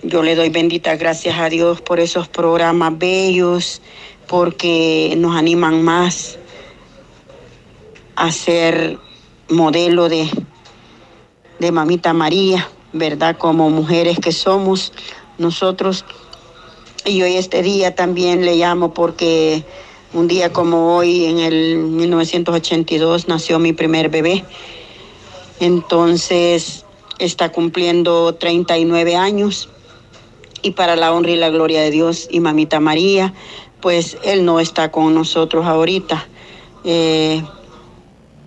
yo 0.03 0.23
le 0.23 0.35
doy 0.35 0.49
benditas 0.49 0.97
gracias 0.99 1.37
a 1.39 1.49
Dios 1.49 1.81
por 1.81 1.99
esos 1.99 2.27
programas 2.27 2.97
bellos, 2.97 3.81
porque 4.27 5.15
nos 5.17 5.35
animan 5.35 5.81
más 5.81 6.37
a 8.15 8.31
ser 8.31 8.97
modelo 9.49 10.09
de, 10.09 10.29
de 11.59 11.71
Mamita 11.71 12.13
María, 12.13 12.69
¿verdad? 12.93 13.35
Como 13.37 13.69
mujeres 13.69 14.19
que 14.19 14.31
somos 14.31 14.93
nosotros. 15.39 16.05
Y 17.05 17.21
hoy 17.21 17.35
este 17.35 17.61
día 17.61 17.95
también 17.95 18.45
le 18.45 18.55
llamo 18.55 18.93
porque 18.93 19.63
un 20.13 20.27
día 20.27 20.51
como 20.51 20.95
hoy, 20.95 21.25
en 21.25 21.39
el 21.39 21.77
1982, 21.77 23.27
nació 23.27 23.59
mi 23.59 23.73
primer 23.73 24.09
bebé. 24.09 24.43
Entonces 25.59 26.85
está 27.19 27.51
cumpliendo 27.51 28.35
39 28.35 29.15
años 29.15 29.69
y 30.61 30.71
para 30.71 30.95
la 30.95 31.13
honra 31.13 31.31
y 31.31 31.35
la 31.35 31.49
gloria 31.49 31.81
de 31.81 31.91
Dios 31.91 32.27
y 32.29 32.39
mamita 32.39 32.79
María, 32.79 33.33
pues 33.81 34.17
Él 34.23 34.45
no 34.45 34.59
está 34.59 34.91
con 34.91 35.13
nosotros 35.13 35.65
ahorita, 35.65 36.27
eh, 36.83 37.43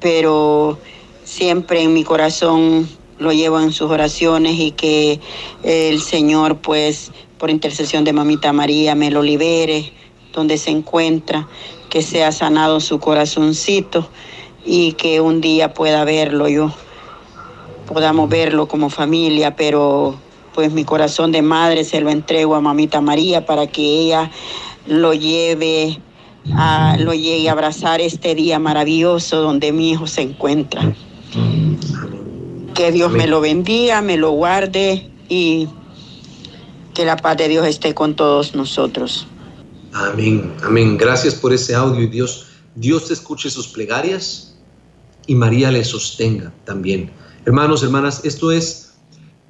pero 0.01 0.79
siempre 1.25 1.83
en 1.83 1.93
mi 1.95 2.05
corazón 2.05 2.89
lo 3.23 3.33
llevo 3.33 3.61
en 3.61 3.73
sus 3.73 3.91
oraciones 3.91 4.59
y 4.59 4.73
que 4.73 5.21
el 5.63 6.01
Señor, 6.01 6.59
pues, 6.59 7.13
por 7.39 7.51
intercesión 7.51 8.05
de 8.05 8.13
mamita 8.13 8.53
María, 8.53 8.95
me 8.95 9.11
lo 9.11 9.23
libere 9.23 9.93
donde 10.33 10.59
se 10.59 10.71
encuentra, 10.71 11.49
que 11.89 12.03
sea 12.03 12.33
sanado 12.33 12.81
su 12.81 12.99
corazoncito 12.99 14.09
y 14.65 14.93
que 14.93 15.21
un 15.21 15.41
día 15.41 15.75
pueda 15.75 16.05
verlo 16.05 16.49
yo, 16.49 16.73
podamos 17.87 18.29
verlo 18.29 18.67
como 18.69 18.91
familia, 18.91 19.57
pero 19.57 20.17
pues 20.55 20.73
mi 20.73 20.85
corazón 20.85 21.33
de 21.33 21.43
madre 21.43 21.85
se 21.85 22.01
lo 22.01 22.11
entrego 22.11 22.55
a 22.55 22.61
mamita 22.61 23.01
María 23.01 23.47
para 23.47 23.67
que 23.67 23.83
ella 23.83 24.31
lo 24.87 25.15
lleve 25.15 25.99
lo 26.99 27.15
llegue 27.15 27.49
a 27.49 27.53
abrazar 27.53 28.01
este 28.01 28.35
día 28.35 28.59
maravilloso 28.59 29.41
donde 29.41 29.73
mi 29.73 29.91
hijo 29.91 30.07
se 30.07 30.23
encuentra. 30.23 30.93
Que 32.75 32.91
Dios 32.93 33.13
me 33.13 33.27
lo 33.27 33.41
bendiga, 33.41 34.03
me 34.03 34.17
lo 34.17 34.31
guarde 34.31 35.11
y 35.29 35.69
que 36.95 37.05
la 37.05 37.17
paz 37.17 37.37
de 37.37 37.49
Dios 37.49 37.67
esté 37.67 37.95
con 37.95 38.15
todos 38.15 38.55
nosotros. 38.55 39.27
Amén, 39.93 40.53
amén. 40.63 40.97
Gracias 40.97 41.35
por 41.35 41.53
ese 41.53 41.75
audio 41.75 42.03
y 42.03 42.07
Dios, 42.07 42.47
Dios 42.75 43.11
escuche 43.11 43.51
sus 43.51 43.69
plegarias 43.69 44.57
y 45.27 45.35
María 45.35 45.71
le 45.71 45.85
sostenga 45.85 46.53
también. 46.65 47.11
Hermanos, 47.45 47.83
hermanas, 47.83 48.25
esto 48.25 48.53
es 48.53 48.93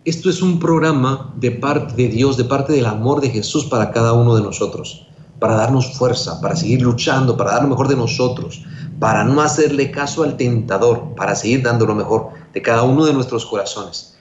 esto 0.04 0.30
es 0.30 0.42
un 0.42 0.58
programa 0.58 1.32
de 1.36 1.52
parte 1.52 1.94
de 1.94 2.08
Dios, 2.08 2.36
de 2.36 2.42
parte 2.42 2.72
del 2.72 2.86
amor 2.86 3.20
de 3.20 3.30
Jesús 3.30 3.66
para 3.66 3.92
cada 3.92 4.12
uno 4.14 4.34
de 4.34 4.42
nosotros, 4.42 5.06
para 5.38 5.54
darnos 5.54 5.96
fuerza, 5.96 6.40
para 6.40 6.56
seguir 6.56 6.82
luchando, 6.82 7.36
para 7.36 7.52
dar 7.52 7.62
lo 7.62 7.68
mejor 7.68 7.86
de 7.86 7.94
nosotros, 7.94 8.64
para 8.98 9.22
no 9.22 9.40
hacerle 9.40 9.92
caso 9.92 10.24
al 10.24 10.36
tentador, 10.36 11.14
para 11.14 11.36
seguir 11.36 11.62
dando 11.62 11.86
lo 11.86 11.94
mejor 11.94 12.30
de 12.52 12.62
cada 12.62 12.82
uno 12.82 13.04
de 13.04 13.12
nuestros 13.12 13.46
corazones. 13.46 14.16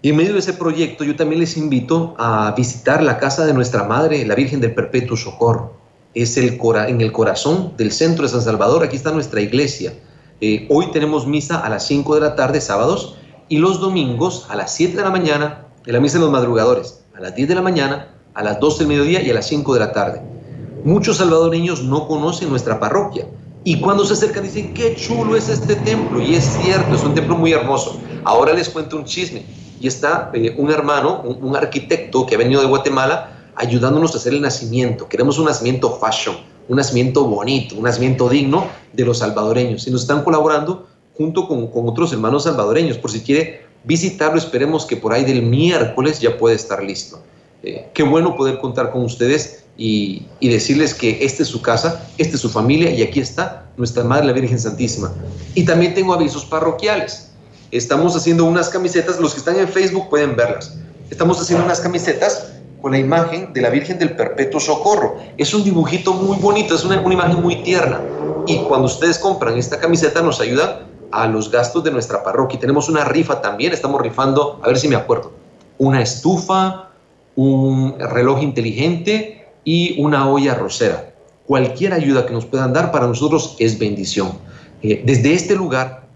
Y 0.00 0.10
en 0.10 0.16
medio 0.16 0.32
de 0.34 0.38
ese 0.38 0.52
proyecto 0.52 1.04
yo 1.04 1.16
también 1.16 1.40
les 1.40 1.56
invito 1.56 2.14
a 2.18 2.54
visitar 2.56 3.02
la 3.02 3.18
casa 3.18 3.44
de 3.46 3.52
nuestra 3.52 3.84
Madre, 3.84 4.24
la 4.24 4.36
Virgen 4.36 4.60
del 4.60 4.74
Perpetuo 4.74 5.16
Socorro. 5.16 5.74
Es 6.14 6.36
el 6.36 6.58
en 6.88 7.00
el 7.00 7.12
corazón 7.12 7.74
del 7.76 7.92
centro 7.92 8.22
de 8.22 8.28
San 8.28 8.42
Salvador, 8.42 8.84
aquí 8.84 8.96
está 8.96 9.10
nuestra 9.10 9.40
iglesia. 9.40 9.92
Eh, 10.40 10.66
hoy 10.70 10.90
tenemos 10.92 11.26
misa 11.26 11.58
a 11.58 11.68
las 11.68 11.86
5 11.86 12.14
de 12.14 12.20
la 12.20 12.36
tarde, 12.36 12.60
sábados, 12.60 13.16
y 13.48 13.58
los 13.58 13.80
domingos 13.80 14.46
a 14.48 14.56
las 14.56 14.72
7 14.74 14.96
de 14.96 15.02
la 15.02 15.10
mañana, 15.10 15.66
en 15.84 15.92
la 15.92 16.00
misa 16.00 16.18
de 16.18 16.24
los 16.24 16.32
madrugadores, 16.32 17.02
a 17.16 17.20
las 17.20 17.34
10 17.34 17.48
de 17.48 17.54
la 17.56 17.62
mañana, 17.62 18.14
a 18.34 18.42
las 18.44 18.60
12 18.60 18.80
del 18.80 18.88
mediodía 18.88 19.20
y 19.20 19.30
a 19.30 19.34
las 19.34 19.48
5 19.48 19.74
de 19.74 19.80
la 19.80 19.92
tarde. 19.92 20.22
Muchos 20.84 21.16
salvadoreños 21.16 21.82
no 21.82 22.06
conocen 22.06 22.50
nuestra 22.50 22.78
parroquia 22.78 23.26
y 23.64 23.80
cuando 23.80 24.04
se 24.04 24.14
acercan 24.14 24.44
dicen, 24.44 24.72
qué 24.72 24.94
chulo 24.94 25.36
es 25.36 25.48
este 25.48 25.76
templo. 25.76 26.20
Y 26.20 26.34
es 26.34 26.44
cierto, 26.62 26.94
es 26.94 27.02
un 27.02 27.14
templo 27.14 27.36
muy 27.36 27.52
hermoso. 27.52 28.00
Ahora 28.24 28.52
les 28.54 28.68
cuento 28.68 28.96
un 28.96 29.04
chisme. 29.04 29.44
Y 29.80 29.86
está 29.86 30.30
eh, 30.34 30.54
un 30.56 30.70
hermano, 30.70 31.22
un, 31.22 31.56
arquitecto 31.56 32.26
que 32.26 32.34
ha 32.34 32.38
venido 32.38 32.60
de 32.60 32.66
Guatemala 32.66 33.50
ayudándonos 33.54 34.14
a 34.14 34.18
hacer 34.18 34.32
el 34.32 34.40
nacimiento. 34.40 35.08
Queremos 35.08 35.38
un 35.38 35.46
nacimiento 35.46 35.90
fashion, 35.98 36.36
un 36.68 36.76
nacimiento 36.76 37.24
bonito, 37.24 37.76
un 37.76 37.84
nacimiento 37.84 38.28
digno 38.28 38.66
de 38.92 39.04
los 39.04 39.18
salvadoreños. 39.18 39.86
Y 39.86 39.90
nos 39.90 40.02
están 40.02 40.22
colaborando 40.22 40.86
junto 41.16 41.46
con, 41.46 41.70
otros 41.72 42.12
hermanos 42.12 42.44
salvadoreños. 42.44 42.98
Por 42.98 43.10
si 43.10 43.20
quiere 43.20 43.66
visitarlo, 43.84 44.38
esperemos 44.38 44.86
que 44.86 44.96
por 44.96 45.12
ahí 45.12 45.24
del 45.24 45.42
miércoles 45.42 46.20
ya 46.20 46.38
puede 46.38 46.56
estar 46.56 46.82
listo. 46.82 47.20
Eh, 47.62 47.90
qué 47.92 48.04
bueno 48.04 48.36
poder 48.36 48.58
contar 48.60 48.92
con 48.92 49.04
ustedes 49.04 49.64
y, 49.78 50.26
decirles 50.40 50.92
que 50.92 51.24
esta 51.24 51.44
es 51.44 51.48
su 51.48 51.62
casa, 51.62 52.04
esta 52.18 52.34
es 52.34 52.42
su 52.42 52.50
familia 52.50 52.90
y 52.90 53.02
aquí 53.02 53.20
está 53.20 53.66
nuestra 53.76 54.02
Madre 54.02 54.26
la 54.26 54.32
Virgen 54.32 54.58
Santísima. 54.58 55.12
Y 55.54 55.64
también 55.64 55.94
tengo 55.94 56.12
avisos 56.12 56.44
parroquiales. 56.44 57.30
estamos 57.70 58.16
haciendo 58.16 58.44
unas 58.44 58.68
camisetas, 58.68 59.20
los 59.20 59.32
que 59.32 59.38
están 59.38 59.56
en 59.56 59.68
Facebook 59.68 60.10
pueden 60.10 60.34
verlas. 60.36 60.76
Estamos 61.10 61.40
haciendo 61.40 61.64
unas 61.64 61.80
camisetas 61.80 62.48
con 62.82 62.92
la 62.92 62.98
imagen 62.98 63.52
de 63.52 63.60
la 63.60 63.70
Virgen 63.70 63.98
del 63.98 64.16
Perpetuo 64.16 64.58
Socorro. 64.58 65.18
Es 65.36 65.54
un 65.54 65.62
dibujito 65.62 66.12
muy 66.12 66.36
bonito, 66.38 66.74
es 66.74 66.84
una, 66.84 67.00
una 67.00 67.14
imagen 67.14 67.40
muy 67.40 67.62
tierna. 67.62 68.00
Y 68.46 68.56
cuando 68.58 68.86
ustedes 68.86 69.18
compran 69.18 69.56
esta 69.56 69.78
camiseta 69.78 70.22
nos 70.22 70.40
ayuda 70.40 70.86
a 71.12 71.26
los 71.28 71.50
gastos 71.50 71.84
de 71.84 71.92
nuestra 71.92 72.22
parroquia. 72.22 72.58
Tenemos 72.58 72.88
una 72.88 73.04
rifa 73.04 73.40
también, 73.40 73.72
estamos 73.72 74.02
rifando, 74.02 74.60
a 74.62 74.66
ver 74.66 74.78
si 74.78 74.88
me 74.88 74.96
acuerdo, 74.96 75.32
una 75.78 76.02
estufa, 76.02 76.90
un 77.36 77.94
reloj 77.98 78.42
inteligente 78.42 79.37
y 79.68 80.00
una 80.00 80.26
olla 80.26 80.54
rosera. 80.54 81.12
Cualquier 81.46 81.92
ayuda 81.92 82.24
que 82.24 82.32
nos 82.32 82.46
puedan 82.46 82.72
dar 82.72 82.90
para 82.90 83.06
nosotros 83.06 83.54
es 83.58 83.78
bendición. 83.78 84.32
Eh, 84.80 85.02
desde 85.04 85.34
este 85.34 85.54
lugar, 85.54 86.06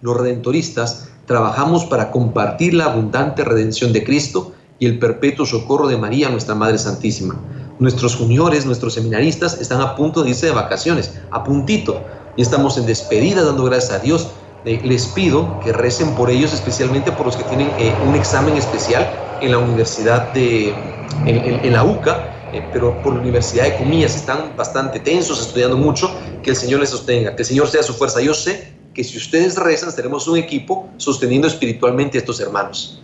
los 0.00 0.16
redentoristas 0.16 1.08
trabajamos 1.26 1.86
para 1.86 2.12
compartir 2.12 2.72
la 2.72 2.84
abundante 2.84 3.42
redención 3.42 3.92
de 3.92 4.04
Cristo 4.04 4.52
y 4.78 4.86
el 4.86 5.00
perpetuo 5.00 5.44
socorro 5.44 5.88
de 5.88 5.96
María, 5.96 6.28
nuestra 6.28 6.54
Madre 6.54 6.78
Santísima. 6.78 7.34
Nuestros 7.80 8.14
juniores, 8.14 8.64
nuestros 8.64 8.94
seminaristas 8.94 9.60
están 9.60 9.80
a 9.80 9.96
punto 9.96 10.22
de 10.22 10.30
irse 10.30 10.46
de 10.46 10.52
vacaciones, 10.52 11.18
a 11.32 11.42
puntito, 11.42 12.04
y 12.36 12.42
estamos 12.42 12.78
en 12.78 12.86
despedida 12.86 13.42
dando 13.42 13.64
gracias 13.64 13.90
a 13.90 13.98
Dios. 13.98 14.28
Eh, 14.64 14.80
les 14.84 15.06
pido 15.06 15.58
que 15.64 15.72
recen 15.72 16.14
por 16.14 16.30
ellos, 16.30 16.54
especialmente 16.54 17.10
por 17.10 17.26
los 17.26 17.36
que 17.36 17.42
tienen 17.42 17.72
eh, 17.76 17.92
un 18.06 18.14
examen 18.14 18.56
especial 18.56 19.10
en 19.40 19.50
la 19.50 19.58
Universidad 19.58 20.32
de, 20.32 20.72
en, 21.26 21.72
la 21.72 21.82
UCA, 21.82 22.39
eh, 22.52 22.66
pero 22.72 23.00
por 23.02 23.14
la 23.14 23.20
Universidad 23.20 23.64
de 23.64 23.76
Comillas 23.76 24.16
están 24.16 24.56
bastante 24.56 25.00
tensos, 25.00 25.40
estudiando 25.40 25.76
mucho, 25.76 26.10
que 26.42 26.50
el 26.50 26.56
Señor 26.56 26.80
les 26.80 26.90
sostenga, 26.90 27.34
que 27.36 27.42
el 27.42 27.48
Señor 27.48 27.68
sea 27.68 27.82
su 27.82 27.94
fuerza. 27.94 28.20
Yo 28.20 28.34
sé 28.34 28.72
que 28.94 29.04
si 29.04 29.16
ustedes 29.18 29.56
rezan, 29.56 29.94
tenemos 29.94 30.26
un 30.26 30.36
equipo 30.36 30.88
sosteniendo 30.96 31.46
espiritualmente 31.46 32.18
a 32.18 32.20
estos 32.20 32.40
hermanos. 32.40 33.00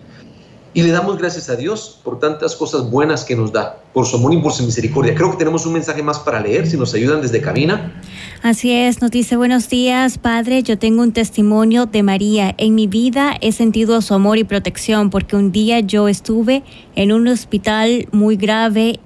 Y 0.76 0.82
le 0.82 0.90
damos 0.90 1.16
gracias 1.16 1.48
a 1.48 1.56
Dios 1.56 2.00
por 2.04 2.18
tantas 2.18 2.54
cosas 2.54 2.90
buenas 2.90 3.24
que 3.24 3.34
nos 3.34 3.50
da, 3.50 3.82
por 3.94 4.04
su 4.04 4.16
amor 4.16 4.34
y 4.34 4.42
por 4.42 4.52
su 4.52 4.62
misericordia. 4.62 5.14
Creo 5.14 5.30
que 5.30 5.38
tenemos 5.38 5.64
un 5.64 5.72
mensaje 5.72 6.02
más 6.02 6.18
para 6.18 6.38
leer, 6.38 6.66
si 6.66 6.76
nos 6.76 6.92
ayudan 6.92 7.22
desde 7.22 7.40
cabina. 7.40 7.98
Así 8.42 8.70
es, 8.72 9.00
nos 9.00 9.10
dice 9.10 9.38
buenos 9.38 9.70
días, 9.70 10.18
Padre. 10.18 10.62
Yo 10.62 10.78
tengo 10.78 11.00
un 11.00 11.12
testimonio 11.12 11.86
de 11.86 12.02
María. 12.02 12.54
En 12.58 12.74
mi 12.74 12.88
vida 12.88 13.38
he 13.40 13.52
sentido 13.52 14.02
su 14.02 14.12
amor 14.12 14.36
y 14.36 14.44
protección 14.44 15.08
porque 15.08 15.36
un 15.36 15.50
día 15.50 15.80
yo 15.80 16.08
estuve 16.08 16.62
en 16.94 17.10
un 17.10 17.26
hospital 17.26 18.06
muy 18.12 18.36
grave 18.36 19.00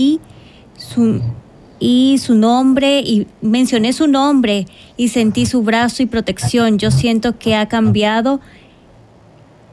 y 0.00 0.20
su, 0.78 1.20
y 1.78 2.16
su 2.18 2.34
nombre 2.34 3.00
y 3.00 3.26
mencioné 3.42 3.92
su 3.92 4.06
nombre 4.06 4.66
y 4.96 5.08
sentí 5.08 5.44
su 5.44 5.62
brazo 5.62 6.02
y 6.02 6.06
protección. 6.06 6.78
Yo 6.78 6.90
siento 6.90 7.38
que 7.38 7.54
ha 7.54 7.68
cambiado 7.68 8.40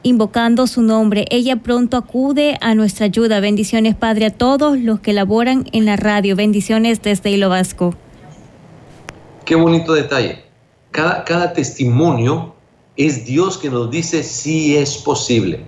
invocando 0.02 0.66
su 0.66 0.82
nombre. 0.82 1.24
Ella 1.30 1.56
pronto 1.56 1.96
acude 1.96 2.58
a 2.60 2.74
nuestra 2.74 3.06
ayuda. 3.06 3.40
Bendiciones, 3.40 3.94
Padre, 3.94 4.26
a 4.26 4.30
todos 4.30 4.78
los 4.78 5.00
que 5.00 5.14
laboran 5.14 5.64
en 5.72 5.86
la 5.86 5.96
radio. 5.96 6.36
Bendiciones 6.36 7.00
desde 7.00 7.30
Hilo 7.30 7.48
Vasco. 7.48 7.94
Qué 9.46 9.54
bonito 9.54 9.94
detalle. 9.94 10.44
Cada, 10.90 11.24
cada 11.24 11.54
testimonio 11.54 12.54
es 12.96 13.24
Dios 13.24 13.56
que 13.56 13.70
nos 13.70 13.90
dice 13.90 14.22
si 14.22 14.76
es 14.76 14.98
posible. 14.98 15.64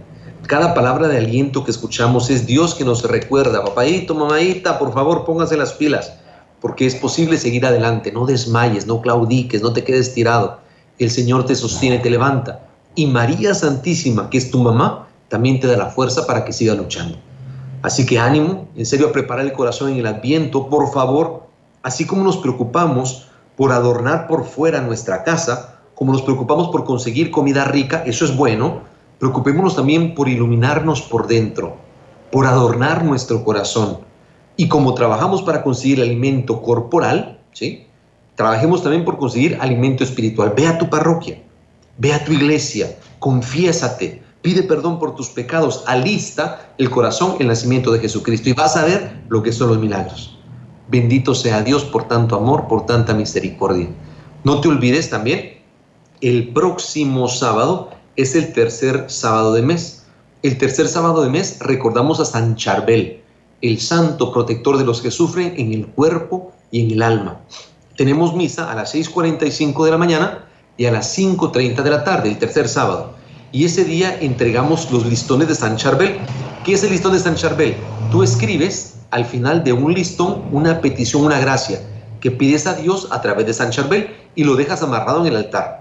Cada 0.46 0.74
palabra 0.74 1.08
de 1.08 1.18
aliento 1.18 1.64
que 1.64 1.70
escuchamos 1.70 2.30
es 2.30 2.46
Dios 2.46 2.74
que 2.74 2.84
nos 2.84 3.04
recuerda, 3.04 3.64
papadito, 3.64 4.14
mamadita, 4.14 4.78
por 4.78 4.92
favor 4.92 5.24
póngase 5.24 5.56
las 5.56 5.72
pilas, 5.72 6.14
porque 6.60 6.86
es 6.86 6.94
posible 6.96 7.38
seguir 7.38 7.64
adelante, 7.64 8.10
no 8.10 8.26
desmayes, 8.26 8.86
no 8.86 9.00
claudiques, 9.00 9.62
no 9.62 9.72
te 9.72 9.84
quedes 9.84 10.12
tirado. 10.12 10.58
El 10.98 11.10
Señor 11.10 11.46
te 11.46 11.54
sostiene, 11.54 11.98
te 11.98 12.10
levanta 12.10 12.60
y 12.94 13.06
María 13.06 13.54
Santísima, 13.54 14.28
que 14.30 14.38
es 14.38 14.50
tu 14.50 14.58
mamá, 14.58 15.08
también 15.28 15.60
te 15.60 15.66
da 15.66 15.76
la 15.76 15.86
fuerza 15.86 16.26
para 16.26 16.44
que 16.44 16.52
sigas 16.52 16.76
luchando. 16.76 17.16
Así 17.82 18.04
que 18.04 18.18
ánimo, 18.18 18.68
en 18.76 18.84
serio, 18.84 19.08
a 19.08 19.12
preparar 19.12 19.46
el 19.46 19.52
corazón 19.52 19.92
en 19.92 19.98
el 19.98 20.06
adviento, 20.06 20.68
por 20.68 20.92
favor, 20.92 21.46
así 21.82 22.06
como 22.06 22.24
nos 22.24 22.36
preocupamos 22.36 23.28
por 23.56 23.72
adornar 23.72 24.26
por 24.26 24.44
fuera 24.44 24.80
nuestra 24.80 25.24
casa, 25.24 25.80
como 25.94 26.12
nos 26.12 26.22
preocupamos 26.22 26.68
por 26.68 26.84
conseguir 26.84 27.30
comida 27.30 27.64
rica, 27.64 28.02
eso 28.06 28.24
es 28.24 28.36
bueno, 28.36 28.82
preocupémonos 29.20 29.76
también 29.76 30.14
por 30.16 30.28
iluminarnos 30.28 31.02
por 31.02 31.28
dentro, 31.28 31.76
por 32.32 32.46
adornar 32.46 33.04
nuestro 33.04 33.44
corazón. 33.44 33.98
Y 34.56 34.66
como 34.66 34.94
trabajamos 34.94 35.42
para 35.42 35.62
conseguir 35.62 36.00
alimento 36.00 36.60
corporal, 36.60 37.38
¿sí? 37.52 37.86
trabajemos 38.34 38.82
también 38.82 39.04
por 39.04 39.18
conseguir 39.18 39.58
alimento 39.60 40.02
espiritual. 40.02 40.54
Ve 40.56 40.66
a 40.66 40.78
tu 40.78 40.90
parroquia, 40.90 41.38
Ve 42.00 42.14
a 42.14 42.24
tu 42.24 42.32
iglesia, 42.32 42.96
confiésate, 43.18 44.22
pide 44.40 44.62
perdón 44.62 44.98
por 44.98 45.14
tus 45.14 45.28
pecados, 45.28 45.84
alista 45.86 46.72
el 46.78 46.88
corazón, 46.88 47.36
el 47.40 47.48
nacimiento 47.48 47.92
de 47.92 47.98
Jesucristo 47.98 48.48
y 48.48 48.54
vas 48.54 48.74
a 48.74 48.86
ver 48.86 49.22
lo 49.28 49.42
que 49.42 49.52
son 49.52 49.68
los 49.68 49.78
milagros. 49.78 50.38
Bendito 50.88 51.34
sea 51.34 51.60
Dios 51.60 51.84
por 51.84 52.08
tanto 52.08 52.36
amor, 52.36 52.68
por 52.68 52.86
tanta 52.86 53.12
misericordia. 53.12 53.88
No 54.44 54.62
te 54.62 54.68
olvides 54.68 55.10
también, 55.10 55.58
el 56.22 56.48
próximo 56.54 57.28
sábado 57.28 57.90
es 58.16 58.34
el 58.34 58.52
tercer 58.52 59.04
sábado 59.08 59.52
de 59.52 59.62
mes. 59.62 60.04
El 60.42 60.58
tercer 60.58 60.88
sábado 60.88 61.22
de 61.22 61.30
mes 61.30 61.58
recordamos 61.60 62.20
a 62.20 62.24
San 62.24 62.56
Charbel, 62.56 63.20
el 63.62 63.80
santo 63.80 64.32
protector 64.32 64.78
de 64.78 64.84
los 64.84 65.00
que 65.00 65.10
sufren 65.10 65.54
en 65.56 65.72
el 65.72 65.86
cuerpo 65.86 66.52
y 66.70 66.84
en 66.84 66.90
el 66.92 67.02
alma. 67.02 67.40
Tenemos 67.96 68.34
misa 68.34 68.70
a 68.70 68.74
las 68.74 68.94
6.45 68.94 69.84
de 69.84 69.90
la 69.90 69.98
mañana 69.98 70.44
y 70.76 70.86
a 70.86 70.92
las 70.92 71.16
5.30 71.16 71.82
de 71.82 71.90
la 71.90 72.04
tarde, 72.04 72.30
el 72.30 72.38
tercer 72.38 72.68
sábado. 72.68 73.14
Y 73.52 73.64
ese 73.64 73.84
día 73.84 74.16
entregamos 74.20 74.90
los 74.90 75.04
listones 75.04 75.48
de 75.48 75.54
San 75.54 75.76
Charbel. 75.76 76.16
¿Qué 76.64 76.72
es 76.74 76.84
el 76.84 76.90
listón 76.90 77.12
de 77.12 77.18
San 77.18 77.34
Charbel? 77.34 77.74
Tú 78.10 78.22
escribes 78.22 78.94
al 79.10 79.24
final 79.24 79.64
de 79.64 79.72
un 79.72 79.92
listón 79.92 80.44
una 80.52 80.80
petición, 80.80 81.24
una 81.24 81.40
gracia, 81.40 81.80
que 82.20 82.30
pides 82.30 82.66
a 82.66 82.74
Dios 82.74 83.08
a 83.10 83.20
través 83.20 83.46
de 83.46 83.52
San 83.52 83.70
Charbel 83.70 84.08
y 84.34 84.44
lo 84.44 84.56
dejas 84.56 84.82
amarrado 84.82 85.20
en 85.20 85.26
el 85.26 85.36
altar. 85.36 85.79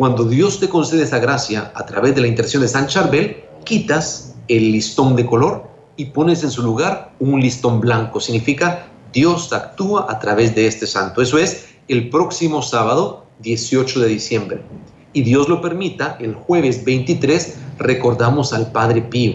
Cuando 0.00 0.24
Dios 0.24 0.58
te 0.58 0.70
concede 0.70 1.02
esa 1.02 1.18
gracia 1.18 1.72
a 1.74 1.84
través 1.84 2.14
de 2.14 2.22
la 2.22 2.26
intercesión 2.26 2.62
de 2.62 2.68
San 2.68 2.86
Charbel, 2.86 3.44
quitas 3.66 4.34
el 4.48 4.72
listón 4.72 5.14
de 5.14 5.26
color 5.26 5.68
y 5.98 6.06
pones 6.06 6.42
en 6.42 6.50
su 6.50 6.62
lugar 6.62 7.12
un 7.18 7.38
listón 7.38 7.82
blanco. 7.82 8.18
Significa 8.18 8.86
Dios 9.12 9.52
actúa 9.52 10.06
a 10.08 10.18
través 10.18 10.54
de 10.54 10.66
este 10.66 10.86
santo. 10.86 11.20
Eso 11.20 11.36
es 11.36 11.74
el 11.88 12.08
próximo 12.08 12.62
sábado 12.62 13.26
18 13.40 14.00
de 14.00 14.08
diciembre. 14.08 14.62
Y 15.12 15.20
Dios 15.20 15.50
lo 15.50 15.60
permita, 15.60 16.16
el 16.18 16.34
jueves 16.34 16.82
23 16.82 17.58
recordamos 17.76 18.54
al 18.54 18.72
Padre 18.72 19.02
Pío. 19.02 19.34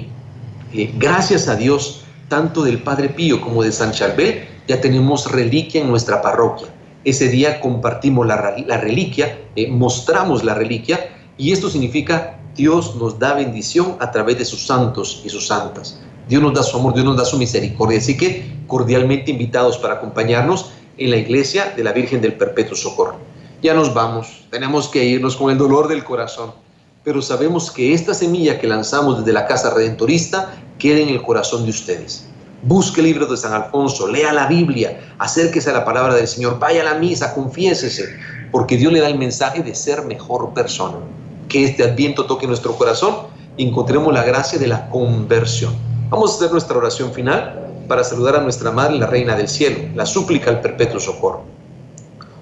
Eh, 0.73 0.91
gracias 0.97 1.47
a 1.47 1.55
Dios, 1.55 2.05
tanto 2.27 2.63
del 2.63 2.81
Padre 2.81 3.09
Pío 3.09 3.39
como 3.39 3.61
de 3.61 3.71
San 3.71 3.91
Charbel, 3.91 4.47
ya 4.67 4.81
tenemos 4.81 5.31
reliquia 5.31 5.81
en 5.81 5.89
nuestra 5.89 6.23
parroquia. 6.23 6.69
Ese 7.05 7.29
día 7.29 7.61
compartimos 7.61 8.27
la, 8.27 8.35
reliquia, 8.77 9.39
eh, 9.55 9.67
mostramos 9.67 10.43
la 10.43 10.55
reliquia, 10.55 10.99
y 11.37 11.53
esto 11.53 11.69
significa 11.69 12.39
Dios 12.55 12.95
nos 12.95 13.17
da 13.19 13.33
bendición 13.33 13.95
a 13.99 14.11
través 14.11 14.37
de 14.37 14.45
sus 14.45 14.65
santos 14.65 15.21
y 15.23 15.29
sus 15.29 15.47
santas. 15.47 16.01
Dios 16.27 16.41
nos 16.41 16.53
da 16.53 16.63
su 16.63 16.77
amor, 16.77 16.93
Dios 16.93 17.05
nos 17.05 17.17
da 17.17 17.25
su 17.25 17.37
misericordia. 17.37 17.99
Así 17.99 18.17
que 18.17 18.45
cordialmente 18.67 19.31
invitados 19.31 19.77
para 19.77 19.95
acompañarnos 19.95 20.71
en 20.97 21.11
la 21.11 21.17
iglesia 21.17 21.73
de 21.75 21.83
la 21.83 21.93
Virgen 21.93 22.21
del 22.21 22.33
Perpetuo 22.33 22.75
Socorro 22.75 23.35
ya 23.65 23.73
nos 23.73 23.95
vamos, 23.95 24.45
tenemos 24.51 24.87
que 24.87 25.03
irnos 25.05 25.35
con 25.35 25.49
el 25.49 25.57
dolor 25.57 25.87
del 25.87 26.03
corazón, 26.03 26.51
pero 27.03 27.19
sabemos 27.23 27.71
que 27.71 27.95
esta 27.95 28.13
semilla 28.13 28.59
que 28.59 28.67
lanzamos 28.67 29.17
desde 29.17 29.33
la 29.33 29.47
Casa 29.47 29.73
Redentorista 29.73 30.55
queda 30.77 30.99
en 30.99 31.09
el 31.09 31.23
corazón 31.23 31.63
de 31.63 31.71
ustedes. 31.71 32.29
Busque 32.67 32.99
el 32.99 33.05
libro 33.05 33.27
de 33.27 33.37
San 33.37 33.53
Alfonso, 33.53 34.07
lea 34.07 34.33
la 34.33 34.47
Biblia, 34.47 34.99
acérquese 35.19 35.69
a 35.69 35.73
la 35.73 35.85
palabra 35.85 36.15
del 36.15 36.27
Señor, 36.27 36.57
vaya 36.57 36.81
a 36.81 36.85
la 36.85 36.95
misa, 36.95 37.35
confiésese, 37.35 38.17
porque 38.51 38.75
Dios 38.75 38.91
le 38.91 39.01
da 39.01 39.07
el 39.07 39.19
mensaje 39.19 39.61
de 39.61 39.75
ser 39.75 40.03
mejor 40.03 40.51
persona. 40.55 40.97
Que 41.47 41.63
este 41.63 41.83
adviento 41.83 42.25
toque 42.25 42.47
nuestro 42.47 42.75
corazón 42.75 43.27
y 43.55 43.67
encontremos 43.67 44.11
la 44.11 44.23
gracia 44.23 44.57
de 44.57 44.65
la 44.65 44.89
conversión. 44.89 45.75
Vamos 46.09 46.31
a 46.31 46.35
hacer 46.37 46.51
nuestra 46.51 46.75
oración 46.75 47.13
final 47.13 47.85
para 47.87 48.03
saludar 48.03 48.35
a 48.37 48.41
nuestra 48.41 48.71
Madre, 48.71 48.97
la 48.97 49.05
Reina 49.05 49.35
del 49.35 49.47
Cielo, 49.47 49.77
la 49.93 50.07
súplica 50.07 50.49
al 50.49 50.61
perpetuo 50.61 50.99
socorro. 50.99 51.43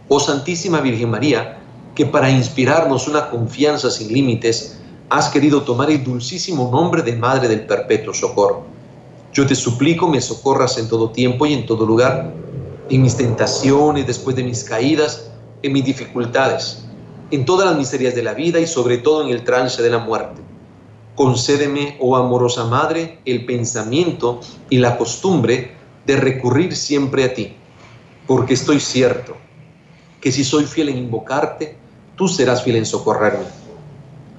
Oh 0.07 0.21
Santísima 0.21 0.80
Virgen 0.80 1.09
María, 1.09 1.57
que 1.95 2.05
para 2.05 2.32
inspirarnos 2.32 3.09
una 3.09 3.30
confianza 3.30 3.91
sin 3.91 4.13
límites, 4.13 4.80
has 5.09 5.28
querido 5.28 5.63
tomar 5.63 5.91
el 5.91 6.01
dulcísimo 6.01 6.69
nombre 6.71 7.01
de 7.01 7.17
Madre 7.17 7.49
del 7.49 7.65
Perpetuo 7.65 8.13
Socorro. 8.13 8.72
Yo 9.34 9.48
te 9.48 9.56
suplico 9.56 10.08
me 10.08 10.22
socorras 10.22 10.78
en 10.78 10.88
todo 10.88 11.10
tiempo 11.10 11.48
y 11.48 11.54
en 11.54 11.66
todo 11.66 11.88
lugar, 11.88 12.32
en 12.90 13.02
mis 13.02 13.18
tentaciones, 13.18 14.06
después 14.06 14.36
de 14.36 14.44
mis 14.44 14.64
caídas, 14.64 15.32
en 15.64 15.74
mis 15.74 15.84
dificultades, 15.84 16.86
en 17.32 17.44
todas 17.44 17.68
las 17.68 17.76
miserias 17.76 18.14
de 18.14 18.22
la 18.22 18.36
vida 18.36 18.60
y 18.60 18.68
sobre 18.68 19.00
todo 19.00 19.24
en 19.24 19.30
el 19.30 19.44
trance 19.44 19.82
de 19.82 19.90
la 19.90 19.98
muerte. 19.98 20.40
Concédeme, 21.16 21.98
oh 22.00 22.16
amorosa 22.16 22.66
Madre, 22.66 23.22
el 23.26 23.46
pensamiento 23.46 24.40
y 24.70 24.78
la 24.78 24.98
costumbre 24.98 25.78
de 26.06 26.16
recurrir 26.16 26.76
siempre 26.76 27.24
a 27.24 27.34
ti, 27.34 27.56
porque 28.28 28.54
estoy 28.54 28.80
cierto 28.80 29.36
que 30.22 30.32
si 30.32 30.44
soy 30.44 30.66
fiel 30.66 30.90
en 30.90 30.98
invocarte, 30.98 31.76
tú 32.16 32.28
serás 32.28 32.64
fiel 32.64 32.76
en 32.76 32.86
socorrerme. 32.86 33.46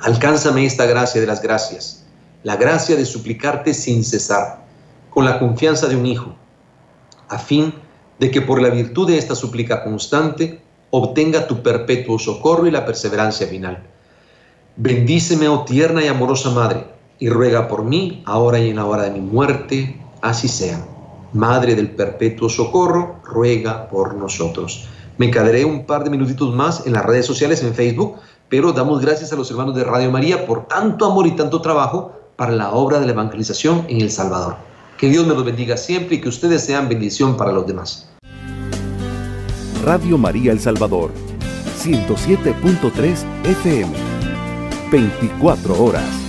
Alcánzame 0.01 0.65
esta 0.65 0.87
gracia 0.87 1.21
de 1.21 1.27
las 1.27 1.43
gracias, 1.43 2.05
la 2.45 2.57
gracia 2.57 2.95
de 2.95 3.05
suplicarte 3.05 3.75
sin 3.75 4.05
cesar, 4.05 4.64
con 5.15 5.25
la 5.25 5.39
confianza 5.39 5.87
de 5.87 5.97
un 5.97 6.07
hijo, 6.07 6.35
a 7.29 7.39
fin 7.39 7.73
de 8.19 8.31
que 8.33 8.43
por 8.43 8.61
la 8.61 8.69
virtud 8.69 9.07
de 9.07 9.17
esta 9.17 9.37
súplica 9.37 9.85
constante 9.85 10.61
obtenga 10.91 11.47
tu 11.47 11.62
perpetuo 11.62 12.19
socorro 12.19 12.67
y 12.67 12.73
la 12.73 12.85
perseverancia 12.85 13.47
final. 13.47 13.83
Bendíceme, 14.77 15.49
oh 15.49 15.65
tierna 15.65 16.05
y 16.05 16.09
amorosa 16.09 16.51
Madre, 16.51 16.85
y 17.21 17.29
ruega 17.29 17.69
por 17.69 17.85
mí, 17.85 18.23
ahora 18.27 18.59
y 18.59 18.71
en 18.71 18.77
la 18.77 18.87
hora 18.87 19.05
de 19.05 19.12
mi 19.12 19.21
muerte, 19.21 20.01
así 20.21 20.49
sea. 20.49 20.85
Madre 21.33 21.77
del 21.77 21.91
perpetuo 21.91 22.49
socorro, 22.49 23.21
ruega 23.25 23.89
por 23.89 24.15
nosotros. 24.15 24.89
Me 25.17 25.31
quedaré 25.31 25.65
un 25.65 25.87
par 25.87 26.03
de 26.03 26.11
minutitos 26.11 26.53
más 26.53 26.87
en 26.87 26.93
las 26.93 27.05
redes 27.05 27.25
sociales, 27.25 27.62
en 27.62 27.73
Facebook, 27.73 28.17
pero 28.49 28.73
damos 28.73 29.01
gracias 29.01 29.33
a 29.33 29.37
los 29.37 29.51
hermanos 29.51 29.77
de 29.77 29.85
Radio 29.85 30.11
María 30.11 30.45
por 30.45 30.67
tanto 30.67 31.07
amor 31.07 31.27
y 31.29 31.33
tanto 31.37 31.61
trabajo 31.61 32.12
para 32.37 32.53
la 32.53 32.73
obra 32.73 32.99
de 32.99 33.07
la 33.07 33.12
evangelización 33.12 33.85
en 33.89 34.01
El 34.01 34.11
Salvador. 34.11 34.74
Que 34.99 35.09
Dios 35.09 35.27
me 35.27 35.35
los 35.35 35.45
bendiga 35.45 35.77
siempre 35.77 36.17
y 36.17 36.21
que 36.21 36.29
ustedes 36.29 36.65
sean 36.65 36.89
bendición 36.89 37.37
para 37.37 37.53
los 37.53 37.67
demás. 37.67 38.09
Radio 39.85 40.17
María 40.17 40.53
El 40.53 40.61
Salvador, 40.61 41.11
107.3 41.83 43.25
FM, 43.45 43.93
24 44.91 45.83
horas. 45.83 46.24